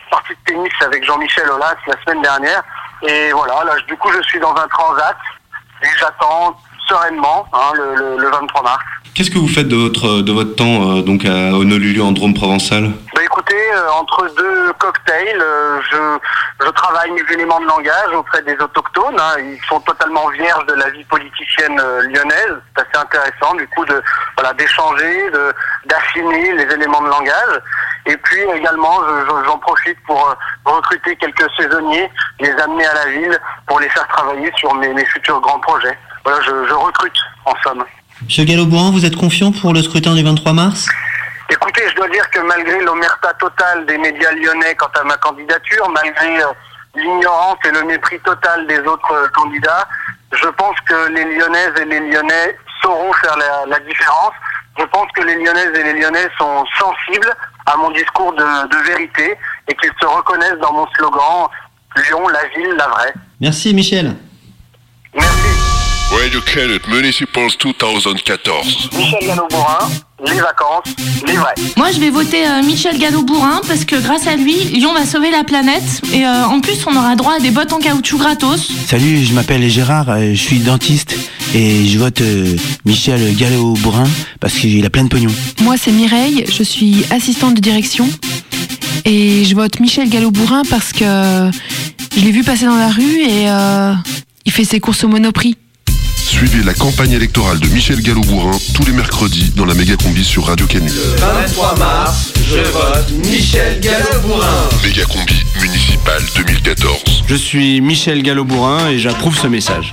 Partie 0.09 0.33
de 0.33 0.39
tennis 0.45 0.73
avec 0.81 1.03
Jean-Michel 1.05 1.49
Aulas 1.49 1.75
la 1.87 1.95
semaine 2.03 2.21
dernière. 2.21 2.63
Et 3.03 3.31
voilà, 3.31 3.63
là, 3.63 3.75
du 3.87 3.95
coup, 3.97 4.11
je 4.11 4.21
suis 4.23 4.39
dans 4.39 4.55
un 4.55 4.67
transat. 4.67 5.15
Et 5.83 5.87
j'attends 5.99 6.55
sereinement 6.87 7.47
hein, 7.53 7.71
le, 7.75 7.95
le, 7.95 8.17
le 8.17 8.29
23 8.29 8.63
mars. 8.63 8.83
Qu'est-ce 9.13 9.29
que 9.29 9.37
vous 9.37 9.47
faites 9.49 9.67
de 9.67 9.75
votre, 9.75 10.21
de 10.21 10.31
votre 10.31 10.55
temps 10.55 10.97
euh, 10.97 11.01
donc 11.01 11.25
à 11.25 11.53
Honolulu 11.53 12.01
en 12.01 12.13
Drôme 12.13 12.33
provençal? 12.33 12.91
Bah 13.13 13.21
écoutez, 13.23 13.55
euh, 13.75 13.91
entre 13.99 14.25
deux 14.37 14.71
cocktails, 14.79 15.41
euh, 15.41 15.79
je, 15.91 16.65
je 16.65 16.69
travaille 16.71 17.11
mes 17.11 17.33
éléments 17.33 17.59
de 17.59 17.65
langage 17.65 18.13
auprès 18.15 18.41
des 18.43 18.53
autochtones. 18.53 19.19
hein. 19.19 19.35
Ils 19.39 19.59
sont 19.67 19.81
totalement 19.81 20.29
vierges 20.29 20.65
de 20.65 20.73
la 20.75 20.89
vie 20.91 21.03
politicienne 21.03 21.77
euh, 21.83 22.03
lyonnaise. 22.03 22.55
C'est 22.75 22.83
assez 22.83 22.97
intéressant 23.05 23.53
du 23.55 23.67
coup 23.67 23.83
de 23.85 24.01
voilà 24.37 24.53
d'échanger, 24.53 25.29
d'affiner 25.85 26.53
les 26.53 26.73
éléments 26.73 27.01
de 27.01 27.09
langage. 27.09 27.59
Et 28.05 28.15
puis 28.15 28.39
également, 28.55 28.97
je- 29.07 29.25
je- 29.25 29.45
j'en 29.45 29.57
profite 29.59 29.97
pour 30.07 30.25
euh, 30.29 30.33
recruter 30.71 31.17
quelques 31.17 31.49
saisonniers, 31.57 32.09
les 32.39 32.51
amener 32.53 32.85
à 32.85 32.93
la 32.93 33.05
ville 33.11 33.37
pour 33.67 33.81
les 33.81 33.89
faire 33.89 34.07
travailler 34.07 34.49
sur 34.55 34.73
mes, 34.75 34.87
mes 34.93 35.05
futurs 35.05 35.41
grands 35.41 35.59
projets. 35.59 35.97
Voilà, 36.23 36.39
je, 36.41 36.51
je 36.69 36.73
recrute 36.73 37.17
en 37.45 37.53
somme. 37.63 37.83
Monsieur 38.25 38.45
Gallo-Bourin, 38.45 38.91
vous 38.91 39.05
êtes 39.05 39.15
confiant 39.15 39.51
pour 39.51 39.73
le 39.73 39.81
scrutin 39.81 40.15
du 40.15 40.23
23 40.23 40.53
mars? 40.53 40.87
Écoutez, 41.49 41.81
je 41.89 41.95
dois 41.95 42.07
dire 42.09 42.29
que 42.29 42.39
malgré 42.39 42.81
l'omerta 42.81 43.33
totale 43.33 43.85
des 43.85 43.97
médias 43.97 44.31
lyonnais 44.31 44.75
quant 44.75 44.91
à 44.99 45.03
ma 45.03 45.17
candidature, 45.17 45.89
malgré 45.89 46.41
euh, 46.41 46.47
l'ignorance 46.95 47.57
et 47.65 47.71
le 47.71 47.83
mépris 47.83 48.19
total 48.21 48.65
des 48.67 48.79
autres 48.79 49.11
euh, 49.11 49.27
candidats, 49.33 49.87
je 50.31 50.47
pense 50.47 50.75
que 50.87 51.09
les 51.09 51.25
Lyonnaises 51.25 51.73
et 51.81 51.85
les 51.85 51.99
Lyonnais 51.99 52.55
sauront 52.81 53.11
faire 53.13 53.35
la, 53.37 53.65
la 53.67 53.79
différence. 53.79 54.31
Je 54.79 54.85
pense 54.85 55.07
que 55.13 55.23
les 55.23 55.35
Lyonnaises 55.35 55.73
et 55.75 55.83
les 55.83 55.99
Lyonnais 55.99 56.29
sont 56.37 56.63
sensibles 56.79 57.33
à 57.65 57.75
mon 57.75 57.91
discours 57.91 58.31
de, 58.33 58.67
de 58.69 58.87
vérité 58.87 59.35
et 59.67 59.75
qu'ils 59.75 59.91
se 59.99 60.05
reconnaissent 60.05 60.59
dans 60.61 60.71
mon 60.71 60.87
slogan 60.95 61.49
Lyon, 61.97 62.27
la 62.29 62.47
ville, 62.55 62.75
la 62.77 62.87
vraie. 62.87 63.13
Merci 63.41 63.73
Michel. 63.73 64.15
Radio 66.11 66.41
Canet 66.41 66.87
Municipals 66.87 67.57
2014. 67.59 68.89
Michel 68.97 69.19
Gallo-Bourrin, 69.27 69.89
les 70.25 70.39
vacances, 70.39 70.95
les 71.25 71.33
vrais. 71.33 71.53
Moi, 71.77 71.91
je 71.91 71.99
vais 71.99 72.09
voter 72.09 72.45
euh, 72.45 72.63
Michel 72.63 72.97
Gallo-Bourrin 72.99 73.61
parce 73.67 73.85
que 73.85 73.95
grâce 73.95 74.27
à 74.27 74.35
lui, 74.35 74.53
Lyon 74.53 74.93
va 74.93 75.05
sauver 75.05 75.31
la 75.31 75.43
planète. 75.43 76.01
Et 76.13 76.25
euh, 76.25 76.45
en 76.45 76.59
plus, 76.59 76.85
on 76.85 76.95
aura 76.95 77.15
droit 77.15 77.35
à 77.35 77.39
des 77.39 77.51
bottes 77.51 77.73
en 77.73 77.79
caoutchouc 77.79 78.17
gratos. 78.17 78.69
Salut, 78.87 79.23
je 79.23 79.33
m'appelle 79.33 79.67
Gérard, 79.69 80.09
euh, 80.09 80.31
je 80.33 80.41
suis 80.41 80.59
dentiste 80.59 81.15
et 81.53 81.85
je 81.87 81.97
vote 81.97 82.21
euh, 82.21 82.55
Michel 82.85 83.35
Gallo-Bourrin 83.35 84.07
parce 84.39 84.53
qu'il 84.53 84.85
a 84.85 84.89
plein 84.89 85.03
de 85.03 85.09
pognon. 85.09 85.31
Moi, 85.61 85.75
c'est 85.77 85.91
Mireille, 85.91 86.45
je 86.51 86.63
suis 86.63 87.05
assistante 87.11 87.55
de 87.55 87.61
direction. 87.61 88.07
Et 89.05 89.45
je 89.45 89.55
vote 89.55 89.79
Michel 89.79 90.09
Gallo-Bourrin 90.09 90.63
parce 90.69 90.93
que 90.93 91.05
je 92.15 92.21
l'ai 92.21 92.31
vu 92.31 92.43
passer 92.43 92.65
dans 92.65 92.75
la 92.77 92.89
rue 92.89 93.21
et 93.21 93.49
euh, 93.49 93.93
il 94.45 94.51
fait 94.51 94.65
ses 94.65 94.79
courses 94.79 95.03
au 95.03 95.07
monoprix. 95.07 95.57
Suivez 96.41 96.63
la 96.63 96.73
campagne 96.73 97.11
électorale 97.11 97.59
de 97.59 97.67
Michel 97.67 98.01
Gallo-Bourrin 98.01 98.57
tous 98.73 98.83
les 98.85 98.93
mercredis 98.93 99.51
dans 99.55 99.63
la 99.63 99.75
méga 99.75 99.95
combi 99.95 100.25
sur 100.25 100.47
Radio 100.47 100.65
Canu. 100.65 100.89
23 101.17 101.77
mars, 101.77 102.33
je 102.43 102.61
vote 102.71 103.11
Michel 103.29 103.79
Gallo-Bourrin. 103.79 104.69
Méga 104.83 105.05
combi 105.05 105.35
municipal 105.61 106.19
2014. 106.35 107.25
Je 107.27 107.35
suis 107.35 107.79
Michel 107.79 108.23
Gallo-Bourrin 108.23 108.89
et 108.89 108.97
j'approuve 108.97 109.37
ce 109.37 109.45
message. 109.45 109.91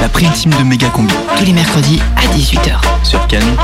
La 0.00 0.08
prime 0.08 0.30
team 0.30 0.52
de 0.56 0.62
Méga 0.62 0.88
Combi. 0.90 1.14
Tous 1.36 1.44
les 1.44 1.52
mercredis 1.52 2.00
à 2.16 2.32
18h. 2.32 2.78
Sur 3.02 3.26
Canu. 3.26 3.56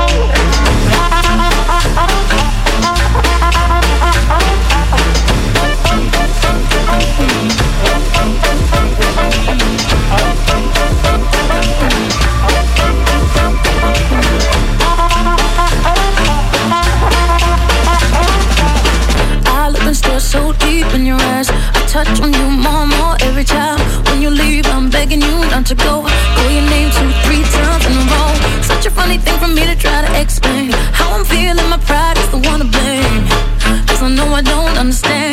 So 20.21 20.53
deep 20.53 20.85
in 20.93 21.05
your 21.05 21.19
eyes. 21.33 21.49
I 21.49 21.81
touch 21.87 22.21
on 22.21 22.31
you 22.31 22.47
more 22.65 22.83
and 22.85 22.93
more 22.99 23.15
every 23.21 23.43
time. 23.43 23.79
When 24.05 24.21
you 24.21 24.29
leave, 24.29 24.65
I'm 24.67 24.89
begging 24.89 25.21
you 25.21 25.35
not 25.49 25.65
to 25.67 25.75
go. 25.75 26.05
Call 26.35 26.49
your 26.57 26.67
name 26.69 26.89
two, 26.97 27.09
three 27.25 27.43
times 27.57 27.83
in 27.89 27.93
a 28.01 28.05
row. 28.13 28.31
Such 28.61 28.85
a 28.85 28.91
funny 28.91 29.17
thing 29.17 29.37
for 29.39 29.47
me 29.47 29.65
to 29.65 29.75
try 29.75 30.05
to 30.05 30.11
explain. 30.21 30.71
How 30.93 31.09
I'm 31.15 31.25
feeling, 31.25 31.67
my 31.69 31.79
pride 31.89 32.17
is 32.17 32.29
the 32.29 32.37
one 32.49 32.59
to 32.59 32.69
blame. 32.77 33.23
Cause 33.87 34.01
I 34.03 34.09
know 34.09 34.27
I 34.33 34.41
don't 34.41 34.77
understand 34.77 35.30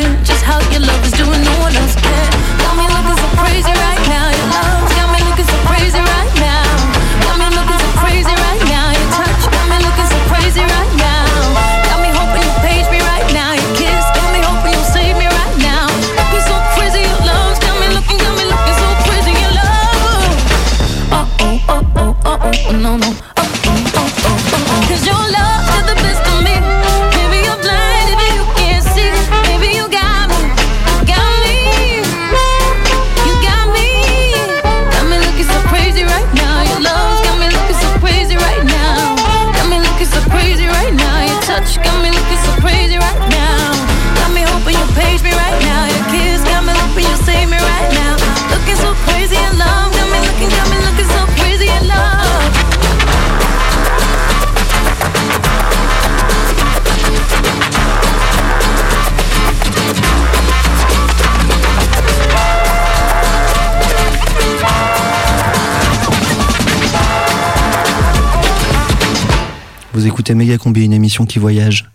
écoutez 70.19 70.35
Méga 70.35 70.57
Combi, 70.57 70.83
une 70.83 70.91
émission 70.91 71.25
qui 71.25 71.39
voyage. 71.39 71.89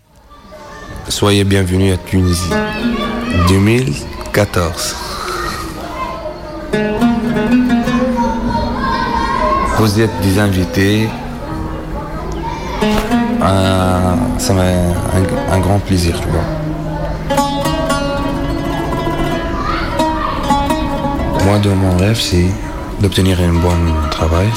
Soyez 1.09 1.43
bienvenus 1.43 1.93
à 1.93 1.97
Tunisie. 1.97 2.49
2014. 3.47 4.95
Vous 9.77 10.01
êtes 10.01 10.09
des 10.23 10.39
invités. 10.39 11.07
Ça 13.41 14.53
m'a 14.55 14.63
un, 15.53 15.59
grand 15.59 15.77
plaisir, 15.77 16.19
tu 16.19 16.27
vois. 16.29 16.41
Moi, 21.45 21.59
de 21.59 21.69
mon 21.69 21.95
rêve, 21.97 22.19
c'est 22.19 22.49
d'obtenir 23.01 23.39
un 23.39 23.53
bon 23.53 24.09
travail, 24.09 24.49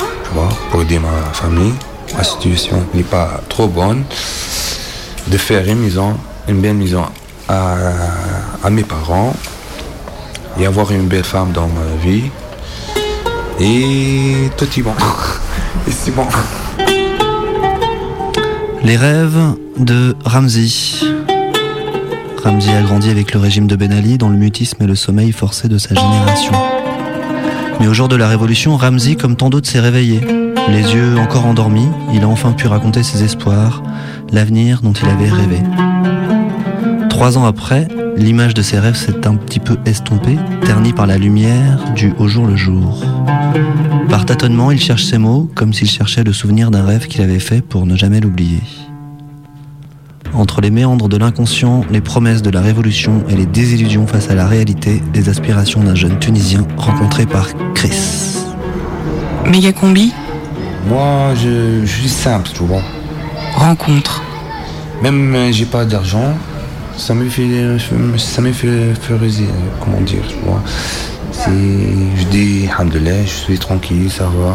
pour 0.71 0.81
aider 0.81 0.99
ma 0.99 1.35
famille. 1.35 1.75
Ma 2.19 2.25
situation 2.25 2.85
n'est 2.95 3.05
pas 3.05 3.41
trop 3.49 3.69
bonne. 3.69 4.03
De 5.29 5.37
faire 5.37 5.66
une 5.69 5.79
maison, 5.79 6.16
une 6.49 6.61
belle 6.61 6.75
maison 6.75 7.05
à, 7.49 7.77
à 8.64 8.71
mes 8.71 8.83
parents 8.83 9.35
et 10.59 10.66
avoir 10.66 10.91
une 10.91 11.07
belle 11.07 11.23
femme 11.23 11.53
dans 11.53 11.69
ma 11.69 12.03
vie. 12.03 12.25
Et 13.61 14.51
tout 14.57 14.64
est 14.64 14.83
bon. 14.83 14.95
Et 15.87 15.93
c'est 15.93 16.11
bon. 16.11 16.27
Les 18.83 18.97
rêves 18.97 19.55
de 19.79 20.16
Ramsey. 20.25 21.07
Ramzi 22.43 22.71
a 22.71 22.83
grandi 22.83 23.11
avec 23.11 23.33
le 23.33 23.39
régime 23.41 23.66
de 23.69 23.77
Ben 23.77 23.93
Ali 23.93 24.19
dans 24.19 24.29
le 24.29 24.37
mutisme 24.37 24.83
et 24.83 24.87
le 24.87 24.95
sommeil 24.95 25.33
forcé 25.33 25.69
de 25.69 25.79
sa 25.79 25.95
génération. 25.95 26.53
Mais 27.81 27.87
au 27.87 27.95
jour 27.95 28.09
de 28.09 28.16
la 28.16 28.27
révolution, 28.27 28.77
Ramzi, 28.77 29.16
comme 29.16 29.37
tant 29.37 29.51
d'autres, 29.51 29.69
s'est 29.69 29.81
réveillé. 29.81 30.47
Les 30.71 30.95
yeux 30.95 31.19
encore 31.19 31.47
endormis, 31.47 31.89
il 32.12 32.23
a 32.23 32.29
enfin 32.29 32.53
pu 32.53 32.66
raconter 32.66 33.03
ses 33.03 33.25
espoirs, 33.25 33.83
l'avenir 34.33 34.81
dont 34.83 34.93
il 34.93 35.09
avait 35.09 35.31
rêvé. 35.31 35.59
Trois 37.09 37.39
ans 37.39 37.47
après, 37.47 37.89
l'image 38.16 38.55
de 38.55 38.62
ses 38.62 38.79
rêves 38.79 38.97
s'est 38.97 39.27
un 39.27 39.35
petit 39.35 39.61
peu 39.61 39.77
estompée, 39.87 40.39
ternie 40.64 40.93
par 40.93 41.07
la 41.07 41.19
lumière 41.19 41.93
du 41.95 42.12
au 42.19 42.29
jour 42.29 42.47
le 42.47 42.57
jour. 42.57 43.03
Par 44.09 44.27
tâtonnement, 44.27 44.71
il 44.71 44.81
cherche 44.81 45.05
ses 45.05 45.19
mots, 45.19 45.51
comme 45.55 45.73
s'il 45.73 45.89
cherchait 45.89 46.25
le 46.25 46.33
souvenir 46.33 46.71
d'un 46.71 46.85
rêve 46.85 47.07
qu'il 47.07 47.23
avait 47.23 47.39
fait 47.39 47.61
pour 47.61 47.87
ne 47.87 47.97
jamais 47.97 48.21
l'oublier. 48.21 48.62
Entre 50.35 50.61
les 50.61 50.71
méandres 50.71 51.09
de 51.09 51.16
l'inconscient, 51.16 51.83
les 51.91 52.01
promesses 52.01 52.43
de 52.43 52.51
la 52.51 52.61
révolution 52.61 53.25
et 53.29 53.35
les 53.35 53.47
désillusions 53.47 54.07
face 54.07 54.31
à 54.31 54.35
la 54.35 54.47
réalité, 54.47 55.03
les 55.14 55.29
aspirations 55.29 55.83
d'un 55.83 55.95
jeune 55.95 56.19
Tunisien 56.19 56.66
rencontré 56.77 57.27
par 57.27 57.49
Chris. 57.75 58.39
Méga 59.47 59.73
combi, 59.73 60.12
Moi, 60.87 61.35
je, 61.35 61.85
je 61.85 61.93
suis 62.01 62.09
simple, 62.09 62.49
tu 62.55 62.62
vois. 62.62 62.83
rencontre. 63.57 64.22
Même 65.03 65.35
euh, 65.35 65.53
j'ai 65.53 65.66
pas 65.66 65.85
d'argent, 65.85 66.35
ça 66.97 67.14
me 67.14 67.29
fait, 67.29 67.79
ça 68.18 68.41
me 68.43 68.53
fait 68.53 68.68
comment 69.81 70.01
dire, 70.01 70.22
tu 70.29 70.35
vois. 70.45 70.62
C'est, 71.31 71.51
je 71.51 72.24
dis, 72.31 72.68
alhamdoulilah, 72.68 73.22
je 73.24 73.29
suis 73.31 73.59
tranquille, 73.59 74.11
ça 74.11 74.24
va. 74.24 74.55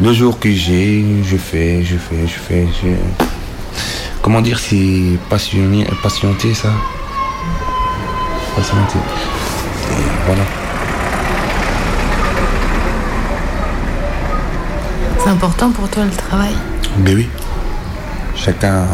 Le 0.00 0.12
jour 0.12 0.38
que 0.38 0.50
j'ai, 0.50 1.04
je 1.24 1.36
fais, 1.36 1.82
je 1.84 1.96
fais, 1.96 2.26
je 2.26 2.32
fais. 2.38 2.66
je- 2.82 3.76
Comment 4.22 4.40
dire, 4.40 4.58
c'est 4.58 5.18
passionné, 5.30 5.86
patienté, 6.02 6.52
ça. 6.54 6.70
Patienté. 8.56 8.98
Et 8.98 10.02
voilà. 10.26 10.42
C'est 15.26 15.32
important 15.32 15.72
pour 15.72 15.88
toi 15.88 16.04
le 16.04 16.10
travail. 16.12 16.54
Ben 16.98 17.16
oui. 17.16 17.28
Chacun 18.36 18.86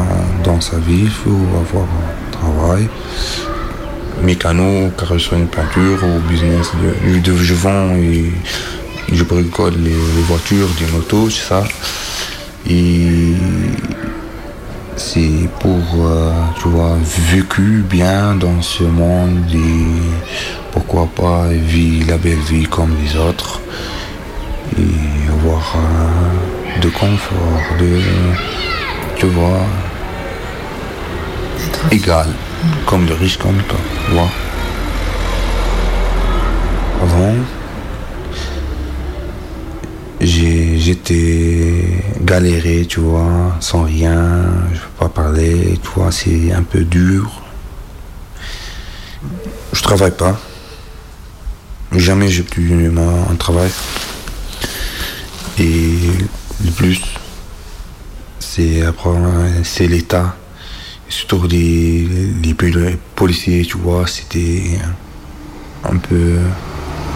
dans 0.42 0.62
sa 0.62 0.78
vie, 0.78 1.02
il 1.02 1.10
faut 1.10 1.28
avoir 1.60 1.84
un 1.84 2.30
travail. 2.30 2.88
Mécano, 4.22 4.88
carrosserie 4.96 5.44
peinture, 5.44 5.98
au 6.02 6.20
business 6.30 6.72
de, 7.22 7.36
je 7.36 7.52
vends 7.52 7.94
et 7.96 8.32
je 9.12 9.24
bricole 9.24 9.74
les, 9.74 9.90
les 9.90 10.22
voitures, 10.22 10.68
des 10.78 10.90
motos, 10.90 11.28
c'est 11.28 11.48
ça. 11.48 11.64
Et 12.66 13.34
c'est 14.96 15.50
pour, 15.60 16.06
euh, 16.06 16.32
tu 16.62 16.68
vois, 16.68 16.96
vécu 17.30 17.84
bien 17.86 18.36
dans 18.36 18.62
ce 18.62 18.84
monde 18.84 19.52
et 19.52 20.70
pourquoi 20.72 21.06
pas 21.14 21.48
vivre 21.48 22.08
la 22.08 22.16
belle 22.16 22.40
vie 22.48 22.64
comme 22.64 22.96
les 23.04 23.18
autres 23.18 23.60
et 24.78 25.11
avoir 25.42 25.74
euh, 25.76 26.80
de 26.80 26.88
confort, 26.88 27.76
de, 27.80 28.00
tu 29.16 29.26
vois, 29.26 29.66
égal, 31.90 32.28
comme 32.86 33.06
de 33.06 33.12
riches 33.12 33.38
comme 33.38 33.60
toi, 33.68 33.78
tu 34.06 34.12
vois. 34.12 34.30
Avant, 37.02 37.34
j'étais 40.20 42.04
galéré, 42.20 42.86
tu 42.88 43.00
vois, 43.00 43.56
sans 43.58 43.82
rien, 43.82 44.44
je 44.72 44.78
peux 44.78 44.96
pas 45.00 45.08
parler, 45.08 45.76
tu 45.82 45.88
vois, 45.96 46.12
c'est 46.12 46.52
un 46.52 46.62
peu 46.62 46.84
dur. 46.84 47.42
Je 49.72 49.82
travaille 49.82 50.12
pas. 50.12 50.38
Jamais 51.90 52.28
j'ai 52.28 52.44
pu 52.44 52.90
un 52.96 53.34
travail. 53.34 53.70
Le 55.64 56.70
plus, 56.76 57.00
c'est 58.40 58.82
c'est 59.64 59.86
l'État. 59.86 60.36
Surtout 61.08 61.46
les, 61.46 62.06
les 62.42 62.54
poli- 62.54 62.96
policiers, 63.14 63.64
tu 63.64 63.76
vois, 63.76 64.06
c'était 64.06 64.78
un 65.84 65.96
peu 65.98 66.38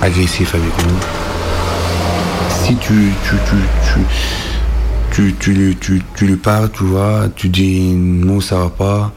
agressif 0.02 0.54
avec 0.54 0.86
nous. 0.86 0.98
Si 2.64 2.76
tu, 2.76 3.10
tu, 3.24 3.36
tu, 3.48 3.56
tu, 5.12 5.34
tu, 5.40 5.54
tu, 5.54 5.76
tu, 5.80 6.02
tu 6.14 6.26
lui 6.26 6.36
parles, 6.36 6.70
tu 6.72 6.84
vois, 6.84 7.28
tu 7.34 7.48
dis 7.48 7.80
non, 7.94 8.40
ça 8.40 8.58
va 8.58 8.70
pas, 8.70 9.12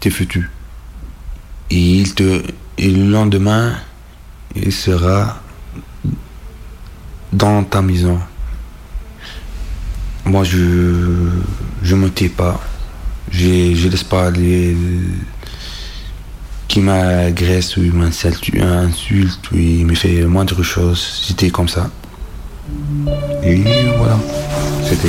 t'es 0.00 0.10
foutu. 0.10 0.50
Et 1.70 1.76
il 1.76 2.14
te, 2.14 2.42
et 2.78 2.90
le 2.90 3.10
lendemain, 3.10 3.74
il 4.56 4.72
sera 4.72 5.42
dans 7.32 7.64
ta 7.64 7.82
maison. 7.82 8.18
Moi, 10.24 10.44
je 10.44 11.28
je 11.82 11.94
me 11.94 12.10
tais 12.10 12.28
pas. 12.28 12.60
Je 13.30 13.74
je 13.74 13.88
laisse 13.88 14.04
pas 14.04 14.30
les 14.30 14.76
qui 16.68 16.80
m'agresse 16.80 17.76
ou 17.78 17.82
m'insulte, 17.92 18.50
insulte 18.60 19.50
ou 19.52 19.56
il 19.56 19.86
me 19.86 19.94
fait 19.94 20.24
moindre 20.24 20.62
chose. 20.62 21.24
J'étais 21.26 21.50
comme 21.50 21.68
ça. 21.68 21.90
Et 23.42 23.62
voilà. 23.96 24.18
C'était. 24.84 25.08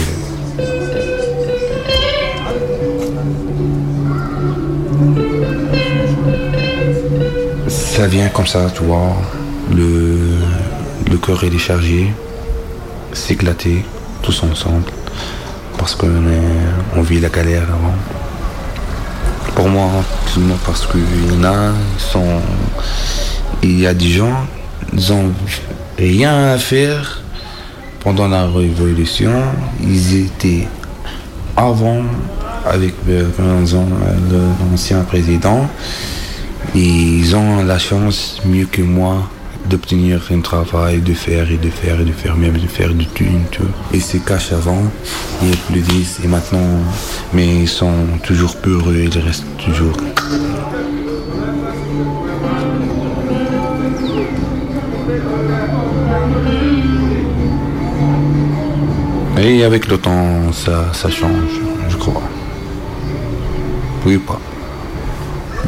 Ça 7.67 8.07
vient 8.07 8.29
comme 8.29 8.47
ça, 8.47 8.71
tu 8.73 8.83
vois. 8.83 9.17
Le, 9.75 10.39
le 11.09 11.17
cœur 11.17 11.43
est 11.43 11.49
déchargé, 11.49 12.13
s'éclater 13.13 13.83
tous 14.21 14.43
ensemble. 14.43 14.83
Parce 15.77 15.95
qu'on 15.95 17.01
vit 17.01 17.19
la 17.19 17.29
galère 17.29 17.63
avant. 17.63 17.95
Pour 19.55 19.69
moi, 19.69 19.89
parce 20.65 20.85
qu'il 20.85 21.01
y 21.01 21.37
en 21.37 21.43
a, 21.43 21.73
sont. 21.97 22.39
Il 23.63 23.79
y 23.79 23.87
a 23.87 23.93
des 23.93 24.09
gens, 24.09 24.45
ils 24.93 25.11
ont 25.11 25.31
rien 25.97 26.53
à 26.53 26.57
faire 26.57 27.21
pendant 28.01 28.27
la 28.27 28.45
révolution. 28.45 29.33
Ils 29.81 30.25
étaient 30.25 30.67
avant 31.57 32.03
avec 32.65 32.93
l'ancien 34.71 35.01
président. 35.01 35.67
Ils 36.75 37.35
ont 37.35 37.63
la 37.63 37.79
chance, 37.79 38.39
mieux 38.45 38.65
que 38.65 38.81
moi, 38.81 39.29
d'obtenir 39.65 40.21
un 40.31 40.41
travail, 40.41 41.01
de 41.01 41.13
faire 41.13 41.51
et 41.51 41.57
de 41.57 41.69
faire 41.69 41.99
et 42.01 42.05
de 42.05 42.11
faire, 42.11 42.35
même 42.35 42.57
de 42.57 42.67
faire 42.67 42.93
du 42.93 43.05
thune, 43.07 43.43
tu 43.51 43.61
vois. 43.61 43.71
Ils 43.93 44.01
se 44.01 44.17
cachent 44.17 44.53
avant, 44.53 44.83
ils 45.43 45.75
le 45.75 45.81
disent, 45.81 46.19
et 46.23 46.27
maintenant, 46.27 46.79
mais 47.33 47.47
ils 47.63 47.67
sont 47.67 47.93
toujours 48.23 48.55
peureux, 48.57 48.97
ils 48.97 49.19
restent 49.19 49.45
toujours. 49.57 49.97
Et 59.41 59.63
avec 59.63 59.87
le 59.87 59.97
temps, 59.97 60.51
ça, 60.51 60.91
ça 60.93 61.09
change, 61.09 61.61
je 61.87 61.95
crois. 61.95 62.21
Oui 64.05 64.15
ou 64.15 64.19
pas? 64.19 64.39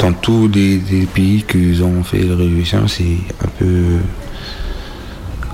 Dans 0.01 0.13
tous 0.13 0.47
les, 0.47 0.79
pays 1.13 1.43
qu'ils 1.43 1.83
ont 1.83 2.03
fait 2.03 2.23
la 2.23 2.35
révolution, 2.35 2.87
c'est 2.87 3.19
un 3.39 3.47
peu, 3.59 3.97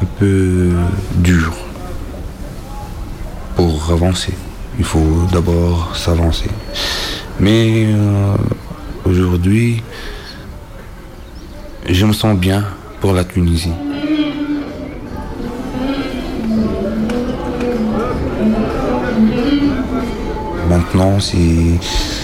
un 0.01 0.05
peu 0.17 0.69
dur 1.15 1.53
pour 3.57 3.91
avancer. 3.91 4.33
Il 4.79 4.85
faut 4.85 5.25
d'abord 5.33 5.93
s'avancer. 5.97 6.49
Mais 7.41 7.87
euh, 7.87 8.35
aujourd'hui, 9.03 9.83
je 11.89 12.05
me 12.05 12.13
sens 12.13 12.37
bien 12.37 12.63
pour 13.01 13.11
la 13.11 13.25
Tunisie. 13.25 13.73
Maintenant, 20.69 21.19
c'est 21.19 22.16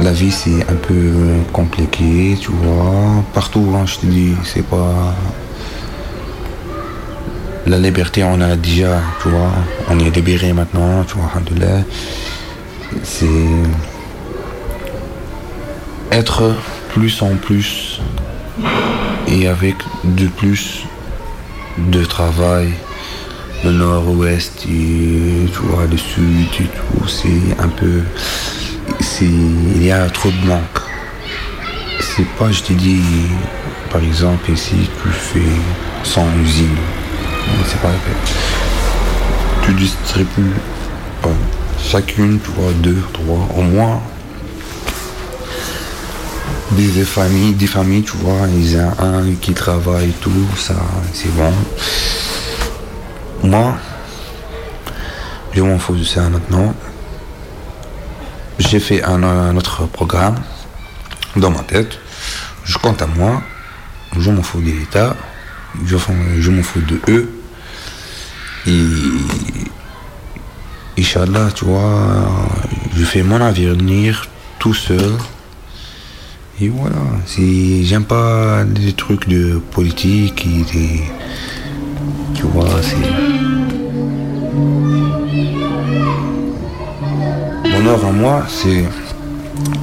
la 0.00 0.12
vie 0.12 0.30
c'est 0.30 0.62
un 0.68 0.74
peu 0.74 1.12
compliqué, 1.52 2.36
tu 2.40 2.50
vois. 2.50 3.24
Partout, 3.32 3.66
hein, 3.74 3.86
je 3.86 3.98
te 3.98 4.06
dis, 4.06 4.34
c'est 4.44 4.66
pas. 4.66 5.14
La 7.66 7.78
liberté, 7.78 8.22
on 8.22 8.40
a 8.40 8.54
déjà, 8.56 9.00
tu 9.22 9.28
vois. 9.28 9.50
On 9.90 9.98
est 9.98 10.14
libéré 10.14 10.52
maintenant, 10.52 11.04
tu 11.04 11.16
vois, 11.16 11.30
alhamdoulilah. 11.32 11.82
C'est. 13.02 13.26
Être 16.12 16.54
plus 16.90 17.20
en 17.22 17.34
plus 17.36 18.00
et 19.28 19.48
avec 19.48 19.74
de 20.04 20.28
plus 20.28 20.84
de 21.78 22.04
travail, 22.04 22.70
le 23.64 23.72
nord-ouest 23.72 24.64
et 24.66 25.50
tu 25.52 25.58
vois, 25.62 25.86
le 25.90 25.96
sud 25.96 26.46
et 26.60 26.64
tout, 26.64 27.08
c'est 27.08 27.60
un 27.60 27.68
peu 27.68 28.02
c'est, 29.00 29.24
il 29.24 29.84
y 29.84 29.90
a 29.90 30.08
trop 30.10 30.30
de 30.30 30.46
manque. 30.46 30.80
C'est 32.00 32.26
pas, 32.38 32.50
je 32.50 32.62
te 32.62 32.72
dis, 32.72 33.02
par 33.90 34.02
exemple, 34.02 34.50
ici, 34.50 34.88
tu 35.02 35.08
fais 35.08 35.40
100 36.04 36.26
usines. 36.42 36.76
C'est 37.66 37.80
pas 37.80 37.88
la 37.88 37.94
peine. 37.94 38.14
Tu 39.64 39.72
distribues 39.74 40.54
pas 41.22 41.28
chacune, 41.82 42.40
tu 42.40 42.50
vois, 42.50 42.72
deux, 42.72 43.02
trois, 43.12 43.48
au 43.56 43.62
moins. 43.62 44.00
Des 46.72 47.04
familles, 47.04 47.54
des 47.54 47.66
familles, 47.66 48.02
tu 48.02 48.16
vois, 48.16 48.48
il 48.52 48.72
y 48.72 48.76
a 48.76 48.92
un 48.98 49.32
qui 49.40 49.52
travaille 49.52 50.10
tout, 50.20 50.30
ça, 50.56 50.74
c'est 51.12 51.32
bon. 51.34 51.52
Moi, 53.44 53.76
je 55.52 55.62
m'en 55.62 55.78
fous 55.78 55.94
de 55.94 56.04
ça 56.04 56.28
maintenant. 56.28 56.74
J'ai 58.58 58.80
fait 58.80 59.02
un, 59.02 59.56
autre 59.56 59.86
programme 59.86 60.36
dans 61.36 61.50
ma 61.50 61.60
tête. 61.60 61.98
Je 62.64 62.78
compte 62.78 63.02
à 63.02 63.06
moi. 63.06 63.42
Je 64.18 64.30
m'en 64.30 64.42
fous 64.42 64.60
de 64.60 64.70
l'État. 64.70 65.14
Je, 65.84 66.50
m'en 66.50 66.62
fous 66.62 66.80
de 66.80 66.98
eux. 67.08 67.30
Et 68.66 68.72
Inch'Allah, 70.98 71.50
tu 71.54 71.66
vois, 71.66 72.28
je 72.96 73.04
fais 73.04 73.22
mon 73.22 73.40
avenir 73.40 74.26
tout 74.58 74.74
seul. 74.74 75.12
Et 76.58 76.68
voilà, 76.68 76.96
j'aime 77.36 78.04
pas 78.04 78.64
les 78.64 78.94
trucs 78.94 79.28
de 79.28 79.60
politique 79.72 80.48
des, 80.72 81.02
tu 82.34 82.44
vois, 82.44 82.80
c'est. 82.82 82.96
Œuvre 87.84 88.06
à 88.06 88.12
moi, 88.12 88.42
c'est 88.48 88.84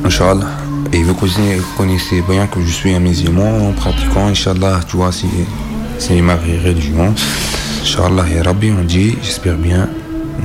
Inch'Allah. 0.04 0.48
Et 0.92 1.04
vous 1.04 1.14
connaissez, 1.14 2.22
bien 2.28 2.48
que 2.48 2.60
je 2.60 2.72
suis 2.72 2.94
un 2.94 3.00
musulman, 3.00 3.72
pratiquant, 3.78 4.28
Inch'Allah, 4.28 4.80
tu 4.88 4.98
vois, 4.98 5.12
c'est, 5.12 5.28
c'est 6.00 6.20
ma 6.22 6.36
religion. 6.36 7.14
Inch'Allah, 7.82 8.26
et 8.34 8.42
Rabbi, 8.42 8.72
on 8.78 8.84
dit, 8.84 9.16
j'espère 9.22 9.56
bien, 9.56 9.88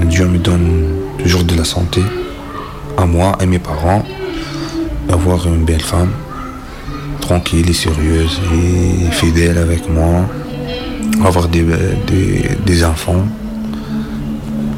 Dieu 0.04 0.26
me 0.26 0.38
donne 0.38 0.84
toujours 1.18 1.42
de 1.42 1.54
la 1.56 1.64
santé, 1.64 2.02
à 2.96 3.06
moi 3.06 3.36
et 3.40 3.46
mes 3.46 3.58
parents, 3.58 4.04
avoir 5.10 5.46
une 5.46 5.64
belle 5.64 5.82
femme, 5.82 6.10
tranquille 7.20 7.68
et 7.68 7.72
sérieuse 7.72 8.40
et 8.54 9.10
fidèle 9.10 9.58
avec 9.58 9.88
moi, 9.88 10.26
avoir 11.24 11.48
des, 11.48 11.64
des, 12.06 12.50
des 12.64 12.84
enfants, 12.84 13.26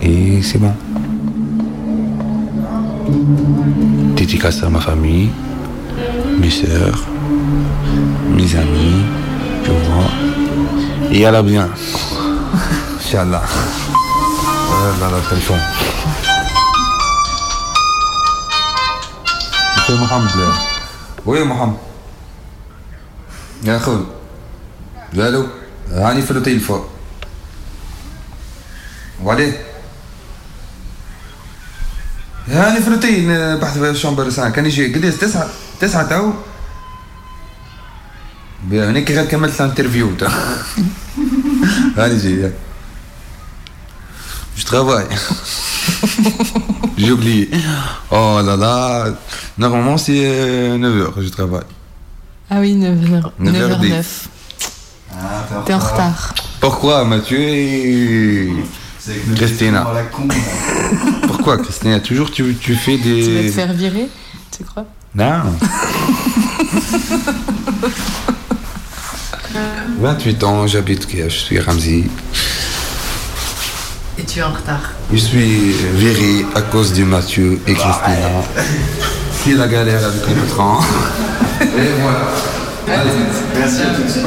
et 0.00 0.40
c'est 0.42 0.58
bon. 0.58 0.72
Dédicace 4.15 4.63
à 4.63 4.69
ma 4.69 4.79
famille, 4.79 5.29
mes 6.39 6.49
soeurs, 6.49 7.05
mes 8.29 8.55
amis, 8.55 9.03
tu 9.63 9.71
vois. 9.71 10.11
Et 11.11 11.25
à 11.25 11.31
la 11.31 11.41
bien. 11.43 11.69
Inch'Allah. 12.99 13.43
Là, 15.01 15.07
là, 15.11 15.19
téléphone. 15.29 15.59
C'est 19.85 19.97
Mohamed 19.97 20.35
là. 20.35 20.49
Oui, 21.25 21.39
Mohamed. 21.45 21.77
يا 23.63 23.77
اخوي 23.77 24.05
الو 25.13 25.47
هاني 25.91 26.21
في 26.21 26.31
التليفون 26.31 26.85
وعليه 29.23 29.61
هاني 32.49 32.81
في 32.81 32.87
الروتين 32.87 33.55
بحث 33.57 33.77
في 33.77 33.89
الشامبر 33.89 34.29
ساعة 34.29 34.49
كان 34.49 34.65
يجي 34.65 34.93
قديش 34.93 35.15
تسعة 35.15 35.49
تسعة 35.79 36.09
تو 36.09 36.31
هناك 38.71 39.11
غير 39.11 39.25
كملت 39.25 39.61
الانترفيو 39.61 40.15
تا 40.15 40.31
هاني 41.97 42.17
جي 42.17 42.51
Je 44.57 44.63
travaille. 44.63 45.07
J'ai 46.97 47.11
oublié. 47.11 47.49
Oh 48.09 48.39
là 48.47 48.55
là. 48.55 49.05
Normalement, 49.57 49.97
c'est 49.97 50.13
9h 50.13 51.21
je 51.21 51.29
travaille. 51.29 51.69
Ah 52.49 52.59
oui, 52.59 52.75
9h, 52.75 53.31
9h10. 53.41 53.91
9h09. 53.91 54.03
T'es 55.65 55.73
en 55.73 55.79
retard. 55.79 56.33
Pourquoi 56.59 57.03
Mathieu 57.05 57.39
et 57.39 58.49
Christina 59.35 59.85
Pourquoi 61.40 61.56
Christina 61.56 62.00
Toujours 62.00 62.30
tu, 62.30 62.54
tu 62.60 62.74
fais 62.74 62.98
des... 62.98 63.24
Tu 63.24 63.32
vas 63.32 63.40
te 63.40 63.48
faire 63.48 63.72
virer, 63.72 64.08
tu 64.54 64.62
crois? 64.62 64.84
Non. 65.14 65.40
28 70.00 70.44
ans, 70.44 70.66
j'habite, 70.66 71.06
je 71.10 71.28
suis 71.30 71.58
Ramzi. 71.58 72.04
Et 74.18 74.24
tu 74.24 74.40
es 74.40 74.42
en 74.42 74.52
retard. 74.52 74.92
Je 75.10 75.16
suis 75.16 75.72
viré 75.94 76.44
à 76.54 76.60
cause 76.60 76.92
de 76.92 77.04
Mathieu 77.04 77.58
et 77.66 77.72
Christina. 77.72 78.42
C'est 79.42 79.54
la 79.54 79.66
galère 79.66 80.04
avec 80.04 80.20
les 80.28 80.34
patrons. 80.34 80.80
Et 81.62 81.88
voilà. 82.02 82.28
Allez, 82.86 83.12
merci 83.56 83.80
à 83.80 83.94
tous. 83.94 84.18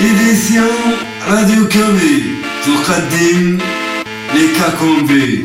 Édition 0.00 0.62
Radio 1.26 1.64
Cambé, 1.64 2.22
sur 2.62 2.82
Kadim, 2.86 3.58
les 4.34 4.48
Kakombé. 4.58 5.42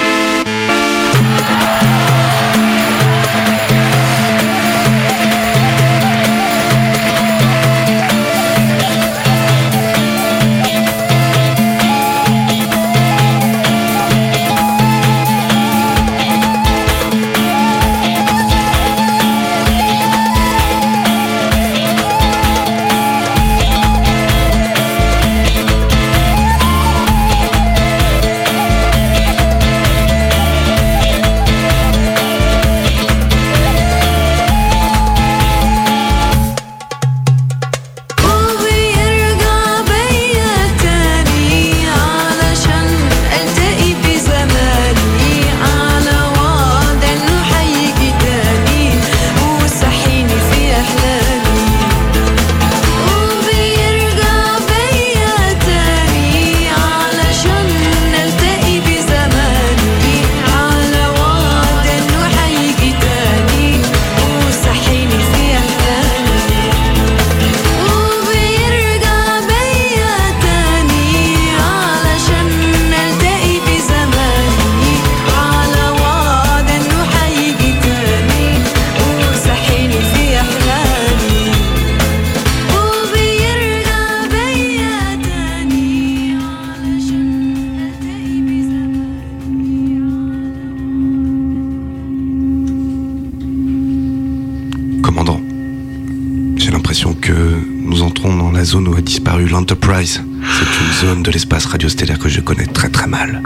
radio 101.74 101.90
stellaire 101.90 102.20
que 102.20 102.30
je 102.30 102.40
connais 102.40 102.68
très 102.68 102.88
très 102.88 103.08
mal. 103.08 103.42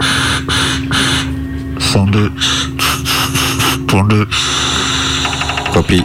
102. 1.80 2.30
102. 3.90 4.28
Copie. 5.72 6.04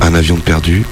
Un 0.00 0.14
avion 0.14 0.36
perdu, 0.36 0.86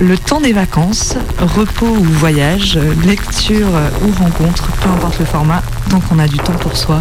Le 0.00 0.16
temps 0.16 0.40
des 0.40 0.52
vacances, 0.52 1.14
repos 1.38 1.86
ou 1.86 2.02
voyage, 2.02 2.78
lecture 3.04 3.68
ou 4.02 4.10
rencontre, 4.12 4.70
peu 4.80 4.88
importe 4.88 5.18
le 5.18 5.26
format, 5.26 5.62
tant 5.90 6.00
qu'on 6.00 6.18
a 6.18 6.26
du 6.26 6.38
temps 6.38 6.54
pour 6.54 6.76
soi. 6.76 7.00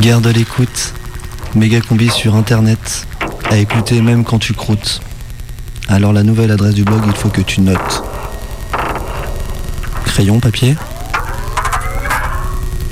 Garde 0.00 0.26
à 0.26 0.32
l'écoute. 0.32 0.92
Méga 1.54 1.80
combi 1.80 2.10
sur 2.10 2.34
internet. 2.34 3.06
À 3.50 3.56
écouter 3.56 4.02
même 4.02 4.24
quand 4.24 4.38
tu 4.38 4.52
croûtes. 4.52 5.00
Alors 5.88 6.12
la 6.12 6.24
nouvelle 6.24 6.50
adresse 6.50 6.74
du 6.74 6.82
blog, 6.82 7.02
il 7.06 7.14
faut 7.14 7.28
que 7.28 7.40
tu 7.40 7.60
notes. 7.60 8.02
Crayon, 10.06 10.40
papier 10.40 10.74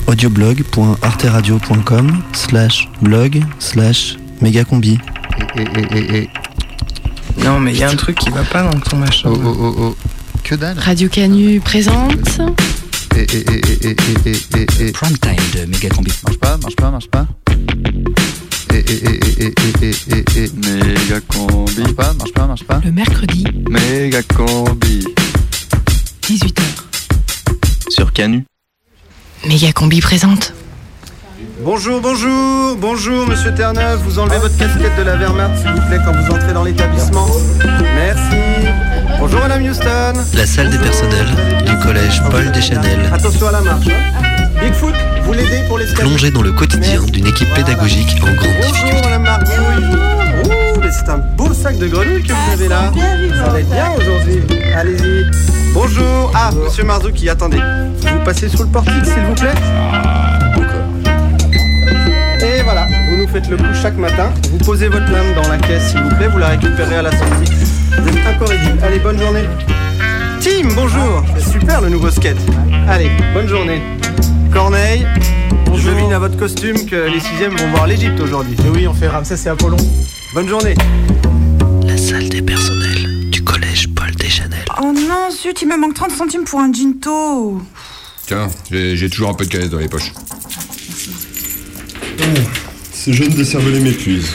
audioblog.arteradio.com 0.06 2.22
slash 2.32 2.88
blog 3.02 3.42
slash 3.58 4.16
mégacombi. 4.40 5.00
Non, 7.44 7.60
mais 7.60 7.72
il 7.72 7.78
y 7.78 7.82
a 7.84 7.90
un 7.90 7.96
truc 7.96 8.16
qui 8.16 8.30
va 8.30 8.42
pas 8.42 8.62
dans 8.62 8.80
ton 8.80 8.96
machin. 8.96 9.28
Oh, 9.30 9.38
oh, 9.44 9.56
oh, 9.60 9.74
oh. 9.78 9.96
Que 10.42 10.54
dalle 10.54 10.78
Radio 10.78 11.10
Canu 11.10 11.60
présente. 11.60 12.40
Et, 13.14 13.20
et, 13.20 13.36
et, 13.36 13.86
et, 13.86 13.90
et, 13.90 14.30
et, 14.30 14.58
et, 14.58 14.88
et. 14.88 14.92
Prime 14.92 15.18
time 15.18 15.36
de 15.54 15.66
Megacombi. 15.66 16.10
Marche 16.24 16.38
pas, 16.38 16.56
marche 16.56 16.76
pas, 16.76 16.90
marche 16.90 17.08
pas. 17.08 17.26
Et, 18.72 18.78
et, 18.78 19.04
et, 19.04 19.44
et, 19.44 19.54
et, 19.82 19.90
et, 20.10 20.24
et, 20.38 20.44
et. 20.44 20.50
Méga 20.54 21.20
combi. 21.28 21.80
Marche 21.82 21.94
pas, 21.94 22.14
marche 22.14 22.32
pas, 22.32 22.46
marche 22.46 22.64
pas. 22.64 22.80
Le 22.82 22.92
mercredi, 22.92 23.44
Méga 23.68 24.22
combi. 24.22 25.04
18h. 26.22 26.62
Sur 27.90 28.12
Canu. 28.14 28.44
Megacombi 29.46 30.00
présente. 30.00 30.54
Bonjour, 31.64 32.00
bonjour, 32.00 32.76
bonjour 32.78 33.26
Monsieur 33.26 33.52
Terre-Neuve, 33.54 34.00
vous 34.04 34.18
enlevez 34.18 34.38
votre 34.38 34.56
casquette 34.56 34.96
de 34.98 35.02
la 35.02 35.16
Wehrmacht 35.16 35.56
s'il 35.58 35.70
vous 35.72 35.80
plaît 35.88 35.98
quand 36.04 36.12
vous 36.12 36.34
entrez 36.34 36.52
dans 36.52 36.62
l'établissement. 36.64 37.26
Merci. 37.96 38.68
Bonjour 39.18 39.40
Madame 39.40 39.62
Houston. 39.62 40.12
La 40.34 40.46
salle 40.46 40.70
des 40.70 40.78
personnels 40.78 41.28
du 41.66 41.78
collège 41.78 42.22
Paul 42.30 42.50
Deschanel. 42.52 43.10
Attention 43.12 43.48
à 43.48 43.52
la 43.52 43.60
marche. 43.62 43.86
hein. 43.88 44.22
Bigfoot, 44.62 44.94
vous 45.24 45.32
l'aidez 45.32 45.62
pour 45.66 45.78
les 45.78 45.86
Plongé 45.86 46.30
dans 46.30 46.42
le 46.42 46.52
quotidien 46.52 47.02
d'une 47.02 47.26
équipe 47.26 47.52
pédagogique 47.54 48.14
en 48.22 48.34
grande 48.34 48.60
difficulté. 48.60 48.96
Bonjour 49.02 49.20
Madame 49.20 49.44
mais 50.82 50.90
c'est 50.90 51.08
un 51.08 51.16
beau 51.18 51.52
sac 51.54 51.78
de 51.78 51.86
grenouilles 51.86 52.22
que 52.22 52.32
vous 52.32 52.52
avez 52.52 52.68
là. 52.68 52.92
Ça 53.42 53.50
va 53.50 53.60
être 53.60 53.70
bien 53.70 53.86
aujourd'hui. 53.96 54.42
Allez-y. 54.76 55.24
Bonjour. 55.72 56.30
Ah, 56.34 56.50
Monsieur 56.52 56.84
Marzouki, 56.84 57.28
attendez. 57.30 57.58
Vous 58.02 58.24
passez 58.24 58.48
sous 58.50 58.64
le 58.64 58.68
portique 58.68 59.04
s'il 59.06 59.22
vous 59.22 59.34
plaît. 59.34 59.54
Nous 63.24 63.30
faites 63.30 63.48
le 63.48 63.56
coup 63.56 63.64
chaque 63.80 63.96
matin. 63.96 64.30
Vous 64.50 64.58
posez 64.58 64.88
votre 64.88 65.10
lame 65.10 65.34
dans 65.34 65.48
la 65.48 65.56
caisse, 65.56 65.92
s'il 65.92 66.02
vous 66.02 66.14
plaît. 66.14 66.28
Vous 66.28 66.36
la 66.36 66.48
récupérez 66.48 66.96
à 66.96 67.02
la 67.02 67.10
sortie. 67.10 67.50
Vous 67.98 68.08
êtes 68.08 68.26
incorrigible. 68.26 68.78
Allez, 68.82 68.98
bonne 68.98 69.18
journée. 69.18 69.44
Tim, 70.40 70.68
bonjour. 70.74 71.24
C'est 71.38 71.52
super 71.52 71.80
le 71.80 71.88
nouveau 71.88 72.10
skate. 72.10 72.36
Allez, 72.86 73.10
bonne 73.32 73.48
journée. 73.48 73.80
Corneille, 74.52 75.06
je 75.74 75.88
devine 75.88 76.12
à 76.12 76.18
votre 76.18 76.36
costume 76.36 76.84
que 76.84 77.08
les 77.08 77.18
sixièmes 77.18 77.56
vont 77.56 77.70
voir 77.70 77.86
l'Égypte 77.86 78.20
aujourd'hui. 78.20 78.56
Et 78.62 78.68
oui, 78.68 78.86
on 78.86 78.92
fait 78.92 79.08
Ramsès 79.08 79.42
et 79.46 79.48
Apollon. 79.48 79.78
Bonne 80.34 80.48
journée. 80.48 80.74
La 81.86 81.96
salle 81.96 82.28
des 82.28 82.42
personnels 82.42 83.30
du 83.30 83.42
collège 83.42 83.88
Paul 83.94 84.14
Deschanel. 84.16 84.66
Oh 84.82 84.92
non, 84.92 85.30
zut, 85.30 85.62
il 85.62 85.68
me 85.68 85.78
manque 85.78 85.94
30 85.94 86.10
centimes 86.10 86.44
pour 86.44 86.60
un 86.60 86.70
ginto. 86.70 87.62
Tiens, 88.26 88.48
j'ai 88.70 88.98
j'ai 88.98 89.08
toujours 89.08 89.30
un 89.30 89.34
peu 89.34 89.46
de 89.46 89.50
caisse 89.50 89.70
dans 89.70 89.78
les 89.78 89.88
poches. 89.88 90.12
Ces 93.04 93.12
jeunes 93.12 93.34
décervelés 93.34 93.80
m'épuisent. 93.80 94.32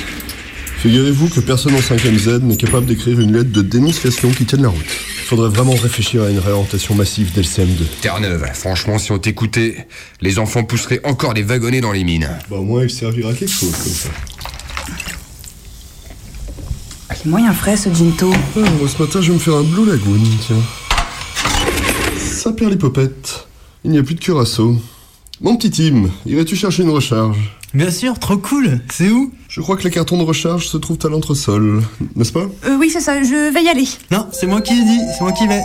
Figurez-vous 0.77 1.29
que 1.29 1.39
personne 1.39 1.73
en 1.73 1.79
5ème 1.79 2.19
Z 2.19 2.43
n'est 2.43 2.55
capable 2.55 2.85
d'écrire 2.85 3.19
une 3.19 3.35
lettre 3.35 3.51
de 3.51 3.63
dénonciation 3.63 4.29
qui 4.29 4.45
tienne 4.45 4.61
la 4.61 4.67
route. 4.67 4.85
Il 4.85 5.23
faudrait 5.23 5.49
vraiment 5.49 5.73
réfléchir 5.73 6.21
à 6.21 6.29
une 6.29 6.37
réorientation 6.37 6.93
massive 6.93 7.31
dès 7.33 7.41
le 7.41 7.47
CM2. 7.47 7.83
Terre-Neuve, 8.01 8.45
franchement, 8.53 8.99
si 8.99 9.11
on 9.11 9.17
t'écoutait, 9.17 9.87
les 10.21 10.37
enfants 10.37 10.63
pousseraient 10.63 11.01
encore 11.03 11.33
des 11.33 11.41
wagonnets 11.41 11.81
dans 11.81 11.91
les 11.91 12.03
mines. 12.03 12.29
Bah 12.47 12.57
au 12.57 12.63
moins 12.63 12.83
il 12.83 12.91
servira 12.91 13.31
à 13.31 13.33
quelque 13.33 13.51
chose 13.51 13.71
comme 13.71 13.91
ça. 13.91 14.09
Il 17.09 17.27
est 17.27 17.31
moyen 17.31 17.53
frais 17.53 17.75
ce 17.75 17.91
ginto. 17.91 18.31
Ah, 18.55 18.59
moi 18.77 18.87
ce 18.87 19.01
matin 19.01 19.19
je 19.19 19.29
vais 19.29 19.33
me 19.33 19.39
faire 19.39 19.55
un 19.55 19.63
Blue 19.63 19.87
Lagoon, 19.87 20.21
tiens. 20.45 20.61
Ça 22.19 22.51
perd 22.51 22.69
les 22.69 22.77
popettes. 22.77 23.47
Il 23.83 23.89
n'y 23.89 23.97
a 23.97 24.03
plus 24.03 24.13
de 24.13 24.19
curaçao. 24.19 24.79
Mon 25.41 25.55
petit 25.55 25.71
Tim, 25.71 26.11
irais-tu 26.27 26.55
chercher 26.55 26.83
une 26.83 26.91
recharge? 26.91 27.58
Bien 27.73 27.91
sûr, 27.91 28.17
trop 28.17 28.37
cool. 28.37 28.79
C'est 28.91 29.09
où? 29.09 29.31
Je 29.47 29.61
crois 29.61 29.77
que 29.77 29.83
les 29.83 29.91
cartons 29.91 30.17
de 30.17 30.23
recharge 30.23 30.67
se 30.67 30.77
trouvent 30.77 30.97
à 31.03 31.07
l'entresol, 31.07 31.83
n'est-ce 32.15 32.31
pas? 32.31 32.47
Euh, 32.65 32.77
oui, 32.79 32.89
c'est 32.91 32.99
ça, 32.99 33.21
je 33.21 33.53
vais 33.53 33.63
y 33.63 33.69
aller. 33.69 33.87
Non, 34.09 34.25
c'est 34.31 34.47
moi 34.47 34.61
qui 34.61 34.73
ai 34.73 34.83
dit, 34.83 34.99
c'est 35.15 35.21
moi 35.21 35.33
qui 35.33 35.47
vais. 35.47 35.61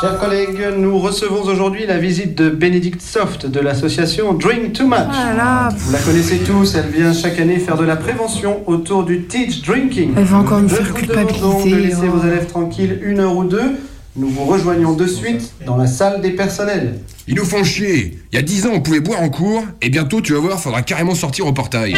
Chers 0.00 0.20
collègues, 0.20 0.58
nous 0.78 0.98
recevons 0.98 1.42
aujourd'hui 1.42 1.86
la 1.86 1.98
visite 1.98 2.36
de 2.36 2.48
Bénédicte 2.48 3.00
Soft 3.00 3.46
de 3.46 3.58
l'association 3.58 4.34
Drink 4.34 4.72
Too 4.72 4.86
Much. 4.86 4.98
Ah 5.10 5.34
là, 5.34 5.68
Vous 5.76 5.92
la 5.92 5.98
connaissez 5.98 6.38
tous, 6.38 6.76
elle 6.76 6.90
vient 6.90 7.12
chaque 7.12 7.40
année 7.40 7.58
faire 7.58 7.76
de 7.76 7.84
la 7.84 7.96
prévention 7.96 8.62
autour 8.68 9.04
du 9.04 9.22
teach 9.22 9.62
drinking. 9.62 10.12
Elle 10.16 10.24
va 10.24 10.38
encore 10.38 10.60
nous 10.60 10.68
Je 10.68 10.76
faire 10.76 10.86
vous 10.86 10.94
culpabiliser, 10.94 11.70
de 11.70 11.76
laisser 11.76 12.08
oh. 12.08 12.18
vos 12.18 12.26
élèves 12.26 12.46
tranquilles 12.46 13.00
une 13.02 13.18
heure 13.18 13.36
ou 13.36 13.44
deux. 13.44 13.78
Nous 14.16 14.28
vous 14.28 14.44
rejoignons 14.44 14.92
de 14.92 15.08
suite 15.08 15.52
dans 15.66 15.76
la 15.76 15.88
salle 15.88 16.20
des 16.20 16.30
personnels. 16.30 17.00
Ils 17.26 17.34
nous 17.34 17.44
font 17.44 17.64
chier. 17.64 18.22
Il 18.30 18.36
y 18.36 18.38
a 18.38 18.42
10 18.42 18.66
ans, 18.66 18.70
on 18.74 18.80
pouvait 18.80 19.00
boire 19.00 19.20
en 19.20 19.28
cours, 19.28 19.64
et 19.82 19.90
bientôt, 19.90 20.20
tu 20.20 20.34
vas 20.34 20.38
voir, 20.38 20.60
faudra 20.60 20.82
carrément 20.82 21.16
sortir 21.16 21.48
au 21.48 21.52
portail. 21.52 21.96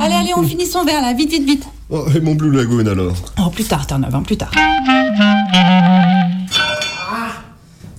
Allez, 0.00 0.14
allez, 0.14 0.32
on 0.36 0.42
finit 0.42 0.66
son 0.66 0.84
verre 0.84 1.02
là, 1.02 1.12
vite, 1.12 1.30
vite, 1.30 1.44
vite. 1.44 1.62
Oh, 1.88 2.04
et 2.12 2.18
mon 2.18 2.34
Blue 2.34 2.50
Lagoon 2.50 2.84
alors? 2.86 3.14
Oh, 3.38 3.50
plus 3.50 3.62
tard, 3.62 3.86
Terre-Neuve, 3.86 4.12
hein, 4.12 4.22
plus 4.22 4.36
tard. 4.36 4.50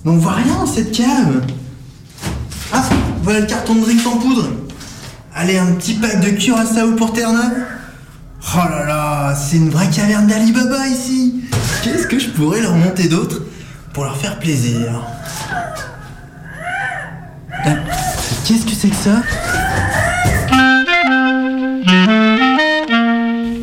Mais 0.04 0.10
on 0.10 0.18
voit 0.18 0.32
rien 0.32 0.54
dans 0.54 0.66
cette 0.66 0.92
cave. 0.92 1.46
Ah, 2.70 2.84
voilà 3.22 3.40
le 3.40 3.46
carton 3.46 3.76
de 3.76 3.80
drink 3.80 4.06
en 4.06 4.18
poudre. 4.18 4.50
Allez, 5.34 5.56
un 5.56 5.72
petit 5.72 5.94
pack 5.94 6.20
de 6.20 6.38
curaçao 6.38 6.96
pour 6.96 7.14
Terre-Neuve. 7.14 7.64
Oh 8.44 8.58
là 8.68 8.84
là, 8.86 9.34
c'est 9.34 9.56
une 9.56 9.70
vraie 9.70 9.88
caverne 9.88 10.26
d'Alibaba 10.26 10.86
ici. 10.88 11.42
Qu'est-ce 11.82 12.06
que 12.06 12.18
je 12.18 12.28
pourrais 12.30 12.60
leur 12.60 12.74
monter 12.74 13.08
d'autre 13.08 13.42
pour 13.92 14.04
leur 14.04 14.16
faire 14.16 14.38
plaisir? 14.38 15.02
Ah, 17.64 17.70
Qu'est-ce 18.44 18.66
que 18.66 18.72
c'est 18.72 18.88
que 18.88 18.96
ça? 18.96 19.22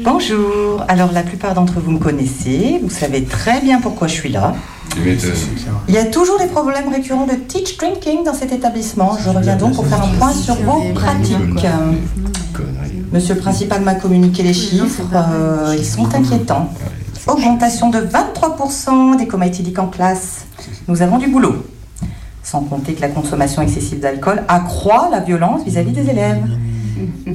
Bonjour, 0.03 0.83
alors 0.87 1.11
la 1.11 1.23
plupart 1.23 1.53
d'entre 1.53 1.79
vous 1.79 1.91
me 1.91 1.99
connaissez, 1.99 2.79
vous 2.81 2.89
savez 2.89 3.23
très 3.25 3.61
bien 3.61 3.81
pourquoi 3.81 4.07
je 4.07 4.13
suis 4.13 4.29
là. 4.29 4.55
Il 5.87 5.93
y 5.93 5.97
a 5.97 6.05
toujours 6.05 6.39
des 6.39 6.47
problèmes 6.47 6.89
récurrents 6.91 7.27
de 7.27 7.35
teach 7.35 7.77
drinking 7.77 8.23
dans 8.25 8.33
cet 8.33 8.51
établissement. 8.51 9.17
Je 9.23 9.29
reviens 9.29 9.55
donc 9.55 9.75
pour 9.75 9.85
faire 9.85 10.01
un 10.03 10.17
point 10.17 10.33
sur 10.33 10.55
vos 10.55 10.81
pratiques. 10.93 11.65
Monsieur 13.11 13.33
le 13.33 13.41
principal 13.41 13.81
m'a 13.81 13.95
communiqué 13.95 14.43
les 14.43 14.53
chiffres, 14.53 15.01
euh, 15.15 15.75
ils 15.75 15.85
sont 15.85 16.13
inquiétants. 16.13 16.69
Augmentation 17.25 17.89
de 17.89 17.99
23% 17.99 19.17
des 19.17 19.25
comas 19.25 19.47
éthyliques 19.47 19.79
en 19.79 19.87
classe. 19.87 20.45
Nous 20.87 21.01
avons 21.01 21.17
du 21.17 21.27
boulot. 21.27 21.65
Sans 22.43 22.61
compter 22.61 22.93
que 22.93 23.01
la 23.01 23.09
consommation 23.09 23.63
excessive 23.63 23.99
d'alcool 23.99 24.43
accroît 24.47 25.09
la 25.11 25.21
violence 25.21 25.63
vis-à-vis 25.63 25.91
des 25.91 26.07
élèves. 26.09 26.43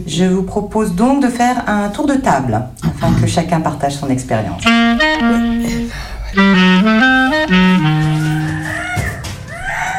Je 0.06 0.24
vous 0.24 0.44
propose 0.44 0.94
donc 0.94 1.22
de 1.22 1.28
faire 1.28 1.64
un 1.66 1.88
tour 1.88 2.06
de 2.06 2.14
table 2.14 2.62
afin 2.82 3.12
que 3.20 3.26
chacun 3.26 3.60
partage 3.60 3.96
son 3.96 4.08
expérience. 4.10 4.62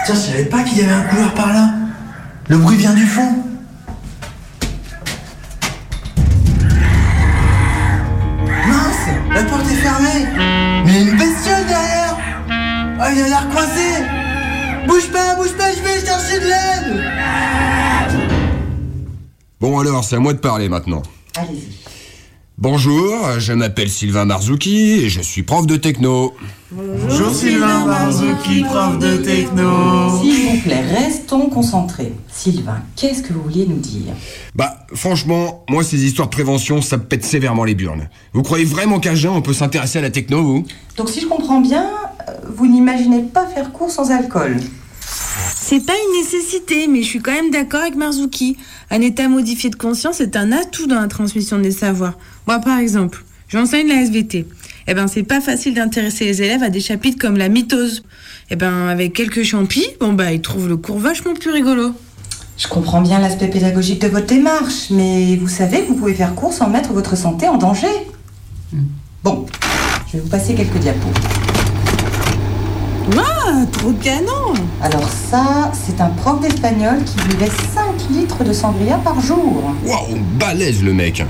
Tiens, 0.05 0.13
je 0.13 0.13
savais 0.13 0.45
pas 0.45 0.63
qu'il 0.63 0.77
y 0.77 0.81
avait 0.81 0.93
un 0.93 1.01
couloir 1.01 1.33
par 1.33 1.53
là. 1.53 1.69
Le 2.47 2.57
bruit 2.57 2.77
vient 2.77 2.93
du 2.93 3.05
fond. 3.05 3.33
Ah, 13.07 13.11
il 13.13 13.21
a 13.21 13.27
l'air 13.27 13.47
coincé. 13.49 14.03
Bouge 14.87 15.11
pas, 15.11 15.35
bouge 15.35 15.53
pas, 15.55 15.71
je 15.71 15.79
vais 15.79 16.03
chercher 16.03 16.39
de 16.39 16.45
l'aide. 16.45 17.03
Bon 19.61 19.77
alors, 19.77 20.03
c'est 20.03 20.15
à 20.15 20.19
moi 20.19 20.33
de 20.33 20.39
parler 20.39 20.69
maintenant. 20.69 21.03
Allez-y. 21.35 21.67
Bonjour, 22.57 23.37
je 23.37 23.53
m'appelle 23.53 23.89
Sylvain 23.89 24.25
Marzouki 24.25 25.03
et 25.03 25.09
je 25.09 25.21
suis 25.21 25.43
prof 25.43 25.67
de 25.67 25.75
techno. 25.75 26.33
Bonjour 26.71 27.31
Sylvain 27.31 27.85
Marzouki, 27.85 28.63
prof 28.63 28.97
de 28.97 29.17
techno. 29.17 30.21
S'il 30.21 30.47
vous 30.47 30.61
plaît, 30.61 30.81
restons 30.81 31.47
concentrés. 31.49 32.13
Sylvain, 32.31 32.81
qu'est-ce 32.95 33.21
que 33.21 33.33
vous 33.33 33.43
vouliez 33.43 33.67
nous 33.67 33.77
dire? 33.77 34.13
Bah, 34.55 34.85
franchement, 34.93 35.63
moi, 35.69 35.83
ces 35.83 36.05
histoires 36.05 36.29
de 36.29 36.33
prévention, 36.33 36.81
ça 36.81 36.97
me 36.97 37.03
pète 37.03 37.23
sévèrement 37.23 37.65
les 37.65 37.75
burnes. 37.75 38.09
Vous 38.33 38.41
croyez 38.41 38.65
vraiment 38.65 38.99
qu'à 38.99 39.13
jeun, 39.13 39.33
on 39.33 39.41
peut 39.41 39.53
s'intéresser 39.53 39.99
à 39.99 40.01
la 40.01 40.09
techno, 40.09 40.41
vous? 40.41 40.65
Donc 40.97 41.09
si 41.09 41.19
je 41.19 41.27
comprends 41.27 41.59
bien, 41.59 41.83
euh, 41.83 42.04
vous 42.47 42.67
n'imaginez 42.67 43.21
pas 43.21 43.45
faire 43.47 43.71
cours 43.71 43.91
sans 43.91 44.11
alcool 44.11 44.57
C'est 45.53 45.85
pas 45.85 45.93
une 45.93 46.21
nécessité, 46.21 46.87
mais 46.87 47.01
je 47.01 47.07
suis 47.07 47.21
quand 47.21 47.31
même 47.31 47.51
d'accord 47.51 47.81
avec 47.81 47.95
Marzuki. 47.95 48.57
Un 48.91 49.01
état 49.01 49.27
modifié 49.27 49.69
de 49.69 49.75
conscience 49.75 50.21
est 50.21 50.35
un 50.35 50.51
atout 50.51 50.87
dans 50.87 50.99
la 50.99 51.07
transmission 51.07 51.59
des 51.59 51.71
savoirs. 51.71 52.17
Moi, 52.47 52.59
par 52.59 52.79
exemple, 52.79 53.23
j'enseigne 53.47 53.87
la 53.87 54.01
SVT. 54.01 54.47
Eh 54.87 54.93
ben, 54.93 55.07
c'est 55.07 55.23
pas 55.23 55.41
facile 55.41 55.73
d'intéresser 55.73 56.25
les 56.25 56.43
élèves 56.43 56.61
à 56.61 56.69
des 56.69 56.79
chapitres 56.79 57.17
comme 57.19 57.37
la 57.37 57.49
mitose. 57.49 58.03
Eh 58.51 58.55
ben, 58.55 58.87
avec 58.87 59.13
quelques 59.13 59.43
champis, 59.43 59.87
bon 59.99 60.13
bah, 60.13 60.31
ils 60.31 60.41
trouvent 60.41 60.67
le 60.67 60.77
cours 60.77 60.99
vachement 60.99 61.33
plus 61.33 61.49
rigolo. 61.49 61.93
Je 62.57 62.67
comprends 62.67 63.01
bien 63.01 63.19
l'aspect 63.19 63.47
pédagogique 63.47 64.01
de 64.01 64.07
votre 64.07 64.27
démarche, 64.27 64.89
mais 64.89 65.35
vous 65.35 65.47
savez 65.47 65.81
que 65.81 65.87
vous 65.87 65.95
pouvez 65.95 66.13
faire 66.13 66.35
court 66.35 66.53
sans 66.53 66.69
mettre 66.69 66.93
votre 66.93 67.17
santé 67.17 67.47
en 67.47 67.57
danger. 67.57 67.87
Bon, 69.23 69.45
je 70.07 70.17
vais 70.17 70.23
vous 70.23 70.29
passer 70.29 70.53
quelques 70.53 70.77
diapos. 70.77 71.09
Waouh, 73.13 73.65
trop 73.71 73.91
canon 73.93 74.53
Alors 74.81 75.07
ça, 75.09 75.71
c'est 75.73 76.01
un 76.01 76.09
prof 76.09 76.41
d'espagnol 76.41 77.03
qui 77.03 77.15
buvait 77.27 77.51
5 77.73 78.09
litres 78.09 78.43
de 78.43 78.51
sangria 78.51 78.97
par 78.97 79.21
jour. 79.21 79.63
Waouh, 79.85 80.17
balèze 80.39 80.83
le 80.83 80.93
mec. 80.93 81.23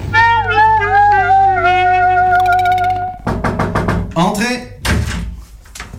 Entrez 4.15 4.79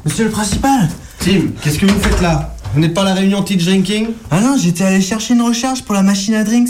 Monsieur 0.06 0.24
le 0.24 0.30
principal 0.30 0.88
Tim, 1.18 1.48
qu'est-ce 1.62 1.78
que 1.78 1.86
vous 1.86 2.00
faites 2.00 2.22
là? 2.22 2.54
Vous 2.72 2.80
n'êtes 2.80 2.94
pas 2.94 3.02
à 3.02 3.06
la 3.06 3.14
réunion 3.14 3.42
teach 3.42 3.64
drinking 3.64 4.08
Ah 4.30 4.40
non, 4.40 4.56
j'étais 4.58 4.84
allé 4.84 5.02
chercher 5.02 5.34
une 5.34 5.42
recharge 5.42 5.82
pour 5.82 5.94
la 5.94 6.02
machine 6.02 6.34
à 6.34 6.44
drinks. 6.44 6.68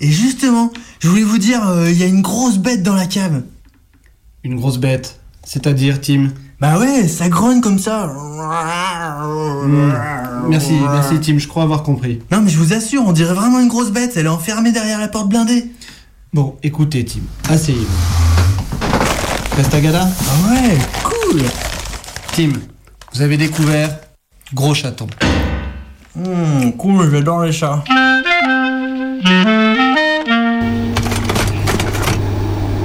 Et 0.00 0.10
justement, 0.10 0.72
je 1.00 1.08
voulais 1.08 1.22
vous 1.22 1.38
dire, 1.38 1.66
euh, 1.68 1.90
il 1.90 1.98
y 1.98 2.02
a 2.02 2.06
une 2.06 2.22
grosse 2.22 2.58
bête 2.58 2.82
dans 2.82 2.94
la 2.94 3.06
cave. 3.06 3.42
Une 4.44 4.56
grosse 4.56 4.78
bête 4.78 5.20
C'est-à-dire, 5.44 6.00
Tim? 6.00 6.28
Bah 6.60 6.78
ouais, 6.78 7.06
ça 7.06 7.28
grogne 7.28 7.60
comme 7.60 7.78
ça. 7.78 8.12
Merci, 10.48 10.72
merci 10.90 11.20
Tim, 11.20 11.38
je 11.38 11.46
crois 11.46 11.62
avoir 11.62 11.82
compris. 11.84 12.20
Non 12.32 12.40
mais 12.40 12.50
je 12.50 12.58
vous 12.58 12.72
assure, 12.72 13.04
on 13.06 13.12
dirait 13.12 13.34
vraiment 13.34 13.60
une 13.60 13.68
grosse 13.68 13.90
bête, 13.92 14.14
elle 14.16 14.26
est 14.26 14.30
enfermée 14.30 14.72
derrière 14.72 14.98
la 14.98 15.08
porte 15.08 15.28
blindée. 15.28 15.70
Bon, 16.32 16.56
écoutez 16.62 17.04
Tim, 17.04 17.20
asseyez-vous. 17.48 17.86
Pestagada 19.56 20.08
Ah 20.08 20.50
ouais, 20.52 20.78
cool 21.04 21.42
Tim, 22.32 22.50
vous 23.14 23.22
avez 23.22 23.36
découvert 23.36 23.96
Gros 24.52 24.74
Chaton. 24.74 25.06
Hum, 26.16 26.72
cool, 26.76 27.08
j'adore 27.10 27.44
les 27.44 27.52
chats. 27.52 27.84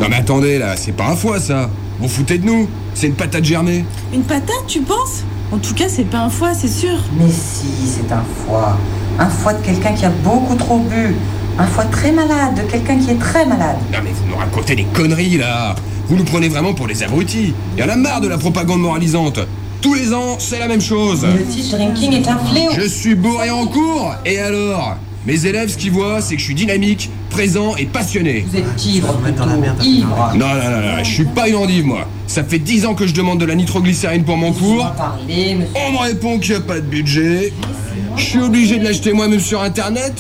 Non 0.03 0.09
mais 0.09 0.17
attendez 0.17 0.57
là, 0.59 0.75
c'est 0.75 0.91
pas 0.91 1.07
un 1.07 1.15
foie 1.15 1.39
ça. 1.39 1.69
Vous 1.97 2.09
foutez 2.09 2.37
de 2.37 2.45
nous 2.45 2.67
C'est 2.93 3.07
une 3.07 3.13
patate 3.13 3.45
germée. 3.45 3.85
Une 4.13 4.23
patate, 4.23 4.67
tu 4.67 4.81
penses? 4.81 5.23
En 5.49 5.57
tout 5.59 5.73
cas, 5.73 5.85
c'est 5.87 6.03
pas 6.03 6.17
un 6.17 6.29
foie, 6.29 6.53
c'est 6.53 6.67
sûr. 6.67 6.97
Mais 7.17 7.29
si, 7.29 7.67
c'est 7.87 8.11
un 8.11 8.23
foie. 8.45 8.77
Un 9.17 9.29
foie 9.29 9.53
de 9.53 9.65
quelqu'un 9.65 9.93
qui 9.93 10.03
a 10.03 10.09
beaucoup 10.09 10.55
trop 10.55 10.79
bu. 10.79 11.15
Un 11.57 11.65
foie 11.67 11.85
très 11.85 12.11
malade, 12.11 12.55
de 12.55 12.69
quelqu'un 12.69 12.97
qui 12.97 13.11
est 13.11 13.17
très 13.17 13.45
malade. 13.45 13.77
Non 13.93 13.99
mais 14.03 14.09
vous 14.11 14.29
nous 14.29 14.35
racontez 14.35 14.75
des 14.75 14.83
conneries 14.83 15.37
là. 15.37 15.73
Vous 16.09 16.17
nous 16.17 16.25
prenez 16.25 16.49
vraiment 16.49 16.73
pour 16.73 16.87
des 16.87 17.01
abrutis. 17.01 17.53
Y 17.77 17.83
en 17.83 17.87
a 17.87 17.95
marre 17.95 18.19
de 18.19 18.27
la 18.27 18.37
propagande 18.37 18.81
moralisante. 18.81 19.39
Tous 19.79 19.93
les 19.93 20.13
ans, 20.13 20.35
c'est 20.37 20.59
la 20.59 20.67
même 20.67 20.81
chose. 20.81 21.25
Le 21.25 21.77
drinking 21.77 22.11
est 22.11 22.27
un 22.27 22.39
fléau. 22.39 22.71
Je 22.75 22.89
suis 22.89 23.15
bourré 23.15 23.51
en 23.51 23.67
cours, 23.67 24.15
et 24.25 24.37
alors? 24.37 24.97
Mes 25.25 25.45
élèves, 25.45 25.69
ce 25.69 25.77
qu'ils 25.77 25.91
voient, 25.91 26.19
c'est 26.19 26.35
que 26.35 26.41
je 26.41 26.45
suis 26.45 26.55
dynamique, 26.55 27.09
présent 27.33 27.75
et 27.75 27.85
passionné. 27.85 28.45
Vous 28.47 28.57
êtes 28.57 28.85
ivre, 28.85 29.13
plutôt. 29.17 29.43
Ivre. 29.81 30.31
Non, 30.35 30.47
non, 30.47 30.53
non, 30.53 30.97
non, 30.97 31.03
je 31.03 31.09
suis 31.09 31.25
pas 31.25 31.49
une 31.49 31.55
endive, 31.55 31.85
moi. 31.85 32.07
Ça 32.27 32.43
fait 32.43 32.59
10 32.59 32.85
ans 32.85 32.93
que 32.93 33.07
je 33.07 33.13
demande 33.13 33.39
de 33.39 33.45
la 33.45 33.55
nitroglycérine 33.55 34.23
pour 34.23 34.37
mon 34.37 34.53
cours. 34.53 34.93
On 35.75 35.91
me 35.91 35.97
répond 35.97 36.37
qu'il 36.39 36.51
n'y 36.51 36.57
a 36.57 36.61
pas 36.61 36.75
de 36.75 36.85
budget. 36.85 37.51
Je 38.15 38.23
suis 38.23 38.39
obligé 38.39 38.77
de 38.77 38.83
l'acheter 38.83 39.13
moi-même 39.13 39.39
sur 39.39 39.61
Internet. 39.63 40.13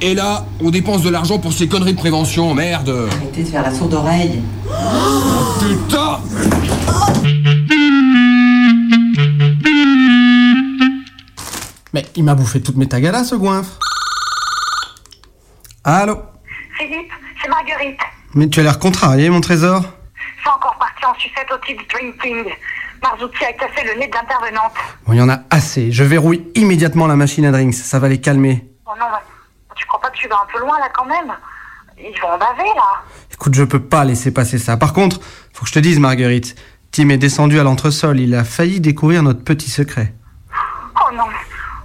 Et 0.00 0.14
là, 0.14 0.46
on 0.62 0.70
dépense 0.70 1.02
de 1.02 1.10
l'argent 1.10 1.38
pour 1.38 1.52
ces 1.52 1.68
conneries 1.68 1.92
de 1.92 1.98
prévention, 1.98 2.54
merde. 2.54 3.08
Arrêtez 3.12 3.42
de 3.42 3.48
faire 3.48 3.62
la 3.62 3.74
sourde 3.74 3.94
oreille. 3.94 4.40
Putain 5.60 6.20
Mais 11.92 12.06
il 12.16 12.24
m'a 12.24 12.34
bouffé 12.34 12.60
toutes 12.60 12.76
mes 12.76 12.86
tagalas, 12.86 13.24
ce 13.24 13.34
goinfre. 13.34 13.78
Allô? 15.84 16.18
Philippe, 16.78 17.12
c'est 17.42 17.48
Marguerite. 17.48 18.00
Mais 18.34 18.48
tu 18.48 18.60
as 18.60 18.62
l'air 18.62 18.78
contrarié, 18.78 19.30
mon 19.30 19.40
trésor. 19.40 19.82
C'est 20.42 20.50
encore 20.50 20.76
parti 20.78 21.04
en 21.04 21.14
sucette 21.14 21.50
au 21.52 21.58
type 21.66 21.80
drinking. 21.90 22.44
Marzuki 23.02 23.44
a 23.44 23.52
cassé 23.52 23.84
le 23.84 23.98
nez 23.98 24.06
de 24.06 24.14
l'intervenante. 24.14 24.72
Bon, 25.06 25.12
il 25.12 25.18
y 25.18 25.22
en 25.22 25.28
a 25.28 25.40
assez. 25.50 25.92
Je 25.92 26.04
verrouille 26.04 26.48
immédiatement 26.54 27.06
la 27.06 27.16
machine 27.16 27.44
à 27.46 27.50
drinks. 27.50 27.74
Ça 27.74 27.98
va 27.98 28.08
les 28.08 28.20
calmer. 28.20 28.64
Oh 28.86 28.90
non, 28.98 29.06
mais 29.10 29.18
tu 29.76 29.86
crois 29.86 30.00
pas 30.00 30.10
que 30.10 30.16
tu 30.16 30.28
vas 30.28 30.36
un 30.36 30.52
peu 30.52 30.60
loin 30.60 30.78
là 30.78 30.88
quand 30.94 31.04
même? 31.06 31.32
Ils 31.98 32.18
vont 32.20 32.28
en 32.28 32.38
baver 32.38 32.68
là. 32.76 33.02
Écoute, 33.32 33.54
je 33.54 33.64
peux 33.64 33.82
pas 33.82 34.04
laisser 34.04 34.32
passer 34.32 34.58
ça. 34.58 34.76
Par 34.76 34.92
contre, 34.92 35.20
faut 35.52 35.62
que 35.62 35.68
je 35.68 35.74
te 35.74 35.78
dise, 35.78 35.98
Marguerite, 35.98 36.54
Tim 36.92 37.08
est 37.10 37.18
descendu 37.18 37.58
à 37.58 37.64
l'entresol. 37.64 38.20
Il 38.20 38.34
a 38.34 38.44
failli 38.44 38.80
découvrir 38.80 39.22
notre 39.22 39.42
petit 39.42 39.70
secret. 39.70 40.14
Oh 40.96 41.14
non, 41.14 41.24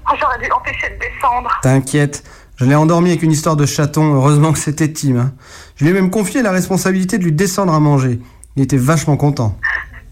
oh, 0.09 0.15
j'aurais 0.19 0.39
dû 0.39 0.47
l'empêcher 0.49 0.89
de 0.89 0.99
descendre. 0.99 1.59
T'inquiète, 1.61 2.23
je 2.57 2.65
l'ai 2.65 2.75
endormi 2.75 3.09
avec 3.09 3.23
une 3.23 3.31
histoire 3.31 3.55
de 3.55 3.65
chaton. 3.65 4.13
Heureusement 4.15 4.53
que 4.53 4.59
c'était 4.59 4.91
Tim. 4.91 5.15
hein. 5.17 5.31
Je 5.75 5.83
lui 5.85 5.91
ai 5.91 5.93
même 5.93 6.09
confié 6.11 6.41
la 6.41 6.51
responsabilité 6.51 7.17
de 7.17 7.23
lui 7.23 7.31
descendre 7.31 7.73
à 7.73 7.79
manger. 7.79 8.19
Il 8.55 8.63
était 8.63 8.77
vachement 8.77 9.17
content. 9.17 9.57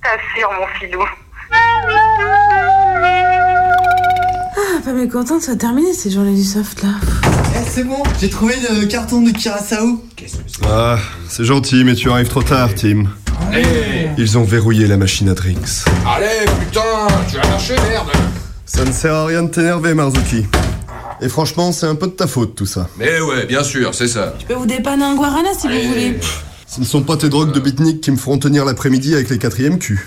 T'assures, 0.01 0.49
mon 0.59 0.67
filou. 0.79 1.03
Ah, 4.57 4.81
pas 4.83 4.93
mécontent 4.93 5.37
de 5.37 5.41
ça 5.43 5.55
terminer 5.55 5.93
ces 5.93 6.09
journées 6.09 6.35
du 6.35 6.43
soft 6.43 6.81
là. 6.83 6.89
Eh, 7.55 7.69
c'est 7.69 7.83
bon, 7.83 8.01
j'ai 8.19 8.29
trouvé 8.29 8.55
le 8.79 8.85
carton 8.87 9.21
de 9.21 9.31
Curaçao. 9.31 10.01
Ah, 10.67 10.97
c'est 11.27 11.45
gentil, 11.45 11.83
mais 11.83 11.93
tu 11.95 12.09
arrives 12.09 12.27
trop 12.29 12.41
tard, 12.43 12.69
Tim. 12.75 13.03
Allez 13.51 14.09
Ils 14.17 14.37
ont 14.37 14.43
verrouillé 14.43 14.87
la 14.87 14.97
machine 14.97 15.29
à 15.29 15.33
drinks. 15.33 15.85
Allez, 16.07 16.45
putain 16.59 16.81
Tu 17.29 17.35
vas 17.37 17.47
marcher, 17.47 17.75
merde 17.89 18.09
Ça 18.65 18.83
ne 18.85 18.91
sert 18.91 19.13
à 19.13 19.25
rien 19.25 19.43
de 19.43 19.49
t'énerver, 19.49 19.93
Marzuki. 19.93 20.45
Et 21.21 21.29
franchement, 21.29 21.71
c'est 21.71 21.85
un 21.85 21.95
peu 21.95 22.07
de 22.07 22.13
ta 22.13 22.25
faute, 22.25 22.55
tout 22.55 22.65
ça. 22.65 22.89
Mais 22.97 23.21
ouais, 23.21 23.45
bien 23.45 23.63
sûr, 23.63 23.93
c'est 23.93 24.07
ça. 24.07 24.33
Je 24.39 24.45
peux 24.45 24.55
vous 24.55 24.65
dépanner 24.65 25.03
un 25.03 25.15
guarana 25.15 25.49
si 25.57 25.67
vous 25.67 25.89
voulez. 25.89 26.19
Ce 26.65 26.79
ne 26.79 26.85
sont 26.85 27.01
pas 27.01 27.17
tes 27.17 27.29
drogues 27.29 27.51
de 27.51 27.59
beatnik 27.59 28.01
qui 28.01 28.11
me 28.11 28.15
feront 28.17 28.37
tenir 28.37 28.63
l'après-midi 28.63 29.13
avec 29.13 29.29
les 29.29 29.37
quatrièmes 29.37 29.77
culs. 29.77 29.99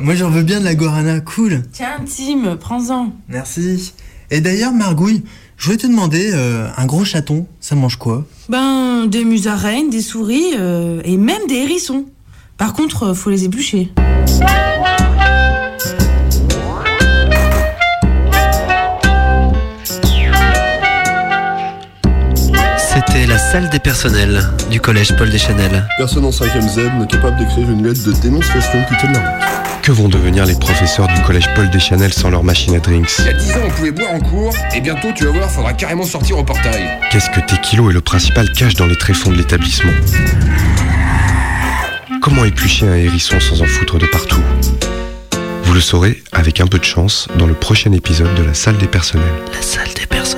Moi 0.00 0.14
j'en 0.14 0.30
veux 0.30 0.42
bien 0.42 0.58
de 0.58 0.64
la 0.64 0.74
guarana, 0.74 1.20
cool. 1.20 1.62
Tiens, 1.70 1.98
Tim, 2.06 2.56
prends-en. 2.56 3.12
Merci. 3.28 3.92
Et 4.30 4.40
d'ailleurs, 4.40 4.72
Margouille, 4.72 5.22
je 5.58 5.66
voulais 5.66 5.76
te 5.76 5.86
demander, 5.86 6.30
euh, 6.32 6.68
un 6.76 6.86
gros 6.86 7.04
chaton, 7.04 7.46
ça 7.60 7.74
mange 7.74 7.96
quoi? 7.96 8.24
Ben, 8.48 9.06
des 9.06 9.24
musaraignes, 9.24 9.90
des 9.90 10.02
souris 10.02 10.54
euh, 10.56 11.00
et 11.04 11.16
même 11.16 11.46
des 11.48 11.56
hérissons. 11.56 12.06
Par 12.56 12.72
contre, 12.72 13.08
euh, 13.08 13.14
faut 13.14 13.30
les 13.30 13.44
éplucher. 13.44 13.92
C'était 23.18 23.30
la 23.30 23.38
salle 23.38 23.68
des 23.70 23.80
personnels 23.80 24.48
du 24.70 24.80
collège 24.80 25.12
Paul 25.16 25.28
Deschanel. 25.28 25.88
Personne 25.96 26.24
en 26.24 26.30
5ème 26.30 26.68
Z 26.68 26.78
n'est 27.00 27.06
capable 27.08 27.36
d'écrire 27.36 27.68
une 27.68 27.84
lettre 27.84 28.04
de 28.04 28.12
dénonciation 28.12 28.84
qui 28.88 28.96
tienne 28.96 29.12
la 29.12 29.18
route. 29.18 29.82
Que 29.82 29.90
vont 29.90 30.08
devenir 30.08 30.46
les 30.46 30.54
professeurs 30.54 31.08
du 31.08 31.20
collège 31.22 31.52
Paul 31.56 31.68
Deschanel 31.70 32.12
sans 32.12 32.30
leur 32.30 32.44
machine 32.44 32.76
à 32.76 32.78
drinks? 32.78 33.16
Il 33.18 33.24
y 33.24 33.28
a 33.30 33.32
10 33.32 33.52
ans, 33.54 33.60
on 33.66 33.70
pouvait 33.70 33.90
boire 33.90 34.12
en 34.12 34.20
cours, 34.20 34.54
et 34.72 34.80
bientôt, 34.80 35.08
tu 35.16 35.24
vas 35.24 35.32
voir, 35.32 35.50
faudra 35.50 35.72
carrément 35.72 36.04
sortir 36.04 36.38
au 36.38 36.44
portail. 36.44 36.88
Qu'est-ce 37.10 37.28
que 37.30 37.40
Tequilo 37.40 37.90
et 37.90 37.92
le 37.92 38.00
principal 38.00 38.52
cachent 38.52 38.76
dans 38.76 38.86
les 38.86 38.96
tréfonds 38.96 39.32
de 39.32 39.36
l'établissement? 39.36 39.92
Comment 42.22 42.44
éplucher 42.44 42.86
un 42.86 42.94
hérisson 42.94 43.40
sans 43.40 43.62
en 43.62 43.66
foutre 43.66 43.98
de 43.98 44.06
partout? 44.06 44.42
Vous 45.64 45.74
le 45.74 45.80
saurez, 45.80 46.22
avec 46.30 46.60
un 46.60 46.68
peu 46.68 46.78
de 46.78 46.84
chance, 46.84 47.26
dans 47.36 47.46
le 47.46 47.54
prochain 47.54 47.90
épisode 47.90 48.32
de 48.36 48.44
la 48.44 48.54
salle 48.54 48.76
des 48.76 48.86
personnels. 48.86 49.26
La 49.52 49.60
salle 49.60 49.92
des 49.96 50.06
personnels. 50.06 50.37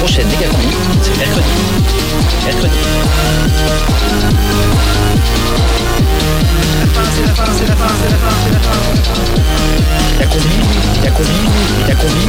Prochaine 0.00 0.26
méga 0.28 0.48
combi, 0.48 0.66
c'est 1.02 1.16
mercredi. 1.18 1.46
Mercredi. 2.46 2.78
c'est 7.12 7.26
la 7.26 7.34
fin, 7.34 7.52
c'est 7.52 7.66
la 7.66 7.76
fin, 7.76 7.86
c'est 8.02 8.10
la 8.10 8.16
fin, 8.16 8.34
c'est 8.42 8.52
la 8.52 8.60
fin. 8.60 8.78
Y'a 10.20 10.26
combien 10.26 10.56
Y'a 11.04 11.10
combien 11.10 11.44
Y'a 11.86 11.94
combien 11.96 12.28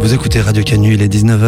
Vous 0.00 0.14
écoutez 0.14 0.40
Radio 0.40 0.62
Canu, 0.62 0.94
il 0.94 1.02
est 1.02 1.12
19h. 1.12 1.46